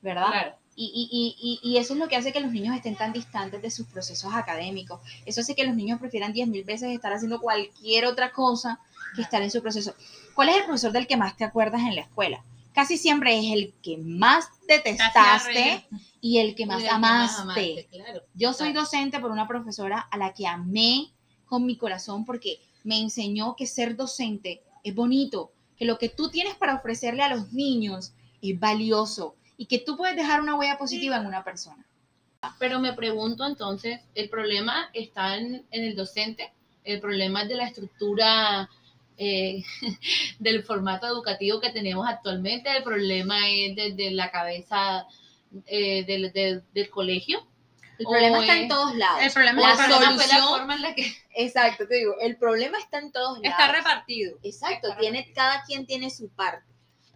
¿verdad? 0.01 0.27
Claro. 0.27 0.55
Y, 0.77 0.85
y- 0.93 1.09
y- 1.11 1.59
y- 1.63 1.71
y 1.73 1.77
eso 1.77 1.93
es 1.93 1.99
lo 1.99 2.07
que 2.09 2.17
hace 2.17 2.33
que 2.33 2.41
los 2.41 2.51
niños 2.51 2.75
estén 2.75 2.95
tan 2.97 3.13
distantes 3.13 3.61
de 3.61 3.71
sus 3.71 3.87
procesos 3.87 4.33
académicos. 4.33 4.99
Eso 5.25 5.39
hace 5.41 5.55
que 5.55 5.63
los 5.63 5.75
niños 5.75 5.99
prefieran 6.01 6.33
10.000 6.33 6.65
veces 6.65 6.89
estar 6.91 7.13
haciendo 7.13 7.39
cualquier 7.39 8.05
otra 8.05 8.31
cosa 8.33 8.79
que 9.15 9.21
estar 9.21 9.41
en 9.41 9.51
su 9.51 9.61
proceso. 9.61 9.95
¿Cuál 10.33 10.49
es 10.49 10.57
el 10.57 10.65
profesor 10.65 10.91
del 10.91 11.07
que 11.07 11.15
más 11.15 11.37
te 11.37 11.45
acuerdas 11.45 11.81
en 11.81 11.95
la 11.95 12.01
escuela? 12.01 12.43
Casi 12.75 12.97
siempre 12.97 13.39
es 13.39 13.53
el 13.53 13.73
que 13.81 13.97
más 13.97 14.49
detestaste 14.67 15.87
y 16.21 16.39
el 16.39 16.55
que 16.55 16.65
más 16.65 16.83
que 16.83 16.89
amaste. 16.89 17.87
claro. 17.89 18.21
Yo 18.33 18.51
soy 18.53 18.71
Claro. 18.71 18.81
docente 18.81 19.19
por 19.19 19.31
una 19.31 19.47
profesora 19.47 19.99
a 20.11 20.17
la 20.17 20.33
que 20.33 20.45
amé 20.45 21.11
con 21.45 21.65
mi 21.65 21.77
corazón 21.77 22.25
porque 22.25 22.59
me 22.83 22.99
enseñó 22.99 23.55
que 23.55 23.65
ser 23.65 23.95
docente 23.95 24.61
es 24.83 24.93
bonito, 24.93 25.51
que 25.77 25.85
lo 25.85 25.97
que 25.97 26.09
tú 26.09 26.29
tienes 26.29 26.55
para 26.55 26.75
ofrecerle 26.75 27.23
a 27.23 27.29
los 27.33 27.53
niños 27.53 28.13
es 28.41 28.59
valioso 28.59 29.35
y 29.57 29.65
que 29.67 29.79
tú 29.79 29.95
puedes 29.95 30.15
dejar 30.17 30.41
una 30.41 30.55
huella 30.55 30.77
positiva 30.77 31.15
en 31.17 31.25
una 31.25 31.43
persona. 31.43 31.85
Pero 32.59 32.79
me 32.79 32.93
pregunto 32.93 33.45
entonces, 33.45 34.01
¿el 34.13 34.29
problema 34.29 34.89
está 34.93 35.37
en, 35.37 35.65
en 35.71 35.83
el 35.83 35.95
docente? 35.95 36.51
¿El 36.83 36.99
problema 36.99 37.41
es 37.43 37.49
de 37.49 37.55
la 37.55 37.65
estructura 37.67 38.69
eh, 39.17 39.63
del 40.39 40.63
formato 40.63 41.07
educativo 41.07 41.59
que 41.59 41.69
tenemos 41.71 42.07
actualmente? 42.07 42.69
¿El 42.75 42.83
problema 42.83 43.49
es 43.49 43.75
desde 43.75 44.11
la 44.11 44.31
cabeza 44.31 45.05
eh, 45.65 46.03
del, 46.05 46.31
del- 46.33 46.63
del 46.73 46.89
colegio? 46.89 47.47
El 47.97 48.05
problema 48.07 48.39
O 48.39 48.41
está 48.41 48.57
en 48.57 48.67
todos 48.67 48.93
lados. 48.95 49.21
El 49.23 49.31
problema 49.31 49.61
La 49.61 49.71
es 49.73 49.79
¿O 49.79 49.81
el 49.83 49.87
problema 49.87 50.15
fue 50.15 50.27
la 50.27 50.33
solución- 50.33 50.49
forma 50.49 50.75
en 50.75 50.81
la 50.81 50.95
que... 50.95 51.13
Exacto, 51.37 51.87
te 51.87 51.95
digo, 51.95 52.15
el 52.19 52.35
problema 52.37 52.77
está 52.77 52.99
en 52.99 53.11
todos 53.13 53.39
lados. 53.39 53.57
está 53.57 53.71
repartido. 53.71 54.37
Exacto, 54.43 54.87
Está 54.89 54.99
tiene, 54.99 55.19
repartido. 55.19 55.35
cada 55.35 55.63
quien 55.63 55.85
tiene 55.85 56.09
su 56.09 56.27
parte, 56.29 56.67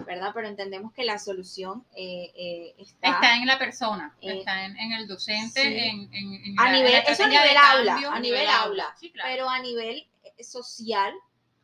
¿verdad? 0.05 0.31
Pero 0.33 0.47
entendemos 0.47 0.93
que 0.93 1.03
la 1.03 1.19
solución 1.19 1.83
eh, 1.97 2.31
eh, 2.33 2.75
está, 2.77 3.09
Está 3.11 3.35
en 3.35 3.45
la 3.45 3.59
persona, 3.59 4.15
Eh, 4.21 4.37
está 4.39 4.63
en, 4.63 4.77
en 4.77 4.93
el 4.93 5.05
docente, 5.05 5.61
sí. 5.61 5.67
en, 5.67 6.13
en- 6.13 6.33
en 6.45 6.59
a 6.59 6.63
la- 6.63 6.69
en 6.69 6.75
nivel, 6.85 6.93
la 6.93 6.99
eso 7.11 7.23
a 7.23 7.27
nivel 7.27 7.57
aula, 7.57 7.91
cambio. 7.91 8.11
a 8.11 8.19
nivel 8.21 8.47
aula, 8.47 8.95
Sí, 8.97 9.11
claro. 9.11 9.29
pero 9.33 9.49
a 9.49 9.59
nivel 9.59 10.07
social 10.41 11.13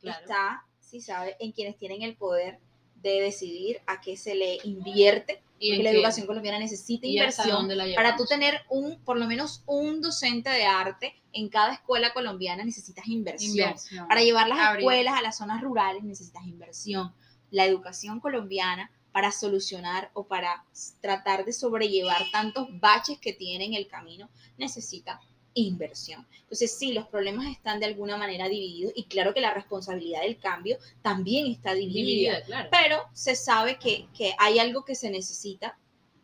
Claro. 0.05 0.19
está, 0.21 0.65
si 0.79 1.01
sabe, 1.01 1.35
en 1.39 1.51
quienes 1.51 1.77
tienen 1.77 2.01
el 2.01 2.15
poder 2.15 2.59
de 2.95 3.21
decidir 3.21 3.81
a 3.87 4.01
qué 4.01 4.17
se 4.17 4.33
le 4.35 4.57
invierte, 4.63 5.41
Y 5.59 5.69
porque 5.71 5.83
la 5.83 5.91
qué- 5.91 5.97
educación 5.97 6.25
colombiana 6.27 6.59
necesita 6.59 7.05
inversión 7.07 7.67
para 7.95 8.15
tú 8.17 8.25
tener 8.25 8.61
un, 8.69 8.99
por 9.03 9.17
lo 9.19 9.25
menos 9.27 9.63
un 9.67 10.01
docente 10.01 10.49
de 10.49 10.65
arte 10.65 11.13
en 11.31 11.49
cada 11.49 11.73
escuela 11.73 12.13
colombiana 12.13 12.63
necesitas 12.65 13.07
inversión. 13.07 13.51
Inversión. 13.69 14.07
Para 14.07 14.21
llevar 14.23 14.47
las 14.47 14.59
Abrir. 14.59 14.79
escuelas 14.81 15.17
a 15.17 15.21
las 15.21 15.37
zonas 15.37 15.61
rurales 15.61 16.03
necesitas 16.03 16.45
inversión. 16.45 17.13
La 17.51 17.65
educación 17.65 18.19
colombiana 18.19 18.89
para 19.11 19.31
solucionar 19.31 20.09
o 20.13 20.27
para 20.27 20.65
tratar 20.99 21.45
de 21.45 21.53
sobrellevar 21.53 22.23
tantos 22.31 22.67
baches 22.81 23.17
que 23.19 23.31
tiene 23.33 23.65
en 23.65 23.73
el 23.75 23.87
camino 23.87 24.29
necesita 24.57 25.21
inversión. 25.55 26.25
Entonces, 26.41 26.77
sí, 26.77 26.93
los 26.93 27.07
problemas 27.07 27.47
están 27.47 27.79
de 27.79 27.87
alguna 27.87 28.17
manera 28.17 28.47
divididos 28.47 28.93
y 28.95 29.05
claro 29.05 29.33
que 29.33 29.41
la 29.41 29.53
responsabilidad 29.53 30.21
del 30.21 30.37
cambio 30.37 30.77
también 31.01 31.47
está 31.47 31.73
dividida, 31.73 32.05
Dividida, 32.35 32.43
claro. 32.45 32.69
pero 32.71 33.03
se 33.13 33.35
sabe 33.35 33.77
que, 33.79 34.07
que 34.15 34.33
hay 34.37 34.59
algo 34.59 34.85
que 34.85 34.95
se 34.95 35.09
necesita 35.09 35.77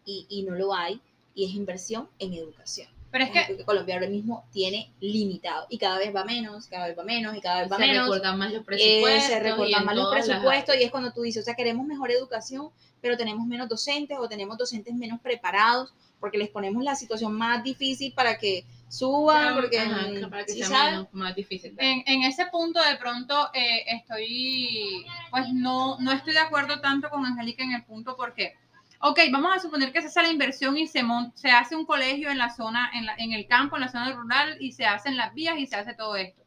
y, 0.06 0.28
y 0.30 0.44
no 0.44 0.54
lo 0.56 0.74
hay 0.76 1.02
y 1.34 1.46
es 1.46 1.56
inversión 1.56 2.08
en 2.20 2.34
educación. 2.34 2.88
Pero 3.10 3.26
es 3.26 3.32
Es 3.36 3.48
que 3.58 3.64
Colombia 3.66 3.96
ahora 3.96 4.08
mismo 4.08 4.46
tiene 4.54 4.90
limitado 5.02 5.66
y 5.70 5.78
cada 5.78 5.98
vez 5.98 6.16
va 6.16 6.24
menos, 6.24 6.68
cada 6.68 6.88
vez 6.88 6.98
va 6.98 7.04
menos 7.04 7.36
y 7.36 7.42
cada 7.42 7.62
vez 7.62 7.72
va 7.72 7.76
se 7.78 7.82
menos. 7.88 8.06
recortan 8.06 8.38
más 8.38 8.52
los 8.54 8.62
Eh, 8.62 8.66
presupuestos. 8.66 9.24
se 9.30 9.40
recortan 9.40 9.86
más 9.86 9.96
los 9.96 10.14
las 10.14 10.26
presupuestos 10.26 10.76
y 10.80 10.84
es 10.84 10.92
cuando 10.92 11.12
tú 11.12 11.22
dices, 11.22 11.42
o 11.42 11.46
sea, 11.46 11.56
queremos 11.56 11.86
mejor 11.86 12.10
educación, 12.12 12.70
pero 13.02 13.18
tenemos 13.18 13.46
menos 13.48 13.68
docentes 13.68 14.18
o 14.18 14.30
tenemos 14.30 14.58
docentes 14.58 14.94
menos 14.94 15.20
preparados 15.20 15.94
porque 16.22 16.38
les 16.38 16.48
ponemos 16.50 16.82
la 16.84 16.96
situación 16.96 17.34
más 17.34 17.62
difícil 17.64 18.14
para 18.14 18.38
que 18.38 18.64
suban, 18.88 19.56
porque 19.56 19.80
Ajá, 19.80 20.08
mm, 20.08 20.30
para 20.30 20.46
que 20.46 20.54
¿sí 20.54 20.60
sea 20.60 20.68
sabes? 20.70 20.92
menos- 20.94 21.08
más 21.14 21.36
difícil. 21.36 21.74
en, 21.78 22.04
en 22.06 22.24
ese 22.24 22.46
punto 22.46 22.82
de 22.82 22.96
pronto 22.96 23.50
eh, 23.54 23.84
estoy, 23.88 25.06
pues 25.32 25.50
no, 25.54 25.98
no 26.00 26.12
estoy 26.14 26.34
de 26.34 26.40
acuerdo 26.40 26.80
tanto 26.80 27.10
con 27.10 27.26
Angélica 27.26 27.64
en 27.64 27.74
el 27.74 27.84
punto 27.84 28.16
porque, 28.16 28.54
ok, 29.00 29.20
vamos 29.32 29.52
a 29.56 29.60
suponer 29.60 29.92
que 29.92 30.02
se 30.02 30.08
hace 30.08 30.22
la 30.22 30.30
inversión 30.30 30.78
y 30.78 30.88
se, 30.88 31.04
mon- 31.04 31.32
se 31.36 31.50
hace 31.50 31.76
un 31.76 31.86
colegio 31.86 32.30
en 32.30 32.38
la 32.38 32.50
zona, 32.54 32.92
en, 32.94 33.06
la- 33.06 33.16
en 33.18 33.34
el 33.34 33.48
campo, 33.48 33.76
en 33.76 33.82
la 33.82 33.88
zona 33.90 34.12
rural 34.14 34.58
y 34.60 34.72
se 34.74 34.86
hacen 34.86 35.18
las 35.18 35.34
vías 35.34 35.58
y 35.58 35.66
se 35.68 35.76
hace 35.76 35.94
todo 35.94 36.16
esto. 36.16 36.42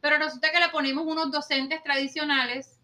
Pero 0.00 0.16
resulta 0.16 0.50
que 0.50 0.60
le 0.60 0.68
ponemos 0.70 1.04
unos 1.06 1.30
docentes 1.30 1.82
tradicionales 1.82 2.79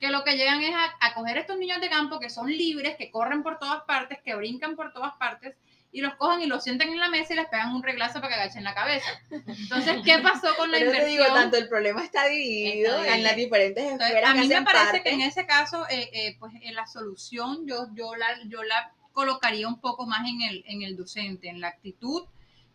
que 0.00 0.08
lo 0.10 0.22
que 0.24 0.36
llegan 0.36 0.62
es 0.62 0.74
a, 0.74 0.94
a 1.00 1.14
coger 1.14 1.38
estos 1.38 1.58
niños 1.58 1.80
de 1.80 1.88
campo 1.88 2.20
que 2.20 2.30
son 2.30 2.48
libres, 2.50 2.96
que 2.96 3.10
corren 3.10 3.42
por 3.42 3.58
todas 3.58 3.82
partes, 3.82 4.18
que 4.24 4.34
brincan 4.34 4.76
por 4.76 4.92
todas 4.92 5.14
partes, 5.16 5.56
y 5.90 6.02
los 6.02 6.14
cogen 6.16 6.42
y 6.42 6.46
los 6.46 6.62
sientan 6.62 6.88
en 6.90 6.98
la 6.98 7.08
mesa 7.08 7.32
y 7.32 7.36
les 7.36 7.46
pegan 7.48 7.74
un 7.74 7.82
reglazo 7.82 8.20
para 8.20 8.28
que 8.28 8.40
agachen 8.42 8.62
la 8.62 8.74
cabeza. 8.74 9.08
Entonces, 9.30 9.96
¿qué 10.04 10.18
pasó 10.18 10.54
con 10.56 10.70
la 10.70 10.78
Pero 10.78 10.90
te 10.92 10.96
inversión? 10.98 11.24
digo, 11.26 11.34
tanto 11.34 11.56
el 11.56 11.68
problema 11.68 12.04
está 12.04 12.26
dividido 12.26 13.02
en 13.04 13.22
las 13.22 13.36
diferentes 13.36 13.82
Entonces, 13.84 14.08
esferas 14.08 14.30
a 14.30 14.34
mí 14.34 14.48
me 14.48 14.62
parece 14.62 14.84
parte. 14.84 15.02
que 15.02 15.10
en 15.10 15.20
ese 15.22 15.46
caso, 15.46 15.86
eh, 15.88 16.10
eh, 16.12 16.36
pues 16.38 16.52
en 16.60 16.74
la 16.74 16.86
solución 16.86 17.66
yo, 17.66 17.88
yo, 17.94 18.14
la, 18.16 18.26
yo 18.46 18.62
la 18.64 18.92
colocaría 19.12 19.66
un 19.66 19.80
poco 19.80 20.06
más 20.06 20.28
en 20.28 20.42
el, 20.42 20.64
en 20.68 20.82
el 20.82 20.94
docente, 20.96 21.48
en 21.48 21.60
la 21.60 21.68
actitud 21.68 22.24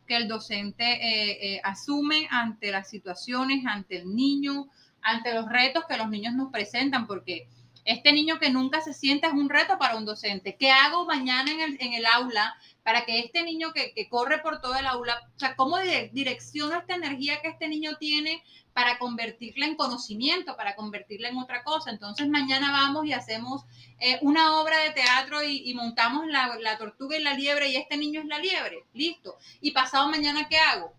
que 0.08 0.18
el 0.18 0.28
docente 0.28 0.84
eh, 0.84 1.54
eh, 1.56 1.62
asume 1.64 2.28
ante 2.30 2.72
las 2.72 2.90
situaciones, 2.90 3.66
ante 3.66 3.98
el 3.98 4.14
niño, 4.14 4.68
ante 5.04 5.34
los 5.34 5.50
retos 5.50 5.86
que 5.88 5.98
los 5.98 6.10
niños 6.10 6.34
nos 6.34 6.52
presentan, 6.52 7.08
porque 7.08 7.48
este 7.86 8.14
niño 8.14 8.40
que 8.40 8.50
nunca 8.50 8.80
se 8.80 8.94
sienta 8.94 9.28
es 9.28 9.34
un 9.34 9.50
reto 9.50 9.78
para 9.78 9.98
un 9.98 10.06
docente. 10.06 10.56
¿Qué 10.58 10.72
hago 10.72 11.06
mañana 11.06 11.52
en 11.52 11.60
el, 11.60 11.78
en 11.82 11.94
el 11.94 12.06
aula 12.06 12.56
para 12.82 13.04
que 13.06 13.20
este 13.20 13.44
niño 13.44 13.74
que, 13.74 13.94
que 13.94 14.08
corre 14.08 14.40
por 14.40 14.62
todo 14.62 14.76
el 14.76 14.86
aula, 14.88 15.22
o 15.36 15.40
sea, 15.40 15.56
cómo 15.58 15.78
dire- 15.80 16.10
direcciono 16.14 16.78
esta 16.78 16.96
energía 16.96 17.42
que 17.42 17.50
este 17.50 17.68
niño 17.68 17.98
tiene 18.00 18.42
para 18.74 18.98
convertirla 18.98 19.66
en 19.66 19.76
conocimiento, 19.76 20.56
para 20.56 20.76
convertirla 20.76 21.28
en 21.28 21.38
otra 21.38 21.64
cosa? 21.64 21.92
Entonces 21.92 22.30
mañana 22.30 22.72
vamos 22.72 23.06
y 23.06 23.12
hacemos 23.12 23.66
eh, 24.00 24.18
una 24.22 24.62
obra 24.62 24.78
de 24.80 24.92
teatro 24.92 25.44
y, 25.44 25.70
y 25.70 25.74
montamos 25.74 26.26
la, 26.28 26.56
la 26.62 26.78
tortuga 26.78 27.18
y 27.18 27.22
la 27.22 27.34
liebre 27.34 27.70
y 27.70 27.76
este 27.76 27.98
niño 27.98 28.22
es 28.22 28.28
la 28.28 28.40
liebre, 28.40 28.86
listo. 28.94 29.36
Y 29.60 29.72
pasado 29.72 30.08
mañana, 30.08 30.48
¿qué 30.48 30.58
hago? 30.58 30.94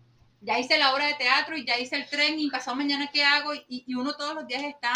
Ya 0.45 0.59
hice 0.59 0.77
la 0.77 0.93
obra 0.93 1.07
de 1.07 1.15
teatro 1.15 1.57
y 1.57 1.65
ya 1.65 1.79
hice 1.79 1.95
el 1.95 2.07
tren 2.07 2.39
y 2.39 2.51
pasado 2.51 2.77
mañana, 2.77 3.09
¿qué 3.11 3.23
hago? 3.23 3.51
Y, 3.67 3.95
uno 3.95 4.13
todos 4.15 4.35
los 4.35 4.47
días 4.47 4.63
está 4.63 4.93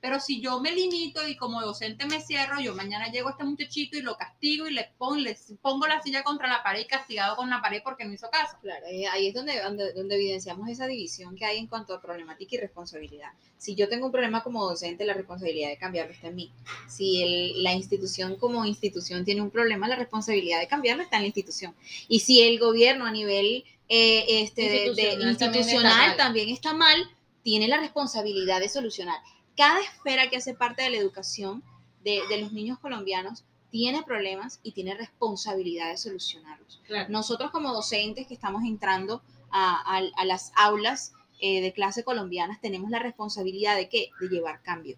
pero 0.00 0.20
si 0.20 0.40
yo 0.40 0.60
me 0.60 0.70
limito 0.72 1.26
y 1.26 1.36
como 1.36 1.60
docente 1.60 2.06
me 2.06 2.20
cierro, 2.20 2.60
yo 2.60 2.76
mañana 2.76 3.10
llego 3.10 3.28
a 3.28 3.32
este 3.32 3.42
muchachito 3.42 3.96
y 3.98 4.02
lo 4.02 4.16
castigo 4.16 4.68
y 4.68 4.72
le, 4.72 4.92
pon, 4.98 5.22
le 5.22 5.36
pongo 5.60 5.88
la 5.88 6.00
silla 6.00 6.22
contra 6.22 6.48
la 6.48 6.62
pared 6.62 6.82
y 6.82 6.86
castigado 6.86 7.34
con 7.34 7.50
la 7.50 7.60
pared 7.60 7.80
porque 7.82 8.04
no 8.04 8.12
hizo 8.12 8.30
caso. 8.30 8.56
Claro, 8.60 8.86
eh, 8.86 9.08
ahí 9.08 9.26
es 9.26 9.34
donde, 9.34 9.60
donde, 9.60 10.14
evidenciamos 10.14 10.68
esa 10.68 10.86
división 10.86 11.34
que 11.34 11.44
hay 11.44 11.58
en 11.58 11.66
cuanto 11.66 11.92
a 11.92 12.00
problemática 12.00 12.54
y 12.54 12.58
responsabilidad. 12.58 13.32
Si 13.58 13.74
yo 13.74 13.88
tengo 13.88 14.06
un 14.06 14.12
problema 14.12 14.44
como 14.44 14.64
docente, 14.64 15.04
la 15.04 15.14
responsabilidad 15.14 15.70
de 15.70 15.78
cambiarlo 15.78 16.12
está 16.12 16.28
en 16.28 16.36
mí. 16.36 16.52
Si 16.88 17.54
la 17.56 17.72
institución 17.72 18.36
como 18.36 18.64
institución 18.64 19.24
tiene 19.24 19.42
un 19.42 19.50
problema, 19.50 19.88
la 19.88 19.96
responsabilidad 19.96 20.60
de 20.60 20.68
cambiarlo 20.68 21.02
está 21.02 21.16
en 21.16 21.22
la 21.22 21.28
institución. 21.28 21.74
Y 22.06 22.20
si 22.20 22.42
el 22.42 22.60
gobierno 22.60 23.06
a 23.06 23.10
nivel 23.10 23.64
eh, 23.88 24.24
este, 24.42 24.62
de- 24.62 24.94
de- 24.94 25.12
Institucional 25.30 25.36
también 25.36 25.68
está 25.68 25.82
mal. 26.08 26.16
también 26.16 26.48
está 26.48 26.74
mal, 26.74 27.10
tiene 27.42 27.68
la 27.68 27.78
responsabilidad 27.78 28.60
de 28.60 28.68
solucionar. 28.68 29.18
Cada 29.56 29.80
esfera 29.80 30.28
que 30.28 30.36
hace 30.36 30.54
parte 30.54 30.82
de 30.82 30.90
la 30.90 30.96
educación 30.98 31.62
de, 32.04 32.20
de 32.28 32.38
los 32.40 32.52
niños 32.52 32.78
colombianos 32.78 33.44
tiene 33.70 34.02
problemas 34.02 34.60
y 34.62 34.72
tiene 34.72 34.94
responsabilidad 34.94 35.90
de 35.90 35.96
solucionarlos. 35.98 36.80
Claro. 36.86 37.08
Nosotros 37.10 37.50
como 37.50 37.72
docentes 37.72 38.26
que 38.26 38.34
estamos 38.34 38.62
entrando 38.64 39.22
a, 39.50 39.96
a- 39.96 40.02
a 40.16 40.24
las 40.24 40.52
aulas 40.56 41.12
eh, 41.40 41.60
de 41.60 41.72
clase 41.72 42.02
colombianas 42.02 42.60
tenemos 42.60 42.90
la 42.90 42.98
responsabilidad 42.98 43.76
de 43.76 43.88
qué? 43.88 44.10
De 44.20 44.28
llevar 44.28 44.62
cambio, 44.62 44.96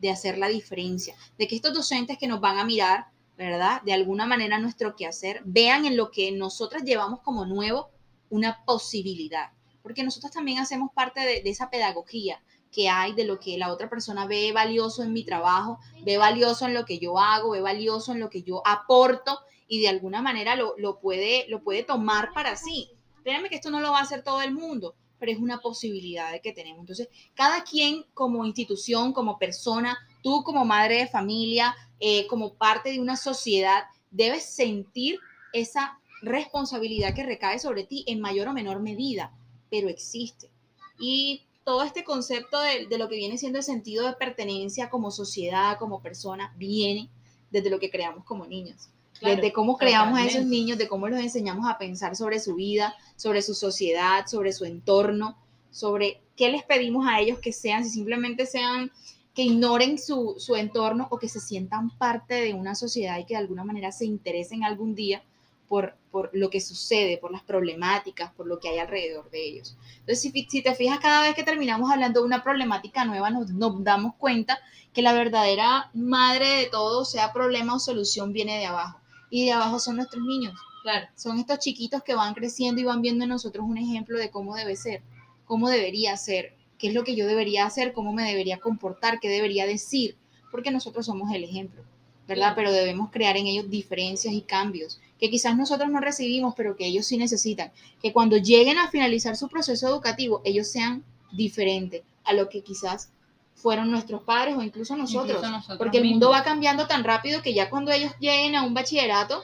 de 0.00 0.10
hacer 0.10 0.36
la 0.38 0.48
diferencia, 0.48 1.16
de 1.38 1.48
que 1.48 1.56
estos 1.56 1.72
docentes 1.74 2.18
que 2.18 2.26
nos 2.28 2.40
van 2.40 2.58
a 2.58 2.64
mirar, 2.64 3.06
¿verdad? 3.38 3.80
De 3.82 3.92
alguna 3.94 4.26
manera 4.26 4.58
nuestro 4.58 4.94
quehacer, 4.96 5.40
vean 5.44 5.86
en 5.86 5.96
lo 5.96 6.10
que 6.10 6.30
nosotras 6.32 6.82
llevamos 6.84 7.20
como 7.20 7.46
nuevo 7.46 7.88
una 8.30 8.64
posibilidad, 8.64 9.50
porque 9.82 10.02
nosotros 10.02 10.32
también 10.32 10.58
hacemos 10.58 10.90
parte 10.92 11.20
de, 11.20 11.42
esa 11.44 11.70
pedagogía 11.70 12.42
que 12.70 12.88
hay 12.88 13.14
de 13.14 13.24
lo 13.24 13.40
que 13.40 13.56
la 13.56 13.72
otra 13.72 13.88
persona 13.88 14.26
ve 14.26 14.52
valioso 14.52 15.02
en 15.02 15.12
mi 15.12 15.24
trabajo, 15.24 15.78
ve 16.04 16.18
valioso 16.18 16.66
en 16.66 16.74
lo 16.74 16.84
que 16.84 16.98
yo 16.98 17.18
hago, 17.18 17.50
ve 17.50 17.60
valioso 17.60 18.12
en 18.12 18.20
lo 18.20 18.28
que 18.28 18.42
yo 18.42 18.62
aporto 18.66 19.38
y 19.66 19.80
de 19.80 19.88
alguna 19.88 20.20
manera 20.20 20.56
lo, 20.56 20.74
lo, 20.76 20.98
puede, 20.98 21.46
lo 21.48 21.62
puede 21.62 21.82
tomar 21.82 22.32
para 22.34 22.56
sí. 22.56 22.90
Créanme 23.22 23.48
que 23.48 23.56
esto 23.56 23.70
no 23.70 23.80
lo 23.80 23.92
va 23.92 24.00
a 24.00 24.02
hacer 24.02 24.22
todo 24.22 24.42
el 24.42 24.52
mundo, 24.52 24.94
pero 25.18 25.32
es 25.32 25.38
una 25.38 25.60
posibilidad 25.60 26.32
de 26.32 26.40
que 26.40 26.52
tenemos. 26.52 26.80
Entonces, 26.80 27.08
cada 27.34 27.64
quien 27.64 28.04
como 28.14 28.44
institución, 28.44 29.12
como 29.12 29.38
persona, 29.38 29.98
tú 30.22 30.42
como 30.44 30.64
madre 30.64 30.98
de 30.98 31.06
familia, 31.08 31.74
eh, 32.00 32.26
como 32.26 32.54
parte 32.54 32.90
de 32.90 33.00
una 33.00 33.16
sociedad, 33.16 33.84
debes 34.10 34.44
sentir 34.44 35.18
esa 35.52 35.98
responsabilidad 36.22 37.14
que 37.14 37.24
recae 37.24 37.58
sobre 37.58 37.84
ti 37.84 38.04
en 38.06 38.20
mayor 38.20 38.48
o 38.48 38.52
menor 38.52 38.80
medida, 38.80 39.32
pero 39.70 39.88
existe. 39.88 40.50
Y 40.98 41.42
todo 41.64 41.82
este 41.82 42.04
concepto 42.04 42.60
de, 42.60 42.86
de, 42.86 42.98
lo 42.98 43.08
que 43.08 43.16
viene 43.16 43.38
siendo 43.38 43.58
el 43.58 43.64
sentido 43.64 44.06
de 44.06 44.14
pertenencia 44.14 44.88
como 44.90 45.10
sociedad, 45.10 45.78
como 45.78 46.00
persona, 46.00 46.54
viene 46.56 47.10
desde 47.50 47.70
lo 47.70 47.78
que 47.78 47.90
creamos 47.90 48.24
como 48.24 48.46
niños. 48.46 48.88
desde 49.20 49.52
cómo 49.52 49.76
creamos 49.76 50.16
a 50.16 50.24
esos 50.24 50.44
niños, 50.44 50.78
de 50.78 50.86
cómo 50.86 51.08
los 51.08 51.20
enseñamos 51.20 51.68
a 51.68 51.76
pensar 51.76 52.14
sobre 52.14 52.38
su 52.38 52.54
vida, 52.54 52.94
sobre 53.16 53.42
su 53.42 53.52
sociedad, 53.52 54.26
sobre 54.26 54.52
su 54.52 54.64
entorno, 54.64 55.36
sobre 55.72 56.20
qué 56.36 56.50
les 56.50 56.62
pedimos 56.62 57.04
a 57.08 57.20
ellos 57.20 57.40
que 57.40 57.52
sean, 57.52 57.84
si 57.84 57.90
simplemente 57.90 58.46
sean, 58.46 58.92
que 59.34 59.42
ignoren 59.42 59.98
su, 59.98 60.36
su 60.38 60.54
entorno 60.54 61.08
o 61.10 61.18
que 61.18 61.28
se 61.28 61.40
sientan 61.40 61.90
parte 61.98 62.34
de 62.34 62.54
una 62.54 62.76
sociedad 62.76 63.18
y 63.18 63.24
que 63.24 63.34
de 63.34 63.40
alguna 63.40 63.64
manera 63.64 63.90
se 63.90 64.04
interesen 64.04 64.62
algún 64.62 64.94
día 64.94 65.22
por, 65.68 65.96
por, 66.10 66.30
lo 66.32 66.50
que 66.50 66.60
sucede, 66.60 67.18
por 67.18 67.32
las 67.32 67.42
problemáticas, 67.42 68.32
por 68.32 68.46
lo 68.46 68.58
que 68.58 68.68
hay 68.68 68.78
alrededor 68.78 69.30
de 69.30 69.44
ellos. 69.44 69.76
Entonces, 70.00 70.20
si, 70.20 70.46
si 70.48 70.62
te 70.62 70.74
fijas, 70.74 70.98
cada 71.00 71.22
vez 71.22 71.34
que 71.34 71.44
terminamos 71.44 71.90
hablando 71.90 72.20
de 72.20 72.26
una 72.26 72.42
problemática 72.42 73.04
nueva, 73.04 73.30
nos, 73.30 73.50
nos, 73.50 73.82
damos 73.84 74.14
cuenta 74.16 74.58
que 74.92 75.02
la 75.02 75.12
verdadera 75.12 75.90
madre 75.94 76.48
de 76.48 76.66
todo, 76.66 77.04
sea 77.04 77.32
problema 77.32 77.74
o 77.74 77.78
solución, 77.78 78.32
viene 78.32 78.58
de 78.58 78.66
abajo. 78.66 79.00
Y 79.30 79.46
de 79.46 79.52
abajo 79.52 79.78
son 79.78 79.96
nuestros 79.96 80.24
niños. 80.24 80.54
Claro. 80.82 81.06
Son 81.14 81.38
estos 81.38 81.58
chiquitos 81.58 82.02
que 82.02 82.14
van 82.14 82.34
creciendo 82.34 82.80
y 82.80 82.84
van 82.84 83.02
viendo 83.02 83.24
en 83.24 83.30
nosotros 83.30 83.66
un 83.66 83.78
ejemplo 83.78 84.18
de 84.18 84.30
cómo 84.30 84.54
debe 84.56 84.76
ser, 84.76 85.02
cómo 85.44 85.68
debería 85.68 86.16
ser, 86.16 86.54
qué 86.78 86.88
es 86.88 86.94
lo 86.94 87.04
que 87.04 87.14
yo 87.14 87.26
debería 87.26 87.66
hacer, 87.66 87.92
cómo 87.92 88.12
me 88.12 88.24
debería 88.24 88.58
comportar, 88.58 89.20
qué 89.20 89.28
debería 89.28 89.66
decir, 89.66 90.16
porque 90.50 90.70
nosotros 90.70 91.06
somos 91.06 91.32
el 91.34 91.44
ejemplo. 91.44 91.84
¿verdad? 92.28 92.52
Pero 92.54 92.70
debemos 92.70 93.10
crear 93.10 93.38
en 93.38 93.46
ellos 93.46 93.70
diferencias 93.70 94.34
y 94.34 94.42
cambios 94.42 95.00
que 95.18 95.30
quizás 95.30 95.56
nosotros 95.56 95.90
no 95.90 96.00
recibimos, 96.00 96.54
pero 96.56 96.76
que 96.76 96.86
ellos 96.86 97.06
sí 97.06 97.16
necesitan. 97.16 97.72
Que 98.02 98.12
cuando 98.12 98.36
lleguen 98.36 98.78
a 98.78 98.88
finalizar 98.88 99.36
su 99.36 99.48
proceso 99.48 99.88
educativo, 99.88 100.40
ellos 100.44 100.68
sean 100.68 101.04
diferentes 101.32 102.02
a 102.24 102.32
lo 102.32 102.48
que 102.48 102.62
quizás 102.62 103.10
fueron 103.54 103.90
nuestros 103.90 104.22
padres 104.22 104.56
o 104.56 104.62
incluso 104.62 104.96
nosotros. 104.96 105.38
Incluso 105.38 105.50
nosotros 105.50 105.78
porque 105.78 105.98
el 105.98 106.04
mundo 106.04 106.30
va 106.30 106.44
cambiando 106.44 106.86
tan 106.86 107.02
rápido 107.04 107.42
que 107.42 107.54
ya 107.54 107.68
cuando 107.68 107.90
ellos 107.90 108.12
lleguen 108.20 108.54
a 108.54 108.62
un 108.62 108.74
bachillerato, 108.74 109.42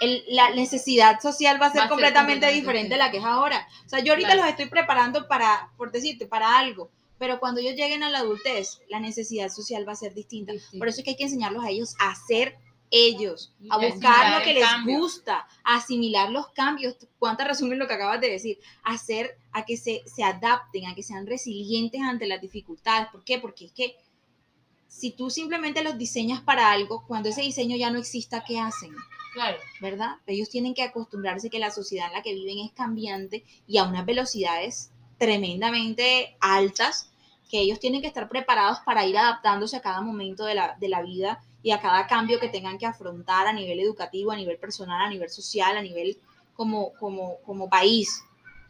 el, 0.00 0.22
la 0.28 0.50
necesidad 0.50 1.20
social 1.20 1.60
va 1.62 1.66
a 1.66 1.72
ser, 1.72 1.88
completamente, 1.88 2.50
diferente 2.50 2.94
a 2.94 2.98
la 2.98 3.10
que 3.10 3.18
es 3.18 3.24
ahora. 3.24 3.66
O 3.86 3.88
sea, 3.88 4.00
yo 4.00 4.12
ahorita 4.12 4.34
los 4.34 4.46
estoy 4.46 4.66
preparando 4.66 5.26
para, 5.28 5.70
por 5.76 5.90
decirte, 5.90 6.26
para 6.26 6.58
algo 6.58 6.90
pero 7.22 7.38
cuando 7.38 7.60
ellos 7.60 7.76
lleguen 7.76 8.02
a 8.02 8.10
la 8.10 8.18
adultez, 8.18 8.80
la 8.88 8.98
necesidad 8.98 9.48
social 9.48 9.86
va 9.86 9.92
a 9.92 9.94
ser 9.94 10.12
distinta. 10.12 10.54
Por 10.76 10.88
eso 10.88 10.98
es 10.98 11.04
que 11.04 11.10
hay 11.10 11.16
que 11.16 11.22
enseñarlos 11.22 11.62
a 11.62 11.70
ellos 11.70 11.94
a 12.00 12.16
ser 12.16 12.56
ellos, 12.92 13.54
a 13.70 13.78
buscar 13.78 14.38
lo 14.38 14.44
que 14.44 14.52
les 14.52 14.66
gusta, 14.84 15.48
a 15.64 15.76
asimilar 15.76 16.30
los 16.30 16.50
cambios. 16.50 16.94
¿Cuánta 17.18 17.42
razón 17.42 17.76
lo 17.78 17.88
que 17.88 17.94
acabas 17.94 18.20
de 18.20 18.30
decir? 18.30 18.58
Hacer, 18.84 19.38
a 19.50 19.64
que 19.64 19.78
se, 19.78 20.02
se 20.04 20.22
adapten, 20.22 20.86
a 20.86 20.94
que 20.94 21.02
sean 21.02 21.26
resilientes 21.26 22.02
ante 22.02 22.26
las 22.26 22.40
dificultades. 22.40 23.08
¿Por 23.10 23.24
qué? 23.24 23.38
Porque 23.38 23.64
es 23.64 23.72
que 23.72 23.96
si 24.86 25.10
tú 25.10 25.30
simplemente 25.30 25.82
los 25.82 25.96
diseñas 25.96 26.42
para 26.42 26.70
algo, 26.70 27.04
cuando 27.08 27.30
ese 27.30 27.40
diseño 27.40 27.78
ya 27.78 27.90
no 27.90 27.98
exista, 27.98 28.44
¿qué 28.46 28.60
hacen? 28.60 28.94
Claro. 29.32 29.56
¿Verdad? 29.80 30.16
Ellos 30.26 30.50
tienen 30.50 30.74
que 30.74 30.82
acostumbrarse 30.82 31.48
que 31.48 31.58
la 31.58 31.70
sociedad 31.70 32.08
en 32.08 32.12
la 32.12 32.22
que 32.22 32.34
viven 32.34 32.58
es 32.58 32.72
cambiante 32.72 33.42
y 33.66 33.78
a 33.78 33.84
unas 33.84 34.04
velocidades 34.04 34.90
tremendamente 35.16 36.36
altas 36.40 37.10
que 37.50 37.60
ellos 37.60 37.80
tienen 37.80 38.02
que 38.02 38.06
estar 38.06 38.28
preparados 38.28 38.80
para 38.84 39.06
ir 39.06 39.16
adaptándose 39.16 39.76
a 39.76 39.80
cada 39.80 40.02
momento 40.02 40.44
de 40.44 40.56
la, 40.56 40.76
de 40.78 40.88
la 40.88 41.00
vida 41.00 41.42
y 41.62 41.70
a 41.70 41.80
cada 41.80 42.06
cambio 42.06 42.40
que 42.40 42.48
tengan 42.48 42.78
que 42.78 42.86
afrontar 42.86 43.46
a 43.46 43.52
nivel 43.52 43.78
educativo, 43.80 44.32
a 44.32 44.36
nivel 44.36 44.58
personal, 44.58 45.00
a 45.00 45.10
nivel 45.10 45.30
social, 45.30 45.76
a 45.76 45.82
nivel 45.82 46.18
como, 46.54 46.92
como, 46.94 47.36
como 47.46 47.68
país 47.68 48.24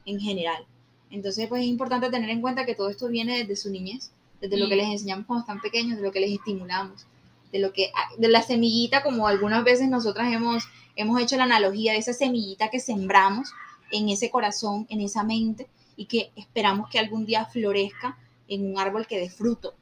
en 0.04 0.20
general. 0.20 0.66
Entonces, 1.10 1.48
pues 1.48 1.62
es 1.62 1.68
importante 1.68 2.10
tener 2.10 2.30
en 2.30 2.40
cuenta 2.40 2.64
que 2.66 2.74
todo 2.74 2.88
esto 2.88 3.08
viene 3.08 3.38
desde 3.38 3.56
su 3.56 3.70
niñez, 3.70 4.12
desde 4.40 4.56
lo 4.56 4.68
que 4.68 4.76
les 4.76 4.88
enseñamos 4.88 5.26
cuando 5.26 5.42
están 5.42 5.60
pequeños, 5.60 5.98
de 5.98 6.02
lo 6.02 6.10
que 6.10 6.20
les 6.20 6.32
estimulamos, 6.32 7.06
de 7.52 7.58
lo 7.58 7.72
que, 7.72 7.92
de 8.18 8.28
la 8.28 8.42
semillita, 8.42 9.02
como 9.02 9.28
algunas 9.28 9.62
veces 9.62 9.88
nosotras 9.88 10.32
hemos, 10.32 10.64
hemos 10.96 11.20
hecho 11.20 11.36
la 11.36 11.44
analogía 11.44 11.92
de 11.92 11.98
esa 11.98 12.12
semillita 12.12 12.70
que 12.70 12.80
sembramos 12.80 13.52
en 13.90 14.08
ese 14.08 14.30
corazón, 14.30 14.86
en 14.88 15.00
esa 15.00 15.22
mente, 15.22 15.68
y 15.96 16.06
que 16.06 16.32
esperamos 16.34 16.88
que 16.88 16.98
algún 16.98 17.26
día 17.26 17.44
florezca 17.44 18.18
en 18.48 18.66
un 18.66 18.78
árbol 18.78 19.06
que 19.06 19.20
dé 19.20 19.30
fruto, 19.30 19.74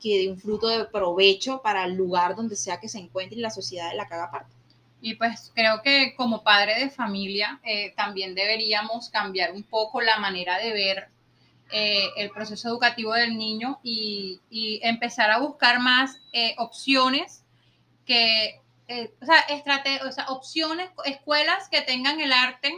que 0.00 0.18
dé 0.18 0.30
un 0.30 0.38
fruto 0.38 0.68
de 0.68 0.84
provecho 0.84 1.60
para 1.62 1.84
el 1.84 1.94
lugar 1.94 2.36
donde 2.36 2.56
sea 2.56 2.78
que 2.78 2.88
se 2.88 2.98
encuentre 2.98 3.38
y 3.38 3.42
la 3.42 3.50
sociedad 3.50 3.90
de 3.90 3.96
la 3.96 4.06
que 4.06 4.14
parte. 4.30 4.52
Y 5.00 5.14
pues 5.14 5.52
creo 5.54 5.82
que 5.82 6.14
como 6.16 6.42
padre 6.42 6.78
de 6.78 6.90
familia 6.90 7.60
eh, 7.64 7.92
también 7.96 8.34
deberíamos 8.34 9.10
cambiar 9.10 9.52
un 9.52 9.62
poco 9.62 10.00
la 10.00 10.18
manera 10.18 10.58
de 10.58 10.72
ver 10.72 11.08
eh, 11.70 12.08
el 12.16 12.30
proceso 12.30 12.68
educativo 12.68 13.12
del 13.12 13.36
niño 13.36 13.78
y, 13.82 14.40
y 14.50 14.80
empezar 14.82 15.30
a 15.30 15.38
buscar 15.38 15.80
más 15.80 16.18
eh, 16.32 16.54
opciones 16.58 17.44
que, 18.06 18.60
o 19.20 19.26
sea, 19.26 19.44
o, 20.06 20.12
sea, 20.12 20.26
opciones, 20.28 20.88
escuelas 21.04 21.68
que 21.68 21.82
tengan 21.82 22.20
el 22.20 22.32
arte 22.32 22.72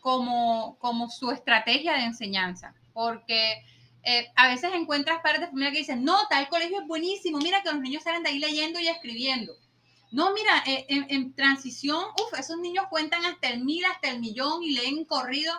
como, 0.00 0.76
como 0.78 1.10
su 1.10 1.30
estrategia 1.30 1.94
de 1.94 2.04
enseñanza, 2.04 2.74
porque 2.92 3.62
eh, 4.04 4.32
a 4.34 4.48
veces 4.48 4.72
encuentras 4.74 5.20
padres 5.22 5.42
de 5.42 5.46
familia 5.46 5.70
que 5.70 5.78
dicen, 5.78 6.04
no, 6.04 6.16
tal 6.28 6.48
colegio 6.48 6.80
es 6.80 6.86
buenísimo, 6.86 7.38
mira 7.38 7.62
que 7.62 7.70
los 7.70 7.80
niños 7.80 8.02
salen 8.02 8.22
de 8.22 8.30
ahí 8.30 8.38
leyendo 8.38 8.80
y 8.80 8.88
escribiendo. 8.88 9.54
No, 10.10 10.32
mira, 10.34 10.62
eh, 10.66 10.84
en, 10.88 11.34
transición, 11.34 12.04
uff, 12.20 12.38
esos 12.38 12.58
niños 12.58 12.86
cuentan 12.90 13.24
hasta 13.24 13.48
el 13.48 13.64
mil, 13.64 13.84
hasta 13.84 14.08
el 14.08 14.20
millón 14.20 14.62
y 14.62 14.74
leen 14.74 15.04
corrido, 15.04 15.54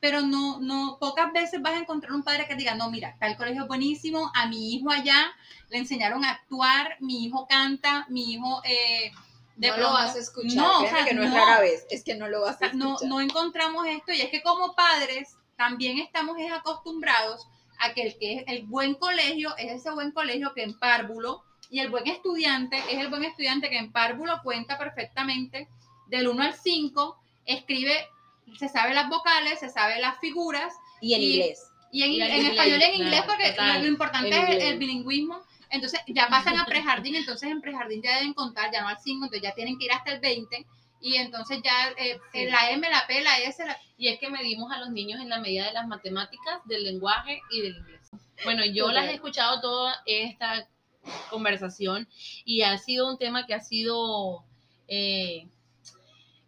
pero 0.00 0.22
no, 0.22 0.60
no, 0.60 0.98
pocas 1.00 1.32
veces 1.32 1.60
vas 1.60 1.74
a 1.74 1.80
encontrar 1.80 2.12
un 2.12 2.22
padre 2.22 2.46
que 2.46 2.54
diga, 2.54 2.74
no, 2.76 2.90
mira, 2.90 3.16
tal 3.18 3.36
colegio 3.36 3.62
es 3.62 3.68
buenísimo, 3.68 4.30
a 4.34 4.46
mi 4.46 4.74
hijo 4.74 4.90
allá 4.90 5.32
le 5.68 5.78
enseñaron 5.78 6.24
a 6.24 6.30
actuar, 6.30 6.96
mi 7.00 7.24
hijo 7.24 7.46
canta, 7.46 8.06
mi 8.08 8.32
hijo... 8.32 8.62
Eh, 8.64 9.12
de 9.56 9.68
no 9.68 9.76
lo 9.76 9.92
vas 9.92 10.16
a 10.16 10.18
escuchar, 10.18 10.56
no, 10.56 10.80
o 10.80 10.88
sea, 10.88 11.04
que 11.04 11.14
no, 11.14 11.22
es 11.22 11.32
rara 11.32 11.60
vez, 11.60 11.86
es 11.88 12.02
que 12.02 12.16
no 12.16 12.26
lo 12.26 12.40
vas 12.40 12.60
a 12.60 12.66
escuchar. 12.66 12.74
No, 12.74 12.96
no 13.06 13.20
encontramos 13.20 13.86
esto 13.86 14.12
y 14.12 14.20
es 14.20 14.28
que 14.28 14.42
como 14.42 14.74
padres 14.74 15.36
también 15.56 15.98
estamos 15.98 16.36
acostumbrados 16.52 17.46
a 17.78 17.92
que 17.92 18.02
el 18.02 18.18
que 18.18 18.34
es 18.34 18.44
el 18.46 18.64
buen 18.64 18.94
colegio 18.94 19.56
es 19.56 19.72
ese 19.72 19.90
buen 19.90 20.12
colegio 20.12 20.52
que 20.54 20.62
en 20.62 20.78
párvulo 20.78 21.42
y 21.70 21.80
el 21.80 21.90
buen 21.90 22.06
estudiante 22.06 22.76
es 22.90 22.98
el 22.98 23.08
buen 23.08 23.24
estudiante 23.24 23.68
que 23.68 23.78
en 23.78 23.90
párvulo 23.90 24.40
cuenta 24.42 24.78
perfectamente 24.78 25.68
del 26.06 26.28
1 26.28 26.42
al 26.42 26.54
5, 26.54 27.16
escribe, 27.46 27.94
se 28.58 28.68
sabe 28.68 28.94
las 28.94 29.08
vocales, 29.08 29.58
se 29.58 29.68
sabe 29.68 29.98
las 30.00 30.18
figuras. 30.18 30.72
Y 31.00 31.14
en 31.14 31.22
inglés. 31.22 31.70
Y 31.90 32.02
en, 32.02 32.46
español 32.46 32.80
y 32.80 32.84
en 32.84 32.94
inglés, 32.94 33.22
porque 33.26 33.54
lo, 33.56 33.86
importante 33.86 34.28
es 34.28 34.64
el, 34.64 34.78
bilingüismo. 34.78 35.40
Entonces 35.70 36.00
ya 36.08 36.28
pasan 36.28 36.58
a 36.58 36.66
prejardín, 36.66 37.14
entonces 37.14 37.50
en 37.50 37.60
prejardín 37.60 38.02
ya 38.02 38.16
deben 38.16 38.34
contar, 38.34 38.70
ya 38.72 38.82
no 38.82 38.88
al 38.88 38.98
5, 38.98 39.24
entonces 39.24 39.42
ya 39.42 39.54
tienen 39.54 39.78
que 39.78 39.86
ir 39.86 39.92
hasta 39.92 40.12
el 40.12 40.20
20 40.20 40.66
y 41.04 41.16
entonces 41.16 41.60
ya 41.62 41.90
eh, 41.98 42.18
la 42.48 42.70
M, 42.70 42.88
la 42.88 43.06
P, 43.06 43.20
la 43.22 43.36
S, 43.40 43.62
y 43.98 44.08
es 44.08 44.18
que 44.18 44.30
medimos 44.30 44.72
a 44.72 44.78
los 44.78 44.88
niños 44.88 45.20
en 45.20 45.28
la 45.28 45.38
medida 45.38 45.66
de 45.66 45.72
las 45.72 45.86
matemáticas, 45.86 46.60
del 46.64 46.82
lenguaje 46.82 47.42
y 47.50 47.60
del 47.60 47.76
inglés. 47.76 48.10
Bueno, 48.42 48.64
yo 48.64 48.90
las 48.90 49.10
he 49.10 49.14
escuchado 49.14 49.60
toda 49.60 50.02
esta 50.06 50.66
conversación 51.28 52.08
y 52.46 52.62
ha 52.62 52.78
sido 52.78 53.06
un 53.06 53.18
tema 53.18 53.44
que 53.44 53.52
ha 53.52 53.60
sido 53.60 54.46
eh, 54.88 55.46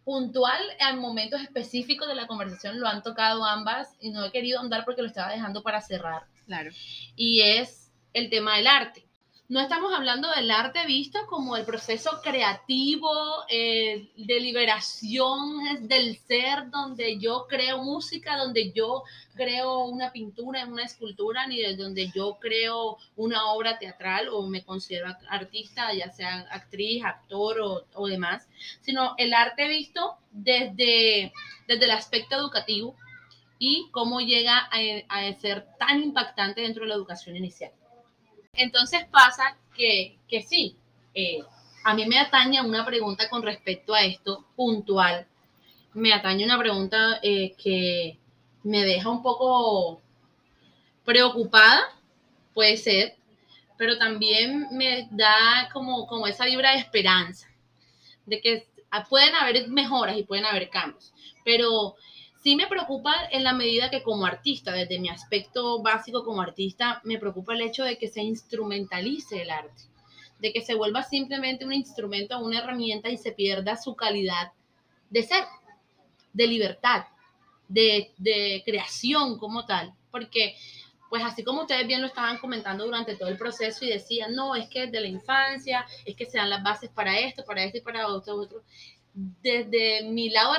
puntual 0.03 0.59
en 0.79 0.97
momentos 0.97 1.39
específicos 1.39 2.07
de 2.07 2.15
la 2.15 2.25
conversación, 2.25 2.79
lo 2.79 2.87
han 2.87 3.03
tocado 3.03 3.45
ambas 3.45 3.95
y 3.99 4.09
no 4.09 4.25
he 4.25 4.31
querido 4.31 4.59
andar 4.59 4.85
porque 4.85 5.03
lo 5.03 5.07
estaba 5.07 5.31
dejando 5.31 5.61
para 5.61 5.81
cerrar. 5.81 6.23
Claro. 6.47 6.71
Y 7.15 7.41
es 7.41 7.91
el 8.13 8.31
tema 8.31 8.57
del 8.57 8.65
arte 8.65 9.06
no 9.49 9.61
estamos 9.61 9.93
hablando 9.93 10.29
del 10.31 10.51
arte 10.51 10.85
visto 10.85 11.19
como 11.27 11.55
el 11.55 11.63
proceso 11.63 12.19
creativo 12.21 13.09
eh, 13.49 14.09
de 14.17 14.39
liberación 14.41 15.87
del 15.87 16.17
ser, 16.17 16.69
donde 16.69 17.17
yo 17.17 17.45
creo 17.47 17.81
música, 17.81 18.35
donde 18.35 18.73
yo 18.73 19.03
creo 19.35 19.85
una 19.85 20.11
pintura, 20.11 20.65
una 20.65 20.83
escultura, 20.83 21.47
ni 21.47 21.61
de 21.61 21.77
donde 21.77 22.11
yo 22.13 22.37
creo 22.41 22.97
una 23.15 23.45
obra 23.53 23.79
teatral 23.79 24.27
o 24.27 24.45
me 24.47 24.65
considero 24.65 25.15
artista, 25.29 25.93
ya 25.93 26.11
sea 26.11 26.39
actriz, 26.51 27.05
actor 27.05 27.61
o, 27.61 27.85
o 27.93 28.07
demás, 28.07 28.49
sino 28.81 29.15
el 29.17 29.33
arte 29.33 29.69
visto 29.69 30.17
desde, 30.29 31.31
desde 31.69 31.85
el 31.85 31.91
aspecto 31.91 32.35
educativo 32.35 32.97
y 33.59 33.87
cómo 33.91 34.19
llega 34.19 34.57
a, 34.57 34.79
a 35.07 35.33
ser 35.35 35.67
tan 35.79 36.03
impactante 36.03 36.61
dentro 36.61 36.83
de 36.83 36.89
la 36.89 36.95
educación 36.95 37.37
inicial. 37.37 37.71
Entonces 38.57 39.05
pasa 39.09 39.55
que, 39.75 40.17
que 40.27 40.41
sí, 40.41 40.75
eh, 41.13 41.39
a 41.83 41.93
mí 41.93 42.05
me 42.05 42.19
atañe 42.19 42.61
una 42.61 42.85
pregunta 42.85 43.29
con 43.29 43.43
respecto 43.43 43.93
a 43.93 44.03
esto 44.03 44.45
puntual. 44.55 45.25
Me 45.93 46.11
atañe 46.11 46.43
una 46.43 46.59
pregunta 46.59 47.19
eh, 47.23 47.55
que 47.57 48.17
me 48.63 48.83
deja 48.83 49.09
un 49.09 49.23
poco 49.23 50.01
preocupada, 51.05 51.79
puede 52.53 52.75
ser, 52.77 53.15
pero 53.77 53.97
también 53.97 54.67
me 54.71 55.07
da 55.11 55.69
como, 55.71 56.07
como 56.07 56.27
esa 56.27 56.45
vibra 56.45 56.71
de 56.71 56.79
esperanza, 56.79 57.47
de 58.25 58.41
que 58.41 58.67
pueden 59.09 59.35
haber 59.35 59.69
mejoras 59.69 60.17
y 60.17 60.23
pueden 60.23 60.45
haber 60.45 60.69
cambios, 60.69 61.13
pero 61.45 61.95
sí 62.47 62.55
me 62.55 62.67
preocupa 62.67 63.13
en 63.29 63.43
la 63.43 63.51
medida 63.51 63.89
que 63.89 64.01
como 64.01 64.25
artista, 64.25 64.71
desde 64.71 64.99
mi 64.99 65.09
aspecto 65.09 65.81
básico 65.81 66.23
como 66.23 66.41
artista, 66.41 67.01
me 67.03 67.19
preocupa 67.19 67.53
el 67.53 67.59
hecho 67.59 67.83
de 67.83 67.97
que 67.97 68.07
se 68.07 68.21
instrumentalice 68.21 69.41
el 69.41 69.49
arte, 69.49 69.83
de 70.39 70.53
que 70.53 70.61
se 70.61 70.73
vuelva 70.73 71.03
simplemente 71.03 71.65
un 71.65 71.73
instrumento, 71.73 72.39
una 72.39 72.59
herramienta 72.59 73.09
y 73.09 73.17
se 73.17 73.33
pierda 73.33 73.75
su 73.75 73.97
calidad 73.97 74.53
de 75.09 75.23
ser, 75.23 75.43
de 76.31 76.47
libertad, 76.47 77.07
de, 77.67 78.13
de 78.17 78.63
creación 78.63 79.37
como 79.39 79.65
tal, 79.65 79.93
porque 80.09 80.55
pues 81.09 81.23
así 81.25 81.43
como 81.43 81.63
ustedes 81.63 81.85
bien 81.85 81.99
lo 81.99 82.07
estaban 82.07 82.37
comentando 82.37 82.85
durante 82.85 83.17
todo 83.17 83.27
el 83.27 83.37
proceso 83.37 83.83
y 83.83 83.89
decían, 83.89 84.33
no, 84.33 84.55
es 84.55 84.69
que 84.69 84.85
desde 84.85 85.01
la 85.01 85.07
infancia, 85.07 85.85
es 86.05 86.15
que 86.15 86.25
se 86.25 86.37
dan 86.37 86.49
las 86.49 86.63
bases 86.63 86.91
para 86.91 87.19
esto, 87.19 87.43
para 87.43 87.65
esto 87.65 87.79
y 87.79 87.81
para 87.81 88.07
otro, 88.07 88.37
otro. 88.37 88.63
Desde 89.13 90.03
mi 90.03 90.29
lado 90.29 90.53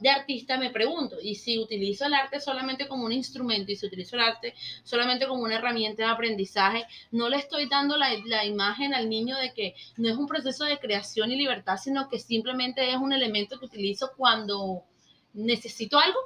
de 0.00 0.10
artista 0.10 0.56
me 0.56 0.70
pregunto, 0.70 1.16
y 1.22 1.34
si 1.34 1.58
utilizo 1.58 2.06
el 2.06 2.14
arte 2.14 2.40
solamente 2.40 2.88
como 2.88 3.04
un 3.04 3.12
instrumento 3.12 3.70
y 3.72 3.76
si 3.76 3.86
utilizo 3.86 4.16
el 4.16 4.22
arte 4.22 4.54
solamente 4.82 5.26
como 5.26 5.42
una 5.42 5.56
herramienta 5.56 6.04
de 6.04 6.10
aprendizaje, 6.10 6.86
no 7.10 7.28
le 7.28 7.36
estoy 7.36 7.68
dando 7.68 7.96
la, 7.96 8.10
la 8.26 8.44
imagen 8.44 8.94
al 8.94 9.08
niño 9.08 9.36
de 9.36 9.52
que 9.52 9.74
no 9.96 10.08
es 10.08 10.16
un 10.16 10.26
proceso 10.26 10.64
de 10.64 10.78
creación 10.78 11.30
y 11.30 11.36
libertad, 11.36 11.76
sino 11.76 12.08
que 12.08 12.18
simplemente 12.18 12.90
es 12.90 12.96
un 12.96 13.12
elemento 13.12 13.58
que 13.58 13.66
utilizo 13.66 14.12
cuando 14.16 14.84
necesito 15.32 15.98
algo 15.98 16.18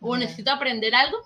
o 0.00 0.16
necesito 0.16 0.50
aprender 0.50 0.94
algo. 0.94 1.18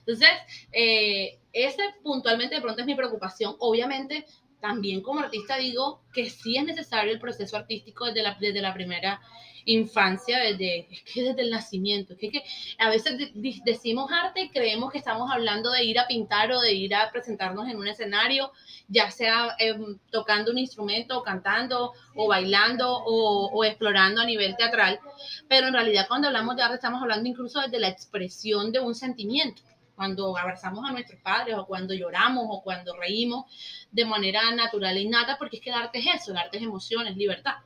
Entonces, 0.00 0.28
eh, 0.72 1.38
ese 1.52 1.82
puntualmente 2.02 2.54
de 2.54 2.60
pronto 2.60 2.80
es 2.80 2.86
mi 2.86 2.94
preocupación. 2.94 3.56
Obviamente, 3.58 4.26
también 4.60 5.02
como 5.02 5.20
artista 5.20 5.56
digo 5.56 6.00
que 6.12 6.30
sí 6.30 6.56
es 6.56 6.64
necesario 6.64 7.12
el 7.12 7.20
proceso 7.20 7.56
artístico 7.56 8.06
desde 8.06 8.22
la, 8.22 8.36
desde 8.40 8.60
la 8.60 8.74
primera 8.74 9.20
infancia, 9.64 10.38
desde, 10.38 10.88
es 10.90 11.02
que 11.02 11.22
desde 11.22 11.42
el 11.42 11.50
nacimiento. 11.50 12.14
Es 12.18 12.32
que, 12.32 12.42
a 12.78 12.88
veces 12.88 13.18
decimos 13.64 14.10
arte 14.10 14.42
y 14.42 14.48
creemos 14.48 14.90
que 14.90 14.98
estamos 14.98 15.30
hablando 15.30 15.70
de 15.70 15.84
ir 15.84 15.98
a 15.98 16.06
pintar 16.06 16.50
o 16.52 16.60
de 16.60 16.72
ir 16.72 16.94
a 16.94 17.10
presentarnos 17.10 17.68
en 17.68 17.76
un 17.76 17.86
escenario, 17.86 18.52
ya 18.88 19.10
sea 19.10 19.54
em, 19.58 19.98
tocando 20.10 20.50
un 20.50 20.58
instrumento, 20.58 21.18
o 21.18 21.22
cantando, 21.22 21.92
o 22.14 22.28
bailando, 22.28 22.90
o, 22.90 23.50
o 23.52 23.64
explorando 23.64 24.20
a 24.20 24.24
nivel 24.24 24.56
teatral. 24.56 25.00
Pero 25.48 25.68
en 25.68 25.74
realidad 25.74 26.06
cuando 26.08 26.28
hablamos 26.28 26.56
de 26.56 26.62
arte 26.62 26.76
estamos 26.76 27.02
hablando 27.02 27.28
incluso 27.28 27.60
desde 27.60 27.78
la 27.78 27.88
expresión 27.88 28.72
de 28.72 28.80
un 28.80 28.94
sentimiento 28.94 29.62
cuando 29.98 30.34
abrazamos 30.38 30.88
a 30.88 30.92
nuestros 30.92 31.20
padres 31.20 31.56
o 31.58 31.66
cuando 31.66 31.92
lloramos 31.92 32.46
o 32.48 32.62
cuando 32.62 32.96
reímos 32.96 33.44
de 33.92 34.06
manera 34.06 34.50
natural 34.52 34.96
e 34.96 35.02
innata, 35.02 35.36
porque 35.36 35.58
es 35.58 35.62
que 35.62 35.68
el 35.68 35.76
arte 35.76 35.98
es 35.98 36.06
eso, 36.22 36.32
el 36.32 36.38
arte 36.38 36.56
es 36.56 36.62
emociones, 36.62 37.14
libertad 37.14 37.56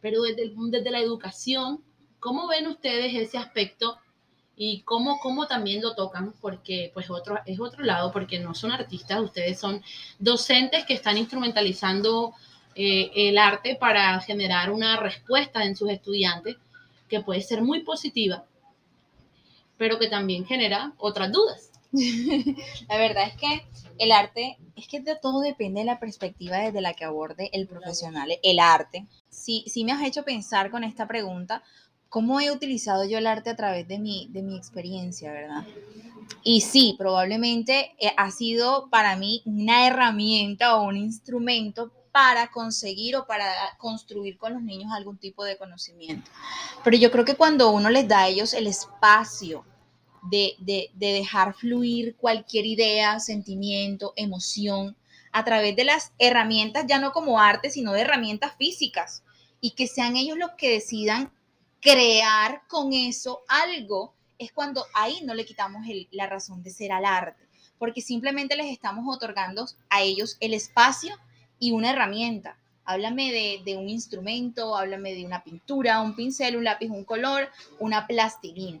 pero 0.00 0.22
desde, 0.22 0.52
desde 0.54 0.90
la 0.90 1.00
educación, 1.00 1.82
¿cómo 2.20 2.46
ven 2.46 2.68
ustedes 2.68 3.14
ese 3.14 3.38
aspecto 3.38 3.98
y 4.54 4.82
cómo, 4.82 5.18
cómo 5.18 5.48
también 5.48 5.82
lo 5.82 5.96
tocan? 5.96 6.32
Porque 6.40 6.92
pues 6.94 7.10
otro, 7.10 7.40
es 7.44 7.58
otro 7.58 7.82
lado, 7.82 8.12
porque 8.12 8.38
no 8.38 8.54
son 8.54 8.72
artistas, 8.72 9.20
ustedes 9.20 9.58
son 9.58 9.82
docentes 10.18 10.84
que 10.84 10.94
están 10.94 11.18
instrumentalizando 11.18 12.34
eh, 12.76 13.10
el 13.14 13.36
arte 13.36 13.76
para 13.76 14.20
generar 14.20 14.70
una 14.70 14.96
respuesta 14.96 15.64
en 15.64 15.74
sus 15.74 15.90
estudiantes 15.90 16.56
que 17.08 17.20
puede 17.20 17.40
ser 17.40 17.62
muy 17.62 17.80
positiva, 17.80 18.44
pero 19.76 19.98
que 19.98 20.08
también 20.08 20.46
genera 20.46 20.92
otras 20.98 21.32
dudas. 21.32 21.72
la 22.88 22.98
verdad 22.98 23.28
es 23.28 23.36
que 23.36 23.66
el 23.98 24.12
arte, 24.12 24.58
es 24.76 24.88
que 24.88 25.00
de 25.00 25.16
todo 25.16 25.40
depende 25.40 25.80
de 25.80 25.86
la 25.86 25.98
perspectiva 25.98 26.58
desde 26.58 26.80
la 26.80 26.94
que 26.94 27.04
aborde 27.04 27.50
el 27.52 27.66
profesional, 27.66 28.30
el 28.42 28.58
arte. 28.58 29.06
Sí, 29.28 29.64
sí 29.66 29.84
me 29.84 29.92
has 29.92 30.02
hecho 30.02 30.24
pensar 30.24 30.70
con 30.70 30.84
esta 30.84 31.06
pregunta, 31.06 31.62
¿cómo 32.08 32.40
he 32.40 32.50
utilizado 32.50 33.04
yo 33.04 33.18
el 33.18 33.26
arte 33.26 33.50
a 33.50 33.56
través 33.56 33.88
de 33.88 33.98
mi, 33.98 34.28
de 34.30 34.42
mi 34.42 34.56
experiencia, 34.56 35.32
verdad? 35.32 35.64
Y 36.42 36.60
sí, 36.60 36.94
probablemente 36.98 37.94
eh, 37.98 38.12
ha 38.16 38.30
sido 38.30 38.88
para 38.90 39.16
mí 39.16 39.42
una 39.44 39.86
herramienta 39.86 40.76
o 40.76 40.84
un 40.84 40.96
instrumento 40.96 41.92
para 42.12 42.50
conseguir 42.50 43.16
o 43.16 43.26
para 43.26 43.46
construir 43.78 44.38
con 44.38 44.54
los 44.54 44.62
niños 44.62 44.90
algún 44.92 45.18
tipo 45.18 45.44
de 45.44 45.58
conocimiento. 45.58 46.30
Pero 46.82 46.96
yo 46.96 47.10
creo 47.10 47.24
que 47.24 47.34
cuando 47.34 47.70
uno 47.70 47.90
les 47.90 48.08
da 48.08 48.20
a 48.20 48.28
ellos 48.28 48.54
el 48.54 48.66
espacio 48.66 49.64
de, 50.30 50.90
dejar 50.94 51.54
fluir 51.54 52.16
cualquier 52.16 52.66
idea, 52.66 53.20
sentimiento, 53.20 54.12
emoción 54.16 54.96
a 55.32 55.44
través 55.44 55.76
de 55.76 55.84
las 55.84 56.12
herramientas, 56.18 56.84
ya 56.88 56.98
no 56.98 57.12
como 57.12 57.40
arte, 57.40 57.70
sino 57.70 57.92
de 57.92 58.00
herramientas 58.02 58.54
físicas, 58.56 59.22
y 59.60 59.72
que 59.72 59.86
sean 59.86 60.16
ellos 60.16 60.38
los 60.38 60.50
que 60.52 60.70
decidan 60.70 61.30
crear 61.80 62.62
con 62.68 62.92
eso 62.92 63.40
algo, 63.48 64.14
es 64.38 64.52
cuando 64.52 64.84
ahí 64.94 65.20
no 65.24 65.34
le 65.34 65.46
quitamos 65.46 65.82
la 66.10 66.26
razón 66.26 66.62
de 66.62 66.70
ser 66.70 66.92
al 66.92 67.04
arte, 67.04 67.44
porque 67.78 68.00
simplemente 68.00 68.56
les 68.56 68.72
estamos 68.72 69.04
otorgando 69.14 69.66
a 69.90 70.02
ellos 70.02 70.36
el 70.40 70.54
espacio 70.54 71.16
y 71.58 71.72
una 71.72 71.90
herramienta. 71.90 72.58
Háblame 72.84 73.32
de, 73.32 73.60
de, 73.64 73.76
un 73.76 73.88
instrumento, 73.88 74.76
háblame 74.76 75.14
de 75.14 75.26
una 75.26 75.42
pintura, 75.42 76.00
un 76.00 76.14
pincel, 76.14 76.56
un 76.56 76.64
lápiz, 76.64 76.88
un 76.88 77.04
color, 77.04 77.50
una 77.80 78.06
plastilina 78.06 78.80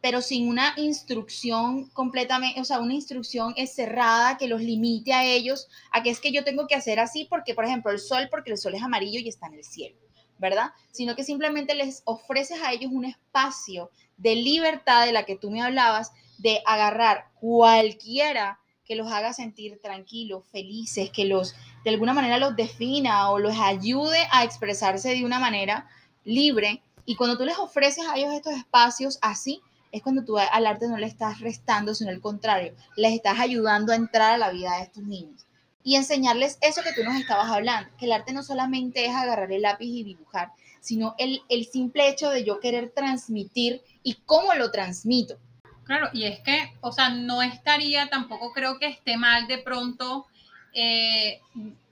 pero 0.00 0.22
sin 0.22 0.48
una 0.48 0.72
instrucción 0.76 1.88
completamente, 1.90 2.60
o 2.60 2.64
sea, 2.64 2.80
una 2.80 2.94
instrucción 2.94 3.52
es 3.56 3.74
cerrada 3.74 4.38
que 4.38 4.48
los 4.48 4.62
limite 4.62 5.12
a 5.12 5.24
ellos 5.24 5.68
a 5.92 6.02
que 6.02 6.10
es 6.10 6.20
que 6.20 6.32
yo 6.32 6.42
tengo 6.44 6.66
que 6.66 6.74
hacer 6.74 6.98
así 6.98 7.26
porque, 7.26 7.54
por 7.54 7.64
ejemplo, 7.64 7.92
el 7.92 7.98
sol, 7.98 8.28
porque 8.30 8.50
el 8.50 8.58
sol 8.58 8.74
es 8.74 8.82
amarillo 8.82 9.20
y 9.20 9.28
está 9.28 9.46
en 9.48 9.54
el 9.54 9.64
cielo, 9.64 9.96
¿verdad? 10.38 10.70
Sino 10.90 11.14
que 11.14 11.24
simplemente 11.24 11.74
les 11.74 12.02
ofreces 12.06 12.62
a 12.62 12.72
ellos 12.72 12.90
un 12.92 13.04
espacio 13.04 13.90
de 14.16 14.36
libertad 14.36 15.06
de 15.06 15.12
la 15.12 15.24
que 15.24 15.36
tú 15.36 15.50
me 15.50 15.62
hablabas, 15.62 16.12
de 16.38 16.62
agarrar 16.64 17.26
cualquiera 17.38 18.58
que 18.86 18.96
los 18.96 19.12
haga 19.12 19.32
sentir 19.32 19.78
tranquilos, 19.80 20.44
felices, 20.50 21.10
que 21.10 21.24
los 21.24 21.54
de 21.84 21.90
alguna 21.90 22.12
manera 22.12 22.38
los 22.38 22.56
defina 22.56 23.30
o 23.30 23.38
los 23.38 23.56
ayude 23.58 24.18
a 24.32 24.44
expresarse 24.44 25.10
de 25.10 25.24
una 25.24 25.38
manera 25.38 25.88
libre. 26.24 26.82
Y 27.04 27.14
cuando 27.14 27.38
tú 27.38 27.44
les 27.44 27.58
ofreces 27.58 28.04
a 28.06 28.16
ellos 28.16 28.32
estos 28.34 28.54
espacios 28.54 29.18
así, 29.22 29.62
es 29.92 30.02
cuando 30.02 30.24
tú 30.24 30.38
al 30.38 30.66
arte 30.66 30.88
no 30.88 30.96
le 30.96 31.06
estás 31.06 31.40
restando, 31.40 31.94
sino 31.94 32.10
al 32.10 32.20
contrario, 32.20 32.74
les 32.96 33.12
estás 33.12 33.38
ayudando 33.38 33.92
a 33.92 33.96
entrar 33.96 34.32
a 34.32 34.38
la 34.38 34.50
vida 34.50 34.76
de 34.76 34.82
estos 34.84 35.02
niños. 35.02 35.46
Y 35.82 35.96
enseñarles 35.96 36.58
eso 36.60 36.82
que 36.82 36.92
tú 36.92 37.02
nos 37.02 37.18
estabas 37.18 37.50
hablando, 37.50 37.90
que 37.96 38.04
el 38.04 38.12
arte 38.12 38.32
no 38.32 38.42
solamente 38.42 39.06
es 39.06 39.14
agarrar 39.14 39.50
el 39.50 39.62
lápiz 39.62 39.86
y 39.86 40.04
dibujar, 40.04 40.52
sino 40.80 41.14
el, 41.18 41.42
el 41.48 41.66
simple 41.66 42.08
hecho 42.08 42.30
de 42.30 42.44
yo 42.44 42.60
querer 42.60 42.90
transmitir 42.90 43.82
y 44.02 44.14
cómo 44.26 44.54
lo 44.54 44.70
transmito. 44.70 45.38
Claro, 45.84 46.08
y 46.12 46.24
es 46.24 46.40
que, 46.40 46.72
o 46.82 46.92
sea, 46.92 47.08
no 47.08 47.42
estaría, 47.42 48.08
tampoco 48.08 48.52
creo 48.52 48.78
que 48.78 48.86
esté 48.86 49.16
mal 49.16 49.48
de 49.48 49.58
pronto, 49.58 50.26
eh, 50.72 51.40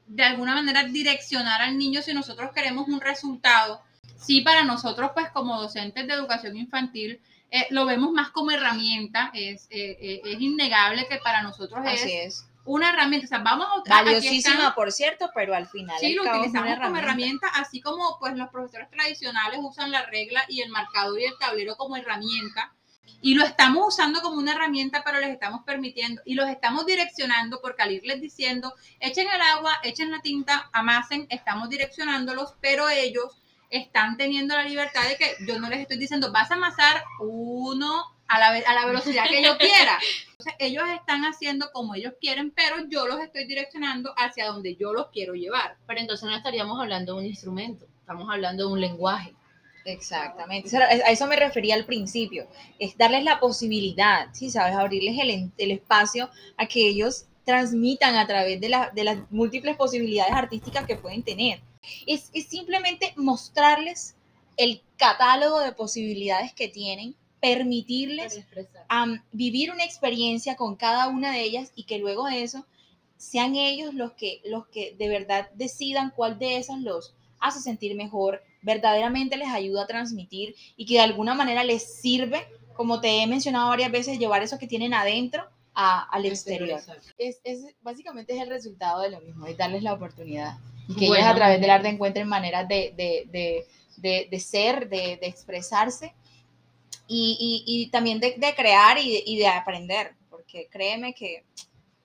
de 0.07 0.23
alguna 0.23 0.55
manera 0.55 0.85
direccionar 0.85 1.61
al 1.63 1.77
niño 1.77 2.01
si 2.03 2.15
nosotros 2.15 2.53
queremos 2.55 2.87
un 2.89 3.01
resultado. 3.01 3.83
Sí, 4.17 4.41
para 4.41 4.65
nosotros, 4.65 5.11
pues 5.15 5.31
como 5.31 5.61
docentes 5.61 6.07
de 6.07 6.13
educación 6.13 6.57
infantil, 6.57 7.21
eh, 7.51 7.67
lo 7.71 7.87
vemos 7.87 8.13
más 8.13 8.31
como 8.31 8.51
herramienta, 8.51 9.31
es, 9.33 9.67
eh, 9.71 9.97
eh, 10.01 10.21
es 10.25 10.41
innegable 10.41 11.07
que 11.09 11.17
para 11.19 11.43
nosotros 11.43 11.81
es, 11.87 12.45
una 12.67 12.91
herramienta, 12.91 13.25
o 13.25 13.29
sea, 13.29 13.39
vamos 13.39 13.67
a 13.67 13.89
Valiosísima, 13.89 14.75
por 14.75 14.93
cierto, 14.93 15.31
pero 15.35 15.55
al 15.55 15.67
final. 15.67 15.97
Sí, 15.99 16.13
lo 16.13 16.25
utilizamos 16.25 16.79
como 16.79 16.99
herramienta, 16.99 17.47
así 17.55 17.81
como 17.81 18.19
pues 18.19 18.35
los 18.37 18.51
profesores 18.51 18.91
tradicionales 18.91 19.61
usan 19.63 19.91
la 19.91 20.05
regla 20.05 20.45
y 20.49 20.61
el 20.61 20.69
marcador 20.69 21.19
y 21.19 21.25
el 21.25 21.39
tablero 21.39 21.77
como 21.77 21.97
herramienta. 21.97 22.75
Y 23.23 23.35
lo 23.35 23.45
estamos 23.45 23.95
usando 23.95 24.21
como 24.21 24.37
una 24.37 24.53
herramienta, 24.53 25.03
pero 25.03 25.19
les 25.19 25.31
estamos 25.31 25.63
permitiendo 25.65 26.21
y 26.27 26.35
los 26.35 26.47
estamos 26.51 26.85
direccionando 26.85 27.61
porque 27.63 27.83
al 27.83 27.93
irles 27.93 28.21
diciendo, 28.21 28.75
echen 29.01 29.27
el 29.35 29.41
agua, 29.41 29.73
echen 29.83 30.11
la 30.11 30.21
tinta, 30.21 30.69
amasen, 30.75 31.27
estamos 31.31 31.71
direccionándolos, 31.71 32.55
pero 32.61 32.91
ellos 32.91 33.39
están 33.71 34.17
teniendo 34.17 34.57
la 34.57 34.65
libertad 34.65 35.03
de 35.09 35.17
que 35.17 35.35
yo 35.47 35.59
no 35.59 35.69
les 35.69 35.81
estoy 35.81 35.99
diciendo, 35.99 36.33
vas 36.33 36.51
a 36.51 36.55
amasar 36.55 37.03
uno 37.21 38.05
a 38.27 38.39
la, 38.39 38.49
a 38.49 38.75
la 38.75 38.87
velocidad 38.87 39.25
que 39.29 39.43
yo 39.43 39.57
quiera. 39.59 39.99
Entonces, 40.31 40.55
ellos 40.59 40.85
están 40.95 41.23
haciendo 41.25 41.71
como 41.73 41.95
ellos 41.95 42.15
quieren, 42.21 42.51
pero 42.51 42.77
yo 42.89 43.07
los 43.07 43.21
estoy 43.21 43.47
direccionando 43.47 44.13
hacia 44.17 44.47
donde 44.47 44.77
yo 44.77 44.93
los 44.93 45.09
quiero 45.09 45.35
llevar. 45.35 45.77
Pero 45.87 46.01
entonces 46.01 46.29
no 46.29 46.37
estaríamos 46.37 46.81
hablando 46.81 47.15
de 47.15 47.21
un 47.21 47.27
instrumento, 47.27 47.87
estamos 48.01 48.29
hablando 48.31 48.67
de 48.67 48.73
un 48.73 48.81
lenguaje. 48.81 49.35
Exactamente, 49.85 50.77
a 50.77 51.11
eso 51.11 51.27
me 51.27 51.37
refería 51.37 51.75
al 51.75 51.87
principio, 51.87 52.47
es 52.79 52.99
darles 52.99 53.25
la 53.25 53.41
posibilidad, 53.41 54.29
¿sí? 54.33 54.51
¿Sabes? 54.51 54.75
Abrirles 54.75 55.19
el, 55.19 55.51
el 55.57 55.71
espacio 55.71 56.29
a 56.59 56.67
que 56.67 56.87
ellos 56.87 57.25
transmitan 57.47 58.17
a 58.17 58.27
través 58.27 58.61
de, 58.61 58.69
de 58.93 59.05
las 59.05 59.19
múltiples 59.31 59.77
posibilidades 59.77 60.35
artísticas 60.35 60.85
que 60.85 60.97
pueden 60.97 61.23
tener 61.23 61.61
Es, 62.07 62.31
es 62.33 62.47
simplemente 62.47 63.13
mostrarles 63.17 64.15
el 64.57 64.83
catálogo 64.97 65.61
de 65.61 65.73
posibilidades 65.73 66.53
que 66.53 66.69
tienen, 66.69 67.15
permitirles 67.41 68.35
vivir 69.33 69.71
una 69.71 69.85
experiencia 69.85 70.57
con 70.57 70.75
cada 70.77 71.09
una 71.09 71.33
de 71.33 71.43
ellas 71.43 71.73
y 71.77 71.85
que 71.85 71.99
luego 71.99 72.27
de 72.27 72.43
eso 72.43 72.67
sean 73.17 73.55
ellos 73.57 73.95
los 73.95 74.13
que, 74.13 74.41
los 74.45 74.67
que 74.69 74.95
de 74.99 75.09
verdad 75.09 75.49
decidan 75.55 76.13
cuál 76.15 76.39
de 76.39 76.57
esas 76.57 76.81
los 76.81 77.15
hace 77.41 77.61
sentir 77.61 77.95
mejor, 77.97 78.43
verdaderamente 78.63 79.37
les 79.37 79.49
ayuda 79.49 79.85
a 79.85 79.87
transmitir 79.87 80.57
y 80.77 80.87
que 80.87 80.95
de 80.95 81.01
alguna 81.01 81.35
manera 81.35 81.63
les 81.63 82.01
sirve, 82.01 82.47
como 82.75 83.01
te 83.01 83.23
he 83.23 83.27
mencionado 83.29 83.69
varias 83.69 83.93
veces, 83.93 84.19
llevar 84.19 84.43
eso 84.43 84.59
que 84.59 84.67
tienen 84.67 84.95
adentro 84.95 85.45
a- 85.75 86.03
al 86.11 86.25
exterior. 86.27 86.81
Es, 87.19 87.41
es- 87.45 87.75
básicamente 87.83 88.35
es 88.35 88.43
el 88.43 88.49
resultado 88.49 89.01
de 89.03 89.11
lo 89.11 89.21
mismo, 89.21 89.47
es 89.47 89.57
darles 89.57 89.85
la 89.85 89.93
oportunidad 89.95 90.59
y 90.89 90.95
que 90.95 91.05
ellos 91.05 91.17
Bueno, 91.19 91.31
a 91.31 91.35
través 91.35 91.61
del 91.61 91.71
arte 91.71 91.89
encuentren 91.89 92.27
maneras 92.27 92.67
de, 92.67 92.93
de, 92.97 93.67
de, 93.97 94.29
de, 94.31 94.41
ser, 94.41 94.89
de, 94.89 95.19
de 95.21 95.27
expresarse 95.27 96.15
y, 97.07 97.65
y, 97.67 97.83
y 97.83 97.91
también 97.91 98.21
de, 98.21 98.35
crear 98.57 98.99
y 98.99 99.13
de, 99.13 99.23
y 99.25 99.37
de 99.37 99.49
aprender, 99.49 100.15
porque 100.31 100.69
créeme 100.71 101.15
que 101.15 101.45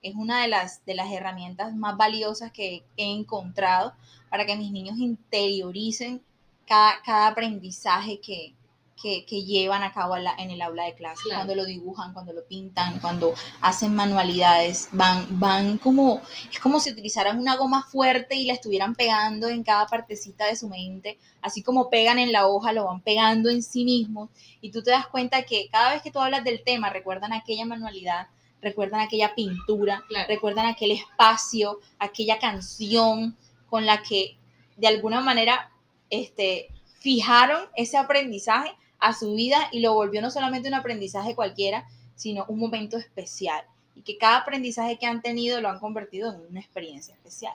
es 0.02 0.14
una 0.14 0.42
de 0.42 0.48
las, 0.48 0.84
de 0.84 0.94
las 0.94 1.10
herramientas 1.10 1.74
más 1.74 1.96
valiosas 1.96 2.52
que 2.52 2.84
he 2.96 3.04
encontrado 3.12 3.94
para 4.28 4.44
que 4.44 4.56
mis 4.56 4.70
niños 4.70 4.98
interioricen 4.98 6.22
cada, 6.66 7.00
cada 7.02 7.28
aprendizaje 7.28 8.20
que, 8.20 8.54
que, 9.00 9.26
que 9.26 9.42
llevan 9.44 9.82
a 9.82 9.92
cabo 9.92 10.16
en, 10.16 10.24
la- 10.24 10.34
en 10.38 10.50
el 10.50 10.62
aula 10.62 10.84
de 10.84 10.94
clase, 10.94 11.20
Claro. 11.24 11.38
cuando 11.40 11.54
lo 11.56 11.64
dibujan, 11.66 12.12
cuando 12.12 12.32
lo 12.32 12.44
pintan, 12.46 13.00
cuando 13.00 13.34
hacen 13.60 13.94
manualidades, 13.94 14.88
van, 14.92 15.26
van 15.38 15.78
como, 15.78 16.22
es 16.50 16.58
como 16.60 16.80
si 16.80 16.90
utilizaran 16.90 17.38
una 17.38 17.56
goma 17.56 17.82
fuerte 17.84 18.36
y 18.36 18.46
la 18.46 18.54
estuvieran 18.54 18.94
pegando 18.94 19.48
en 19.48 19.62
cada 19.64 19.86
partecita 19.86 20.46
de 20.46 20.56
su 20.56 20.68
mente, 20.68 21.18
así 21.42 21.62
como 21.62 21.90
pegan 21.90 22.18
en 22.18 22.32
la 22.32 22.46
hoja, 22.46 22.72
lo 22.72 22.84
van 22.84 23.00
pegando 23.00 23.50
en 23.50 23.62
sí 23.62 23.84
mismos, 23.84 24.30
y 24.60 24.70
tú 24.70 24.82
te 24.82 24.90
das 24.92 25.06
cuenta 25.08 25.42
que 25.42 25.68
cada 25.70 25.92
vez 25.92 26.02
que 26.02 26.10
tú 26.10 26.20
hablas 26.20 26.44
del 26.44 26.62
tema, 26.62 26.88
recuerdan 26.90 27.32
aquella 27.32 27.66
manualidad, 27.66 28.28
recuerdan 28.62 29.00
aquella 29.00 29.34
pintura, 29.34 30.02
Claro. 30.08 30.26
recuerdan 30.28 30.66
aquel 30.66 30.92
espacio, 30.92 31.80
aquella 31.98 32.38
canción 32.38 33.36
con 33.68 33.84
la 33.84 34.02
que 34.02 34.38
de 34.76 34.86
alguna 34.86 35.20
manera 35.20 35.70
este, 36.10 36.68
fijaron 37.00 37.60
ese 37.76 37.96
aprendizaje 37.98 38.72
a 39.04 39.12
su 39.12 39.34
vida 39.34 39.68
y 39.70 39.80
lo 39.80 39.92
volvió 39.92 40.22
no 40.22 40.30
solamente 40.30 40.68
un 40.68 40.74
aprendizaje 40.74 41.34
cualquiera, 41.34 41.86
sino 42.16 42.46
un 42.48 42.58
momento 42.58 42.96
especial. 42.96 43.62
Y 43.94 44.00
que 44.00 44.16
cada 44.16 44.38
aprendizaje 44.38 44.98
que 44.98 45.04
han 45.04 45.20
tenido 45.20 45.60
lo 45.60 45.68
han 45.68 45.78
convertido 45.78 46.32
en 46.32 46.40
una 46.50 46.60
experiencia 46.60 47.14
especial. 47.14 47.52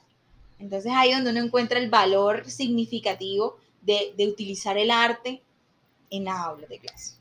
Entonces 0.60 0.92
ahí 0.96 1.12
donde 1.12 1.32
uno 1.32 1.42
encuentra 1.42 1.80
el 1.80 1.90
valor 1.90 2.48
significativo 2.50 3.58
de, 3.82 4.14
de 4.16 4.28
utilizar 4.28 4.78
el 4.78 4.92
arte 4.92 5.42
en 6.12 6.26
las 6.26 6.38
aulas 6.38 6.70
de 6.70 6.78
clase. 6.78 7.16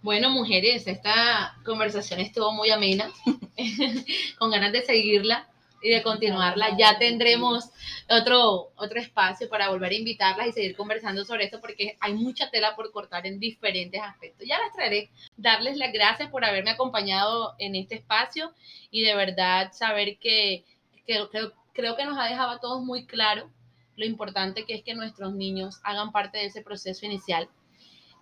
Bueno, 0.00 0.30
mujeres, 0.30 0.86
esta 0.86 1.58
conversación 1.64 2.20
estuvo 2.20 2.50
muy 2.52 2.70
amena, 2.70 3.10
con 4.38 4.50
ganas 4.50 4.72
de 4.72 4.82
seguirla 4.82 5.48
y 5.84 5.90
de 5.90 6.02
continuarla. 6.02 6.76
Ya 6.78 6.98
tendremos 6.98 7.70
otro, 8.08 8.72
otro 8.74 8.98
espacio 8.98 9.50
para 9.50 9.68
volver 9.68 9.92
a 9.92 9.96
invitarlas 9.96 10.48
y 10.48 10.52
seguir 10.52 10.74
conversando 10.76 11.26
sobre 11.26 11.44
esto 11.44 11.60
porque 11.60 11.98
hay 12.00 12.14
mucha 12.14 12.50
tela 12.50 12.74
por 12.74 12.90
cortar 12.90 13.26
en 13.26 13.38
diferentes 13.38 14.00
aspectos. 14.00 14.48
Ya 14.48 14.58
las 14.58 14.72
traeré. 14.72 15.10
Darles 15.36 15.76
las 15.76 15.92
gracias 15.92 16.30
por 16.30 16.42
haberme 16.42 16.70
acompañado 16.70 17.54
en 17.58 17.76
este 17.76 17.96
espacio 17.96 18.54
y 18.90 19.02
de 19.02 19.14
verdad 19.14 19.72
saber 19.72 20.16
que, 20.16 20.64
que 21.06 21.22
creo, 21.30 21.52
creo 21.74 21.96
que 21.96 22.06
nos 22.06 22.18
ha 22.18 22.24
dejado 22.24 22.52
a 22.52 22.60
todos 22.60 22.82
muy 22.82 23.04
claro 23.04 23.50
lo 23.96 24.06
importante 24.06 24.64
que 24.64 24.74
es 24.74 24.82
que 24.82 24.94
nuestros 24.94 25.34
niños 25.34 25.80
hagan 25.84 26.12
parte 26.12 26.38
de 26.38 26.46
ese 26.46 26.62
proceso 26.62 27.04
inicial 27.04 27.48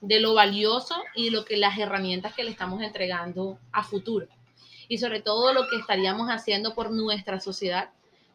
de 0.00 0.18
lo 0.18 0.34
valioso 0.34 0.96
y 1.14 1.30
lo 1.30 1.44
que 1.44 1.56
las 1.56 1.78
herramientas 1.78 2.34
que 2.34 2.42
le 2.42 2.50
estamos 2.50 2.82
entregando 2.82 3.60
a 3.70 3.84
futuro. 3.84 4.26
Y 4.92 4.98
sobre 4.98 5.20
todo 5.22 5.54
lo 5.54 5.68
que 5.68 5.76
estaríamos 5.76 6.28
haciendo 6.28 6.74
por 6.74 6.90
nuestra 6.90 7.40
sociedad 7.40 7.88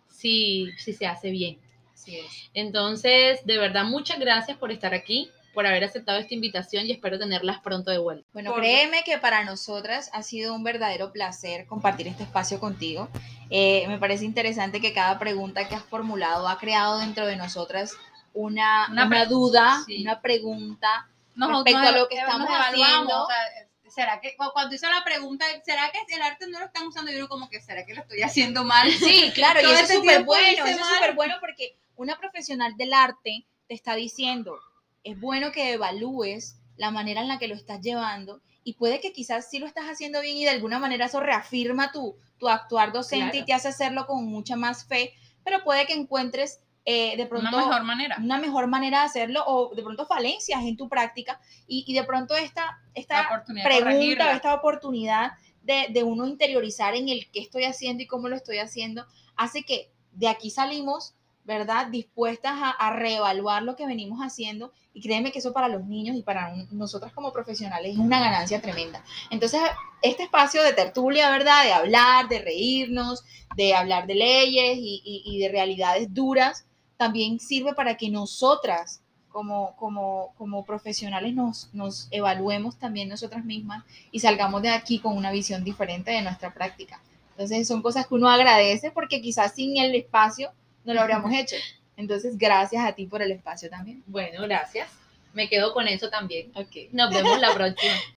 si, 0.09 0.71
si 0.77 0.93
se 0.93 1.05
hace 1.05 1.29
bien. 1.29 1.59
Así 1.93 2.17
es. 2.17 2.49
Entonces, 2.53 3.45
de 3.45 3.57
verdad, 3.57 3.83
muchas 3.85 4.19
gracias 4.19 4.57
por 4.57 4.71
estar 4.71 4.93
aquí, 4.93 5.29
por 5.53 5.67
haber 5.67 5.83
aceptado 5.83 6.17
esta 6.17 6.33
invitación 6.33 6.87
y 6.87 6.91
espero 6.91 7.19
tenerlas 7.19 7.59
pronto 7.59 7.91
de 7.91 7.99
vuelta. 7.99 8.27
Bueno, 8.33 8.51
Por- 8.51 8.61
créeme 8.61 9.03
que 9.03 9.17
para 9.19 9.43
nosotras 9.43 10.09
ha 10.13 10.23
sido 10.23 10.55
un 10.55 10.63
verdadero 10.63 11.11
placer 11.11 11.67
compartir 11.67 12.07
este 12.07 12.23
espacio 12.23 12.59
contigo. 12.59 13.09
Eh, 13.49 13.85
me 13.87 13.99
parece 13.99 14.25
interesante 14.25 14.81
que 14.81 14.93
cada 14.93 15.19
pregunta 15.19 15.67
que 15.67 15.75
has 15.75 15.83
formulado 15.83 16.47
ha 16.47 16.57
creado 16.57 16.99
dentro 16.99 17.27
de 17.27 17.35
nosotras 17.35 17.93
una, 18.33 18.87
Una 18.91 19.05
una 19.05 19.25
duda, 19.25 19.83
sí. 19.85 20.01
una 20.01 20.21
pregunta. 20.21 21.07
Nos- 21.35 21.49
Respecto 21.51 21.79
nos- 21.81 21.87
a 21.89 21.91
lo 21.97 22.07
que 22.07 22.15
nos 22.15 22.23
estamos 22.23 22.49
haciendo. 22.51 23.23
o 23.23 23.27
sea, 23.27 23.66
¿Será 23.97 24.21
que 24.21 24.35
cu- 24.37 24.51
cuando 24.53 24.75
hizo 24.75 24.87
la 24.89 25.03
pregunta, 25.03 25.43
¿será 25.65 25.89
que 25.91 26.15
el 26.15 26.21
arte 26.21 26.45
no 26.47 26.59
lo 26.59 26.65
están 26.67 26.85
usando? 26.85 27.11
Yo 27.11 27.27
como 27.27 27.49
que, 27.49 27.59
¿será 27.59 27.83
que 27.83 27.95
lo 27.95 28.01
estoy 28.03 28.21
haciendo 28.21 28.63
mal? 28.63 28.91
Sí, 28.91 29.31
claro, 29.33 29.59
y 29.59 29.63
Todo 29.63 29.73
eso 29.73 29.83
es 29.83 29.89
este 29.89 29.95
súper 30.01 30.23
bueno, 30.23 30.47
hice 30.67 30.71
eso 30.71 30.81
es 30.81 30.87
súper 30.87 31.15
bueno 31.15 31.33
porque 31.39 31.75
una 31.95 32.15
profesional 32.19 32.77
del 32.77 32.93
arte 32.93 33.47
te 33.67 33.73
está 33.73 33.95
diciendo, 33.95 34.59
es 35.03 35.19
bueno 35.19 35.51
que 35.51 35.73
evalúes 35.73 36.57
la 36.75 36.91
manera 36.91 37.21
en 37.21 37.27
la 37.27 37.39
que 37.39 37.47
lo 37.47 37.55
estás 37.55 37.81
llevando 37.81 38.39
y 38.63 38.73
puede 38.73 38.99
que 39.01 39.13
quizás 39.13 39.49
sí 39.49 39.57
lo 39.57 39.65
estás 39.65 39.85
haciendo 39.85 40.21
bien 40.21 40.37
y 40.37 40.43
de 40.43 40.51
alguna 40.51 40.77
manera 40.77 41.07
eso 41.07 41.19
reafirma 41.19 41.91
tu, 41.91 42.15
tu 42.37 42.47
actuar 42.49 42.91
docente 42.91 43.31
Claro. 43.31 43.37
y 43.39 43.45
te 43.45 43.53
hace 43.53 43.69
hacerlo 43.69 44.05
con 44.05 44.25
mucha 44.25 44.55
más 44.55 44.85
fe, 44.85 45.15
pero 45.43 45.63
puede 45.63 45.87
que 45.87 45.93
encuentres 45.93 46.59
eh, 46.89 47.17
de 47.17 47.25
pronto 47.25 47.49
Una 47.49 47.57
mejor 47.57 47.83
manera. 47.83 48.15
una 48.17 48.37
mejor 48.39 48.67
manera 48.67 48.99
de 49.01 49.05
hacerlo 49.07 49.43
o 49.45 49.75
de 49.75 49.83
pronto 49.83 50.05
falencias 50.05 50.63
en 50.63 50.77
tu 50.77 50.87
práctica 50.87 51.39
y, 51.67 51.83
y 51.85 51.93
de 51.93 52.03
pronto 52.05 52.33
esta, 52.35 52.79
esta 52.95 53.27
pregunta 53.67 54.27
o 54.31 54.35
esta 54.35 54.53
oportunidad 54.53 55.31
de, 55.63 55.87
de 55.89 56.03
uno 56.03 56.25
interiorizar 56.25 56.95
en 56.95 57.09
el 57.09 57.29
qué 57.31 57.41
estoy 57.41 57.65
haciendo 57.65 58.03
y 58.03 58.07
cómo 58.07 58.29
lo 58.29 58.37
estoy 58.37 58.59
haciendo, 58.59 59.05
hace 59.35 59.63
que 59.63 59.91
de 60.13 60.29
aquí 60.29 60.49
salimos, 60.49 61.13
¿verdad? 61.43 61.87
Dispuestas 61.87 62.53
a, 62.55 62.69
a 62.69 62.93
reevaluar 62.93 63.63
lo 63.63 63.75
que 63.75 63.85
venimos 63.85 64.19
haciendo 64.19 64.71
y 64.93 65.01
créeme 65.01 65.33
que 65.33 65.39
eso 65.39 65.51
para 65.51 65.67
los 65.67 65.83
niños 65.85 66.15
y 66.15 66.21
para 66.23 66.53
un- 66.53 66.67
nosotras 66.71 67.11
como 67.11 67.33
profesionales 67.33 67.91
es 67.93 67.97
una 67.97 68.21
ganancia 68.21 68.61
tremenda. 68.61 69.03
Entonces, 69.29 69.59
este 70.01 70.23
espacio 70.23 70.63
de 70.63 70.71
tertulia, 70.71 71.29
¿verdad? 71.31 71.65
De 71.65 71.73
hablar, 71.73 72.29
de 72.29 72.39
reírnos, 72.39 73.25
de 73.57 73.75
hablar 73.75 74.07
de 74.07 74.15
leyes 74.15 74.77
y, 74.77 75.01
y- 75.03 75.23
y 75.25 75.39
de 75.39 75.49
realidades 75.49 76.13
duras, 76.13 76.63
también 76.97 77.39
sirve 77.39 77.73
para 77.73 77.95
que 77.95 78.09
nosotras 78.09 79.01
como, 79.29 79.75
como, 79.75 80.33
como 80.37 80.65
profesionales 80.65 81.33
nos, 81.35 81.69
nos 81.73 82.07
evaluemos 82.11 82.77
también 82.77 83.07
nosotras 83.07 83.45
mismas 83.45 83.83
y 84.11 84.19
salgamos 84.19 84.63
de 84.63 84.69
aquí 84.69 84.99
con 84.99 85.15
una 85.15 85.31
visión 85.31 85.63
diferente 85.63 86.11
de 86.11 86.23
nuestra 86.23 86.53
práctica. 86.53 86.99
Entonces 87.31 87.67
son 87.67 87.83
cosas 87.83 88.07
que 88.07 88.15
uno 88.15 88.29
agradece 88.29 88.89
porque 88.89 89.21
quizás 89.21 89.53
sin 89.53 89.77
el 89.77 89.93
espacio 89.93 90.51
no 90.83 90.95
lo 90.95 91.01
habríamos 91.01 91.31
hecho. 91.31 91.55
Entonces 91.95 92.37
gracias 92.37 92.83
a 92.83 92.93
ti 92.93 93.05
por 93.05 93.21
el 93.21 93.31
espacio 93.31 93.69
también. 93.69 94.03
Bueno, 94.07 94.41
gracias. 94.41 94.89
Me 95.33 95.47
quedo 95.47 95.71
con 95.71 95.87
eso 95.87 96.09
también. 96.09 96.51
Nos 96.91 97.13
vemos 97.13 97.39
la 97.39 97.53
próxima. 97.53 97.93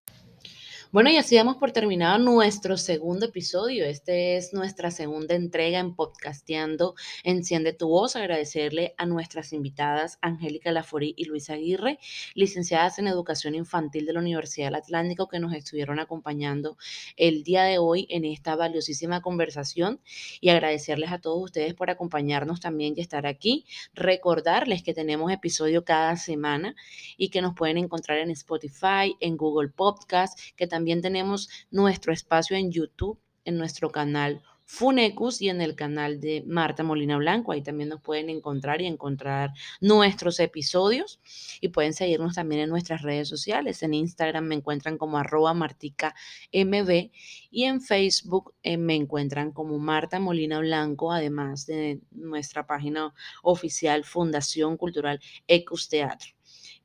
Bueno, 0.93 1.09
y 1.09 1.19
así 1.19 1.37
damos 1.37 1.57
por 1.57 1.71
terminado 1.71 2.19
nuestro 2.19 2.77
segundo 2.77 3.27
episodio. 3.27 3.85
Este 3.85 4.37
es 4.37 4.53
nuestra 4.53 4.91
segunda 4.91 5.37
entrega 5.37 5.79
en 5.79 5.95
Podcasteando 5.95 6.97
Enciende 7.23 7.73
tu 7.73 7.87
Voz. 7.87 8.17
Agradecerle 8.17 8.95
a 8.99 9.07
nuestras 9.07 9.53
invitadas 9.53 10.19
Angélica 10.21 10.73
Laforí 10.73 11.15
y 11.17 11.27
Luisa 11.27 11.53
Aguirre, 11.53 12.01
licenciadas 12.35 12.99
en 12.99 13.07
Educación 13.07 13.55
Infantil 13.55 14.05
de 14.05 14.15
la 14.15 14.19
Universidad 14.19 14.67
del 14.67 14.75
Atlántico, 14.75 15.29
que 15.29 15.39
nos 15.39 15.53
estuvieron 15.53 16.01
acompañando 16.01 16.77
el 17.17 17.45
día 17.45 17.63
de 17.63 17.79
hoy 17.79 18.09
en 18.11 18.25
esta 18.25 18.57
valiosísima 18.57 19.23
conversación. 19.23 20.01
Y 20.41 20.49
agradecerles 20.49 21.13
a 21.13 21.21
todos 21.21 21.41
ustedes 21.41 21.73
por 21.75 21.91
acompañarnos 21.91 22.59
también 22.59 22.95
y 22.97 23.01
estar 23.01 23.29
aquí. 23.29 23.65
Recordarles 23.95 24.83
que 24.83 24.93
tenemos 24.93 25.31
episodio 25.31 25.85
cada 25.85 26.17
semana 26.17 26.75
y 27.17 27.29
que 27.29 27.43
nos 27.43 27.55
pueden 27.55 27.79
encontrar 27.79 28.19
en 28.19 28.33
Spotify, 28.33 29.15
en 29.21 29.37
Google 29.37 29.69
Podcast, 29.69 30.37
que 30.57 30.67
también 30.67 30.80
tenemos 31.01 31.49
nuestro 31.71 32.13
espacio 32.13 32.57
en 32.57 32.71
YouTube, 32.71 33.19
en 33.45 33.57
nuestro 33.59 33.91
canal 33.91 34.43
Funecus 34.73 35.43
y 35.43 35.49
en 35.49 35.61
el 35.61 35.75
canal 35.75 36.21
de 36.21 36.45
Marta 36.47 36.85
Molina 36.85 37.17
Blanco. 37.17 37.51
Ahí 37.51 37.61
también 37.61 37.89
nos 37.89 38.01
pueden 38.01 38.31
encontrar 38.31 38.81
y 38.81 38.87
encontrar 38.87 39.51
nuestros 39.81 40.39
episodios 40.39 41.21
y 41.61 41.69
pueden 41.69 41.93
seguirnos 41.93 42.37
también 42.37 42.61
en 42.61 42.71
nuestras 42.71 43.03
redes 43.03 43.29
sociales. 43.29 43.83
En 43.83 43.95
Instagram 43.95 44.45
me 44.45 44.55
encuentran 44.55 44.97
como 44.97 45.19
arroba 45.19 45.55
martica 45.55 46.15
mb 46.53 47.11
y 47.51 47.65
en 47.65 47.81
Facebook 47.81 48.55
eh, 48.63 48.77
me 48.77 48.95
encuentran 48.95 49.51
como 49.51 49.77
Marta 49.81 50.21
Molina 50.21 50.61
Blanco, 50.61 51.11
además 51.11 51.67
de 51.67 52.01
nuestra 52.13 52.65
página 52.65 53.13
oficial 53.43 54.05
Fundación 54.05 54.77
Cultural 54.77 55.21
Ecus 55.49 55.89
Teatro. 55.89 56.40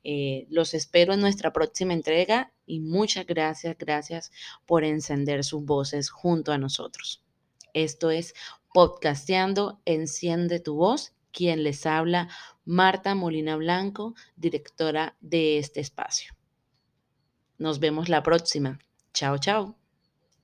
Eh, 0.08 0.46
los 0.50 0.72
espero 0.72 1.14
en 1.14 1.20
nuestra 1.20 1.52
próxima 1.52 1.92
entrega 1.92 2.52
y 2.64 2.78
muchas 2.78 3.26
gracias, 3.26 3.76
gracias 3.76 4.30
por 4.64 4.84
encender 4.84 5.42
sus 5.42 5.64
voces 5.64 6.10
junto 6.10 6.52
a 6.52 6.58
nosotros. 6.58 7.24
Esto 7.74 8.12
es 8.12 8.32
Podcasteando, 8.72 9.80
enciende 9.84 10.60
tu 10.60 10.76
voz, 10.76 11.12
quien 11.32 11.64
les 11.64 11.86
habla, 11.86 12.28
Marta 12.64 13.16
Molina 13.16 13.56
Blanco, 13.56 14.14
directora 14.36 15.16
de 15.20 15.58
este 15.58 15.80
espacio. 15.80 16.36
Nos 17.58 17.80
vemos 17.80 18.08
la 18.08 18.22
próxima. 18.22 18.78
Chao, 19.12 19.38
chao. 19.38 19.85